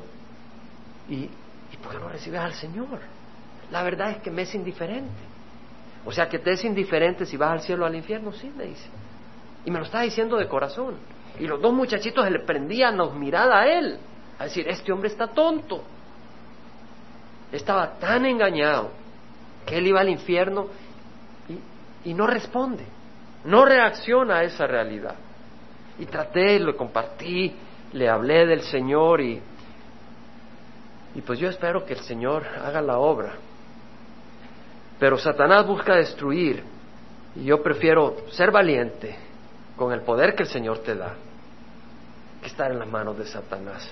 ¿Y, 1.08 1.14
¿y 1.72 1.76
por 1.82 1.92
qué 1.92 1.98
no 1.98 2.08
recibes 2.08 2.40
al 2.40 2.54
Señor? 2.54 3.00
La 3.70 3.82
verdad 3.82 4.10
es 4.10 4.18
que 4.18 4.30
me 4.30 4.42
es 4.42 4.54
indiferente. 4.54 5.30
O 6.04 6.12
sea, 6.12 6.28
que 6.28 6.38
te 6.38 6.52
es 6.52 6.64
indiferente 6.64 7.26
si 7.26 7.36
vas 7.36 7.50
al 7.50 7.60
cielo 7.60 7.84
o 7.84 7.86
al 7.86 7.94
infierno, 7.94 8.32
sí, 8.32 8.52
me 8.56 8.64
dice. 8.64 8.88
Y 9.64 9.70
me 9.70 9.78
lo 9.78 9.84
está 9.84 10.02
diciendo 10.02 10.36
de 10.36 10.48
corazón. 10.48 10.94
Y 11.38 11.46
los 11.46 11.60
dos 11.60 11.72
muchachitos 11.72 12.28
le 12.30 12.40
prendían 12.40 12.96
los 12.96 13.14
mirada 13.14 13.60
a 13.60 13.66
él, 13.66 13.98
a 14.38 14.44
decir, 14.44 14.68
este 14.68 14.92
hombre 14.92 15.08
está 15.08 15.28
tonto. 15.28 15.82
Estaba 17.52 17.98
tan 17.98 18.26
engañado 18.26 18.90
que 19.66 19.78
él 19.78 19.86
iba 19.86 20.00
al 20.00 20.08
infierno 20.08 20.66
y, 21.48 22.10
y 22.10 22.14
no 22.14 22.26
responde, 22.26 22.84
no 23.44 23.64
reacciona 23.64 24.38
a 24.38 24.42
esa 24.44 24.66
realidad. 24.66 25.14
Y 25.98 26.06
traté, 26.06 26.58
lo 26.58 26.76
compartí, 26.76 27.54
le 27.92 28.08
hablé 28.08 28.46
del 28.46 28.62
Señor 28.62 29.20
y, 29.20 29.40
y 31.14 31.20
pues 31.22 31.38
yo 31.38 31.48
espero 31.48 31.84
que 31.84 31.94
el 31.94 32.00
Señor 32.00 32.46
haga 32.46 32.80
la 32.80 32.98
obra. 32.98 33.34
Pero 34.98 35.18
Satanás 35.18 35.66
busca 35.66 35.96
destruir 35.96 36.62
y 37.34 37.44
yo 37.44 37.62
prefiero 37.62 38.16
ser 38.30 38.50
valiente 38.50 39.29
con 39.80 39.94
el 39.94 40.02
poder 40.02 40.34
que 40.34 40.42
el 40.42 40.48
Señor 40.50 40.80
te 40.80 40.94
da 40.94 41.14
que 42.42 42.48
estar 42.48 42.70
en 42.70 42.78
las 42.78 42.86
manos 42.86 43.16
de 43.16 43.24
Satanás. 43.24 43.90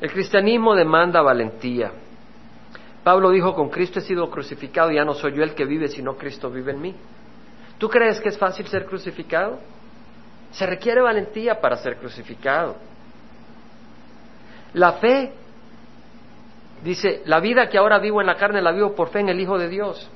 El 0.00 0.10
cristianismo 0.10 0.74
demanda 0.74 1.22
valentía. 1.22 1.92
Pablo 3.04 3.30
dijo, 3.30 3.54
con 3.54 3.68
Cristo 3.68 4.00
he 4.00 4.02
sido 4.02 4.28
crucificado, 4.28 4.90
ya 4.90 5.04
no 5.04 5.14
soy 5.14 5.34
yo 5.34 5.44
el 5.44 5.54
que 5.54 5.64
vive, 5.64 5.86
sino 5.86 6.16
Cristo 6.16 6.50
vive 6.50 6.72
en 6.72 6.80
mí. 6.80 6.96
¿Tú 7.78 7.88
crees 7.88 8.18
que 8.18 8.30
es 8.30 8.36
fácil 8.36 8.66
ser 8.66 8.86
crucificado? 8.86 9.60
Se 10.50 10.66
requiere 10.66 11.00
valentía 11.00 11.60
para 11.60 11.76
ser 11.76 11.96
crucificado. 11.98 12.74
La 14.74 14.94
fe 14.94 15.32
Dice, 16.82 17.22
la 17.24 17.40
vida 17.40 17.68
que 17.68 17.76
ahora 17.76 17.98
vivo 17.98 18.20
en 18.20 18.26
la 18.28 18.36
carne 18.36 18.62
la 18.62 18.70
vivo 18.70 18.94
por 18.94 19.08
fe 19.08 19.18
en 19.18 19.28
el 19.28 19.40
Hijo 19.40 19.58
de 19.58 19.68
Dios, 19.68 20.08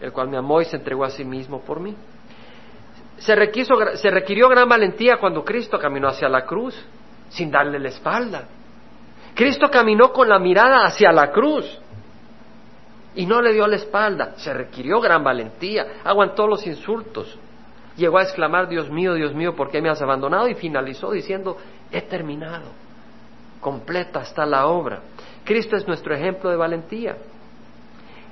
el 0.00 0.12
cual 0.12 0.28
me 0.28 0.38
amó 0.38 0.62
y 0.62 0.64
se 0.64 0.76
entregó 0.76 1.04
a 1.04 1.10
sí 1.10 1.26
mismo 1.26 1.60
por 1.60 1.78
mí. 1.78 1.94
Se, 3.18 3.34
requirió 3.34 4.48
gran 4.48 4.68
valentía 4.68 5.18
cuando 5.18 5.44
Cristo 5.44 5.78
caminó 5.78 6.08
hacia 6.08 6.28
la 6.28 6.44
cruz, 6.44 6.74
sin 7.30 7.50
darle 7.50 7.78
la 7.78 7.88
espalda. 7.88 8.44
Cristo 9.34 9.68
caminó 9.70 10.12
con 10.12 10.28
la 10.28 10.38
mirada 10.38 10.86
hacia 10.86 11.12
la 11.12 11.30
cruz 11.30 11.66
y 13.14 13.26
no 13.26 13.40
le 13.40 13.52
dio 13.52 13.66
la 13.66 13.76
espalda. 13.76 14.34
Se 14.36 14.52
requirió 14.52 15.00
gran 15.00 15.24
valentía, 15.24 16.00
aguantó 16.04 16.46
los 16.46 16.66
insultos, 16.66 17.38
llegó 17.96 18.18
a 18.18 18.22
exclamar, 18.22 18.68
Dios 18.68 18.90
mío, 18.90 19.14
Dios 19.14 19.34
mío, 19.34 19.54
¿por 19.56 19.70
qué 19.70 19.80
me 19.80 19.88
has 19.88 20.00
abandonado? 20.02 20.48
Y 20.48 20.54
finalizó 20.54 21.10
diciendo, 21.10 21.56
he 21.90 22.02
terminado, 22.02 22.70
completa 23.60 24.20
está 24.20 24.44
la 24.46 24.66
obra. 24.66 25.00
Cristo 25.44 25.76
es 25.76 25.86
nuestro 25.86 26.14
ejemplo 26.14 26.50
de 26.50 26.56
valentía. 26.56 27.16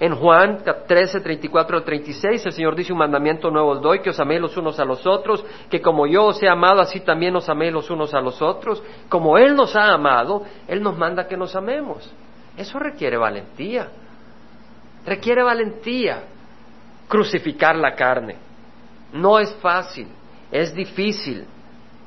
En 0.01 0.17
Juan 0.17 0.63
13, 0.87 1.21
34 1.21 1.77
al 1.77 1.85
36, 1.85 2.47
el 2.47 2.53
Señor 2.53 2.75
dice 2.75 2.93
un 2.93 2.99
mandamiento 2.99 3.51
nuevo 3.51 3.71
os 3.71 3.81
doy, 3.81 4.01
que 4.01 4.11
os 4.11 4.19
améis 4.19 4.41
los 4.41 4.57
unos 4.57 4.81
a 4.81 4.85
los 4.85 5.07
otros, 5.07 5.45
que 5.71 5.81
como 5.81 6.07
yo 6.07 6.27
os 6.27 6.43
he 6.43 6.49
amado, 6.49 6.81
así 6.81 7.01
también 7.01 7.37
os 7.37 7.49
améis 7.49 7.73
los 7.73 7.89
unos 7.91 8.13
a 8.13 8.21
los 8.21 8.43
otros. 8.43 8.83
Como 9.09 9.39
Él 9.39 9.55
nos 9.55 9.77
ha 9.77 9.93
amado, 9.93 10.43
Él 10.67 10.83
nos 10.83 10.99
manda 10.99 11.29
que 11.29 11.37
nos 11.37 11.55
amemos. 11.55 12.13
Eso 12.57 12.79
requiere 12.79 13.17
valentía. 13.17 13.89
Requiere 15.07 15.43
valentía 15.43 16.25
crucificar 17.09 17.77
la 17.77 17.95
carne. 17.95 18.37
No 19.13 19.39
es 19.39 19.55
fácil, 19.57 20.09
es 20.51 20.75
difícil, 20.75 21.47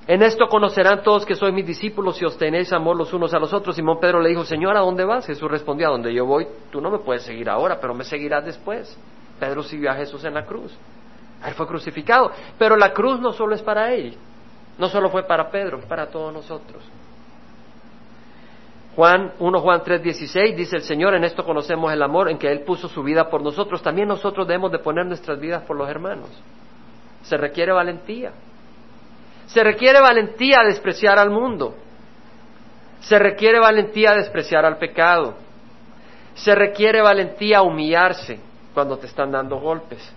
en 0.08 0.24
esto 0.24 0.48
conocerán 0.48 1.04
todos 1.04 1.26
que 1.26 1.36
sois 1.36 1.54
mis 1.54 1.66
discípulos 1.66 2.16
si 2.16 2.24
os 2.24 2.38
tenéis 2.38 2.72
amor 2.72 2.96
los 2.96 3.12
unos 3.12 3.34
a 3.34 3.40
los 3.40 3.52
otros. 3.52 3.76
Simón 3.76 4.00
Pedro 4.00 4.22
le 4.22 4.30
dijo, 4.30 4.46
Señor, 4.46 4.78
¿a 4.78 4.80
dónde 4.80 5.04
vas? 5.04 5.28
Jesús 5.28 5.52
respondió, 5.52 5.88
a 5.88 5.92
donde 5.92 6.14
yo 6.14 6.26
voy, 6.26 6.48
tú 6.72 6.80
no 6.80 6.90
me 6.90 7.00
puedes 7.00 7.24
seguir 7.24 7.50
ahora, 7.50 7.78
pero 7.82 7.94
me 7.94 8.06
seguirás 8.06 8.46
después. 8.46 8.98
Pedro 9.38 9.64
siguió 9.64 9.92
a 9.92 9.96
Jesús 9.96 10.24
en 10.24 10.34
la 10.34 10.46
cruz. 10.46 10.74
Él 11.46 11.54
fue 11.54 11.68
crucificado. 11.68 12.32
Pero 12.58 12.78
la 12.78 12.94
cruz 12.94 13.20
no 13.20 13.34
solo 13.34 13.54
es 13.54 13.62
para 13.62 13.94
él, 13.94 14.16
no 14.78 14.88
solo 14.88 15.10
fue 15.10 15.24
para 15.24 15.52
Pedro, 15.52 15.82
para 15.82 16.08
todos 16.08 16.34
nosotros. 16.34 16.82
Juan 18.96 19.34
1 19.38 19.60
Juan 19.60 19.82
3, 19.84 20.02
16 20.02 20.56
dice 20.56 20.78
el 20.78 20.82
Señor, 20.82 21.14
en 21.14 21.24
esto 21.26 21.44
conocemos 21.44 21.92
el 21.94 22.02
amor 22.02 22.32
en 22.32 22.40
que 22.40 22.52
Él 22.52 22.62
puso 22.62 22.88
su 22.88 23.04
vida 23.04 23.30
por 23.30 23.44
nosotros. 23.44 23.84
También 23.84 24.08
nosotros 24.08 24.48
debemos 24.48 24.72
de 24.72 24.80
poner 24.80 25.06
nuestras 25.06 25.40
vidas 25.40 25.64
por 25.64 25.76
los 25.76 25.88
hermanos. 25.88 26.30
Se 27.24 27.38
requiere 27.38 27.74
valentía. 27.74 28.32
Se 29.48 29.64
requiere 29.64 30.00
valentía 30.02 30.62
a 30.62 30.66
despreciar 30.66 31.20
al 31.20 31.30
mundo. 31.30 31.76
Se 33.02 33.18
requiere 33.18 33.60
valentía 33.60 34.12
a 34.12 34.16
despreciar 34.16 34.66
al 34.66 34.78
pecado. 34.78 35.36
Se 36.36 36.54
requiere 36.54 37.02
valentía 37.02 37.60
a 37.60 37.62
humillarse 37.62 38.40
cuando 38.74 38.98
te 38.98 39.08
están 39.08 39.32
dando 39.32 39.60
golpes. 39.60 40.14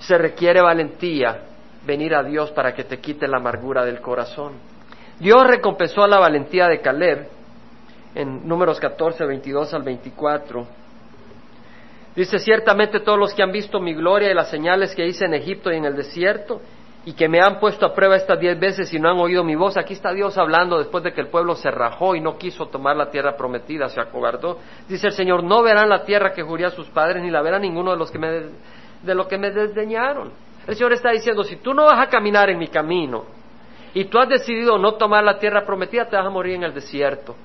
Se 0.00 0.18
requiere 0.18 0.60
valentía 0.60 1.42
venir 1.86 2.14
a 2.14 2.22
Dios 2.22 2.50
para 2.50 2.74
que 2.74 2.84
te 2.84 2.98
quite 2.98 3.28
la 3.28 3.36
amargura 3.36 3.84
del 3.84 4.00
corazón. 4.00 4.54
Dios 5.18 5.46
recompensó 5.46 6.06
la 6.06 6.18
valentía 6.18 6.66
de 6.66 6.80
Caleb 6.80 7.28
en 8.14 8.46
números 8.46 8.80
14, 8.80 9.24
22 9.24 9.74
al 9.74 9.82
24. 9.82 10.66
Dice, 12.16 12.38
ciertamente 12.38 13.00
todos 13.00 13.18
los 13.18 13.34
que 13.34 13.42
han 13.42 13.52
visto 13.52 13.80
mi 13.80 13.94
gloria 13.94 14.30
y 14.30 14.34
las 14.34 14.48
señales 14.48 14.94
que 14.94 15.06
hice 15.06 15.24
en 15.24 15.34
Egipto 15.34 15.72
y 15.72 15.76
en 15.76 15.84
el 15.84 15.96
desierto, 15.96 16.60
y 17.06 17.12
que 17.12 17.28
me 17.28 17.40
han 17.40 17.60
puesto 17.60 17.84
a 17.84 17.94
prueba 17.94 18.16
estas 18.16 18.40
diez 18.40 18.58
veces 18.58 18.92
y 18.94 18.98
no 18.98 19.10
han 19.10 19.18
oído 19.18 19.44
mi 19.44 19.54
voz. 19.54 19.76
Aquí 19.76 19.92
está 19.92 20.12
Dios 20.12 20.38
hablando 20.38 20.78
después 20.78 21.04
de 21.04 21.12
que 21.12 21.20
el 21.20 21.28
pueblo 21.28 21.54
se 21.54 21.70
rajó 21.70 22.14
y 22.14 22.20
no 22.20 22.38
quiso 22.38 22.66
tomar 22.66 22.96
la 22.96 23.10
tierra 23.10 23.36
prometida, 23.36 23.88
se 23.88 24.00
acobardó. 24.00 24.58
Dice 24.88 25.08
el 25.08 25.12
Señor, 25.12 25.42
no 25.42 25.62
verán 25.62 25.88
la 25.88 26.04
tierra 26.04 26.32
que 26.32 26.42
juría 26.42 26.68
a 26.68 26.70
sus 26.70 26.88
padres, 26.88 27.22
ni 27.22 27.30
la 27.30 27.42
verán 27.42 27.62
ninguno 27.62 27.90
de 27.90 27.98
los 27.98 28.10
que 28.10 28.18
me, 28.18 28.28
de 29.02 29.14
lo 29.14 29.28
que 29.28 29.36
me 29.36 29.50
desdeñaron. 29.50 30.32
El 30.66 30.74
Señor 30.76 30.94
está 30.94 31.10
diciendo, 31.10 31.44
si 31.44 31.56
tú 31.56 31.74
no 31.74 31.84
vas 31.84 32.00
a 32.00 32.08
caminar 32.08 32.48
en 32.48 32.58
mi 32.58 32.68
camino 32.68 33.24
y 33.92 34.06
tú 34.06 34.18
has 34.18 34.28
decidido 34.28 34.78
no 34.78 34.94
tomar 34.94 35.22
la 35.22 35.38
tierra 35.38 35.64
prometida, 35.66 36.06
te 36.06 36.16
vas 36.16 36.26
a 36.26 36.30
morir 36.30 36.54
en 36.54 36.64
el 36.64 36.72
desierto. 36.72 37.36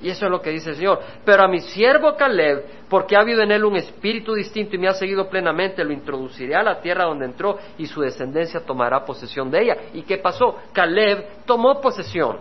Y 0.00 0.10
eso 0.10 0.26
es 0.26 0.30
lo 0.30 0.40
que 0.40 0.50
dice 0.50 0.70
el 0.70 0.76
Señor. 0.76 1.00
Pero 1.24 1.42
a 1.42 1.48
mi 1.48 1.60
siervo 1.60 2.14
Caleb, 2.16 2.64
porque 2.88 3.16
ha 3.16 3.20
habido 3.20 3.42
en 3.42 3.50
él 3.50 3.64
un 3.64 3.76
espíritu 3.76 4.34
distinto 4.34 4.76
y 4.76 4.78
me 4.78 4.88
ha 4.88 4.94
seguido 4.94 5.28
plenamente, 5.28 5.84
lo 5.84 5.92
introduciré 5.92 6.54
a 6.54 6.62
la 6.62 6.80
tierra 6.80 7.04
donde 7.04 7.24
entró 7.24 7.58
y 7.78 7.86
su 7.86 8.00
descendencia 8.00 8.60
tomará 8.60 9.04
posesión 9.04 9.50
de 9.50 9.62
ella. 9.62 9.76
¿Y 9.94 10.02
qué 10.02 10.18
pasó? 10.18 10.56
Caleb 10.72 11.44
tomó 11.44 11.80
posesión. 11.80 12.38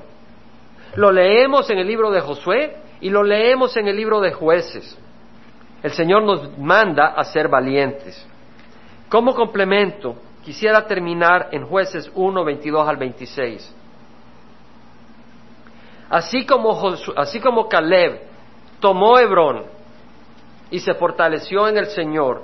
Lo 0.96 1.12
leemos 1.12 1.70
en 1.70 1.80
el 1.80 1.88
libro 1.88 2.12
de 2.12 2.22
Josué 2.22 2.76
y 3.02 3.10
lo 3.10 3.24
leemos 3.24 3.76
en 3.78 3.88
el 3.88 3.96
libro 3.96 4.20
de 4.22 4.34
jueces. 4.34 4.98
El 5.82 5.92
Señor 5.92 6.24
nos 6.24 6.58
manda 6.58 7.08
a 7.08 7.24
ser 7.24 7.48
valientes. 7.48 8.26
Como 9.10 9.34
complemento, 9.34 10.16
quisiera 10.44 10.86
terminar 10.86 11.50
en 11.52 11.66
jueces 11.66 12.12
1, 12.14 12.44
22 12.44 12.88
al 12.88 12.98
26. 12.98 13.76
Así 16.10 16.46
como, 16.46 17.68
Caleb 17.68 18.22
tomó 18.80 19.20
Hebrón 19.20 19.66
y 20.70 20.80
se 20.80 20.94
fortaleció 20.94 21.68
en 21.68 21.78
el 21.78 21.88
Señor, 21.88 22.44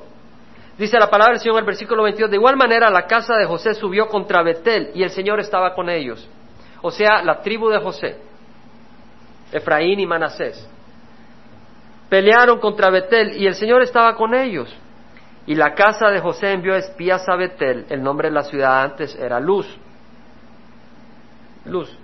dice 0.78 0.99
la 0.99 1.09
palabra 1.09 1.34
del 1.34 1.41
Señor 1.41 1.55
en 1.55 1.59
el 1.59 1.66
versículo 1.66 2.03
22, 2.03 2.30
de 2.30 2.38
igual 2.38 2.57
manera 2.57 2.89
la 2.89 3.05
casa 3.05 3.36
de 3.36 3.45
José 3.45 3.74
subió 3.74 4.07
contra 4.07 4.43
Betel 4.43 4.91
y 4.93 5.03
el 5.03 5.11
Señor 5.11 5.39
estaba 5.39 5.74
con 5.74 5.89
ellos. 5.89 6.28
O 6.82 6.91
sea, 6.91 7.24
la 7.24 7.41
tribu 7.41 7.70
de 7.70 7.80
José, 7.80 8.18
Efraín 9.51 9.99
y 9.99 10.05
Manasés, 10.05 10.68
pelearon 12.09 12.59
contra 12.59 12.89
Betel 12.89 13.38
y 13.38 13.47
el 13.47 13.55
Señor 13.55 13.82
estaba 13.82 14.16
con 14.16 14.34
ellos. 14.34 14.76
Y 15.45 15.55
la 15.55 15.74
casa 15.74 16.09
de 16.09 16.20
José 16.20 16.51
envió 16.51 16.76
espías 16.76 17.28
a 17.28 17.36
Betel, 17.36 17.86
el 17.89 18.01
nombre 18.01 18.30
de 18.30 18.36
la 18.36 18.43
ciudad 18.43 18.82
antes 18.82 19.16
era 19.16 19.39
Luz. 19.39 19.68
Luz. 21.66 21.97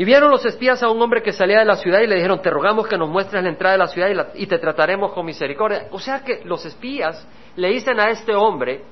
Y 0.00 0.04
vieron 0.06 0.30
los 0.30 0.46
espías 0.46 0.82
a 0.82 0.88
un 0.88 1.02
hombre 1.02 1.22
que 1.22 1.30
salía 1.30 1.58
de 1.58 1.66
la 1.66 1.76
ciudad 1.76 2.00
y 2.00 2.06
le 2.06 2.14
dijeron, 2.14 2.40
te 2.40 2.48
rogamos 2.48 2.88
que 2.88 2.96
nos 2.96 3.10
muestres 3.10 3.42
la 3.42 3.50
entrada 3.50 3.72
de 3.72 3.80
la 3.80 3.86
ciudad 3.86 4.32
y, 4.34 4.46
te 4.46 4.58
trataremos 4.58 5.12
con 5.12 5.26
misericordia. 5.26 5.88
O 5.90 5.98
sea 5.98 6.24
que 6.24 6.40
los 6.46 6.64
espías 6.64 7.28
le 7.54 7.68
dicen 7.68 8.00
a 8.00 8.08
este 8.08 8.34
hombre 8.34 8.82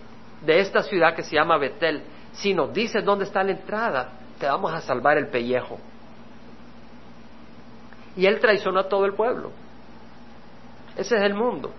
de 0.43 0.61
esta 0.61 0.83
ciudad 0.83 1.15
que 1.15 1.23
se 1.23 1.35
llama 1.35 1.57
Betel, 1.57 2.03
si 2.33 2.53
nos 2.53 2.75
dices 2.75 3.03
dónde 3.03 3.25
está 3.25 3.43
la 3.43 3.53
entrada, 3.53 4.11
te 4.39 4.45
vamos 4.45 4.71
a 4.75 4.83
salvar 4.83 5.17
el 5.17 5.29
pellejo. 5.29 5.79
Y 8.15 8.27
él 8.27 8.39
traicionó 8.39 8.81
a 8.81 8.89
todo 8.91 9.07
el 9.07 9.15
pueblo. 9.15 9.51
Ese 10.95 11.17
es 11.17 11.23
el 11.23 11.33
mundo. 11.33 11.73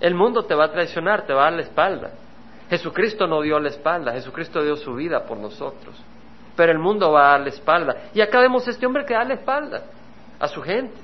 El 0.00 0.14
mundo 0.14 0.44
te 0.44 0.54
va 0.54 0.66
a 0.66 0.70
traicionar, 0.70 1.26
te 1.26 1.32
va 1.32 1.40
a 1.40 1.44
dar 1.46 1.54
la 1.54 1.62
espalda. 1.62 2.12
Jesucristo 2.68 3.26
no 3.26 3.42
dio 3.42 3.58
la 3.58 3.70
espalda, 3.70 4.12
Jesucristo 4.12 4.62
dio 4.62 4.76
su 4.76 4.94
vida 4.94 5.24
por 5.24 5.36
nosotros 5.36 6.00
pero 6.56 6.72
el 6.72 6.78
mundo 6.78 7.12
va 7.12 7.28
a 7.28 7.30
dar 7.32 7.40
la 7.40 7.48
espalda. 7.48 7.96
Y 8.14 8.20
acá 8.20 8.40
vemos 8.40 8.66
a 8.66 8.70
este 8.70 8.86
hombre 8.86 9.04
que 9.04 9.14
da 9.14 9.24
la 9.24 9.34
espalda 9.34 9.82
a 10.38 10.48
su 10.48 10.62
gente. 10.62 10.94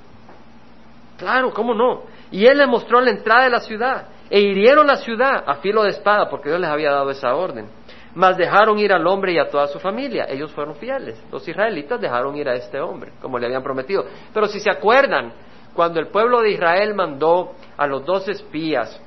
Claro, 1.19 1.53
¿cómo 1.53 1.75
no? 1.75 2.03
Y 2.31 2.47
él 2.47 2.59
le 2.59 2.67
mostró 2.67 3.01
la 3.01 3.11
entrada 3.11 3.45
de 3.45 3.51
la 3.51 3.61
ciudad 3.61 4.09
e 4.29 4.41
hirieron 4.41 4.87
la 4.87 4.97
ciudad 4.97 5.45
a 5.47 5.57
filo 5.57 5.83
de 5.83 5.91
espada 5.91 6.29
porque 6.29 6.49
Dios 6.49 6.61
les 6.61 6.71
había 6.71 6.91
dado 6.91 7.11
esa 7.11 7.35
orden. 7.35 7.69
Mas 8.15 8.37
dejaron 8.37 8.79
ir 8.79 8.93
al 8.93 9.07
hombre 9.07 9.33
y 9.33 9.39
a 9.39 9.49
toda 9.49 9.67
su 9.67 9.79
familia. 9.79 10.27
Ellos 10.29 10.51
fueron 10.53 10.75
fieles. 10.77 11.23
Los 11.31 11.47
israelitas 11.47 12.01
dejaron 12.01 12.35
ir 12.37 12.49
a 12.49 12.55
este 12.55 12.81
hombre, 12.81 13.13
como 13.21 13.39
le 13.39 13.47
habían 13.47 13.63
prometido. 13.63 14.07
Pero 14.33 14.47
si 14.47 14.59
se 14.59 14.71
acuerdan, 14.71 15.33
cuando 15.75 16.01
el 16.01 16.09
pueblo 16.09 16.41
de 16.41 16.51
Israel 16.51 16.95
mandó 16.95 17.53
a 17.77 17.87
los 17.87 18.05
dos 18.05 18.27
espías 18.29 19.01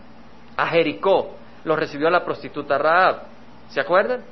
a 0.55 0.67
Jericó, 0.67 1.35
los 1.63 1.77
recibió 1.77 2.09
la 2.09 2.23
prostituta 2.23 2.77
Raab. 2.77 3.23
¿Se 3.69 3.81
acuerdan? 3.81 4.23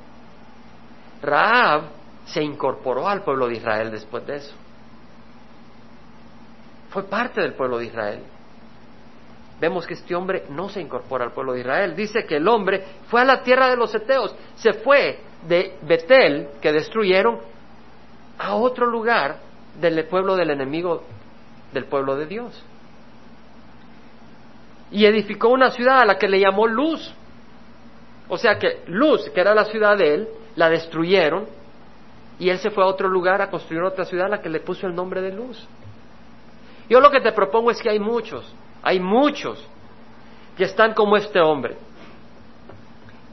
Raab 1.20 1.97
se 2.28 2.42
incorporó 2.42 3.08
al 3.08 3.22
pueblo 3.22 3.48
de 3.48 3.54
Israel 3.54 3.90
después 3.90 4.26
de 4.26 4.36
eso. 4.36 4.54
Fue 6.90 7.04
parte 7.04 7.40
del 7.40 7.54
pueblo 7.54 7.78
de 7.78 7.86
Israel. 7.86 8.22
Vemos 9.60 9.86
que 9.86 9.94
este 9.94 10.14
hombre 10.14 10.44
no 10.50 10.68
se 10.68 10.80
incorpora 10.80 11.24
al 11.24 11.32
pueblo 11.32 11.52
de 11.52 11.60
Israel. 11.60 11.96
Dice 11.96 12.24
que 12.24 12.36
el 12.36 12.46
hombre 12.46 12.84
fue 13.08 13.22
a 13.22 13.24
la 13.24 13.42
tierra 13.42 13.68
de 13.68 13.76
los 13.76 13.94
Eteos, 13.94 14.34
se 14.56 14.74
fue 14.74 15.20
de 15.46 15.76
Betel, 15.82 16.48
que 16.60 16.72
destruyeron, 16.72 17.40
a 18.38 18.54
otro 18.54 18.86
lugar 18.86 19.38
del 19.80 20.04
pueblo 20.06 20.36
del 20.36 20.50
enemigo 20.50 21.02
del 21.72 21.86
pueblo 21.86 22.14
de 22.16 22.26
Dios. 22.26 22.62
Y 24.90 25.04
edificó 25.04 25.48
una 25.48 25.70
ciudad 25.70 26.00
a 26.00 26.04
la 26.04 26.18
que 26.18 26.28
le 26.28 26.40
llamó 26.40 26.66
Luz. 26.66 27.12
O 28.28 28.38
sea 28.38 28.58
que 28.58 28.82
Luz, 28.86 29.28
que 29.30 29.40
era 29.40 29.54
la 29.54 29.64
ciudad 29.64 29.98
de 29.98 30.14
él, 30.14 30.28
la 30.54 30.70
destruyeron 30.70 31.57
y 32.38 32.50
él 32.50 32.58
se 32.58 32.70
fue 32.70 32.84
a 32.84 32.86
otro 32.86 33.08
lugar 33.08 33.42
a 33.42 33.50
construir 33.50 33.82
otra 33.82 34.04
ciudad 34.04 34.26
a 34.26 34.30
la 34.30 34.40
que 34.40 34.48
le 34.48 34.60
puso 34.60 34.86
el 34.86 34.94
nombre 34.94 35.20
de 35.20 35.32
luz. 35.32 35.66
Yo 36.88 37.00
lo 37.00 37.10
que 37.10 37.20
te 37.20 37.32
propongo 37.32 37.70
es 37.70 37.82
que 37.82 37.90
hay 37.90 37.98
muchos, 37.98 38.54
hay 38.82 39.00
muchos 39.00 39.62
que 40.56 40.64
están 40.64 40.94
como 40.94 41.16
este 41.16 41.40
hombre, 41.40 41.76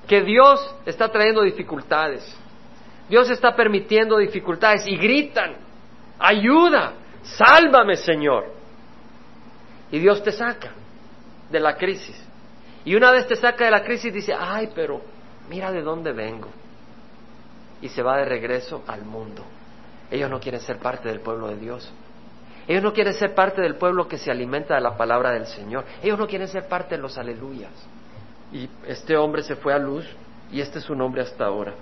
que 0.08 0.22
Dios 0.22 0.76
está 0.86 1.10
trayendo 1.10 1.41
dificultades, 1.43 2.24
Dios 3.08 3.30
está 3.30 3.56
permitiendo 3.56 4.18
dificultades 4.18 4.86
y 4.88 4.97
gritan, 4.97 5.56
ayuda, 6.18 6.93
sálvame 7.24 7.95
Señor. 7.95 8.53
Y 9.91 9.99
Dios 9.99 10.24
te 10.24 10.32
saca 10.32 10.72
de 11.51 11.60
la 11.60 11.78
crisis. 11.78 12.20
Y 12.84 12.95
una 12.95 13.12
vez 13.12 13.28
te 13.28 13.36
saca 13.36 13.66
de 13.66 13.72
la 13.72 13.84
crisis 13.84 14.14
dice, 14.14 14.34
ay, 14.38 14.72
pero 14.74 15.01
mira 15.47 15.72
de 15.72 15.82
dónde 15.82 16.12
vengo 16.12 16.49
y 17.82 17.89
se 17.89 18.01
va 18.01 18.17
de 18.17 18.26
regreso 18.26 18.84
al 18.88 19.03
mundo. 19.05 19.43
Ellos 20.09 20.30
no 20.30 20.39
quieren 20.39 20.61
ser 20.61 20.80
parte 20.80 21.09
del 21.09 21.19
pueblo 21.19 21.47
de 21.47 21.57
Dios. 21.57 21.91
Ellos 22.67 22.82
no 22.82 22.93
quieren 22.93 23.13
ser 23.13 23.36
parte 23.36 23.61
del 23.61 23.76
pueblo 23.76 24.07
que 24.07 24.17
se 24.17 24.32
alimenta 24.32 24.76
de 24.76 24.82
la 24.82 24.97
palabra 24.97 25.32
del 25.32 25.45
Señor. 25.45 25.86
Ellos 26.01 26.17
no 26.17 26.28
quieren 26.28 26.47
ser 26.47 26.67
parte 26.67 26.95
de 26.95 27.01
los 27.01 27.17
aleluyas. 27.17 27.71
Y 28.51 28.69
este 28.88 29.15
hombre 29.17 29.43
se 29.43 29.55
fue 29.55 29.73
a 29.73 29.78
luz 29.78 30.05
y 30.51 30.61
este 30.61 30.80
es 30.80 30.86
su 30.86 30.95
nombre 30.95 31.21
hasta 31.21 31.45
ahora. 31.45 31.76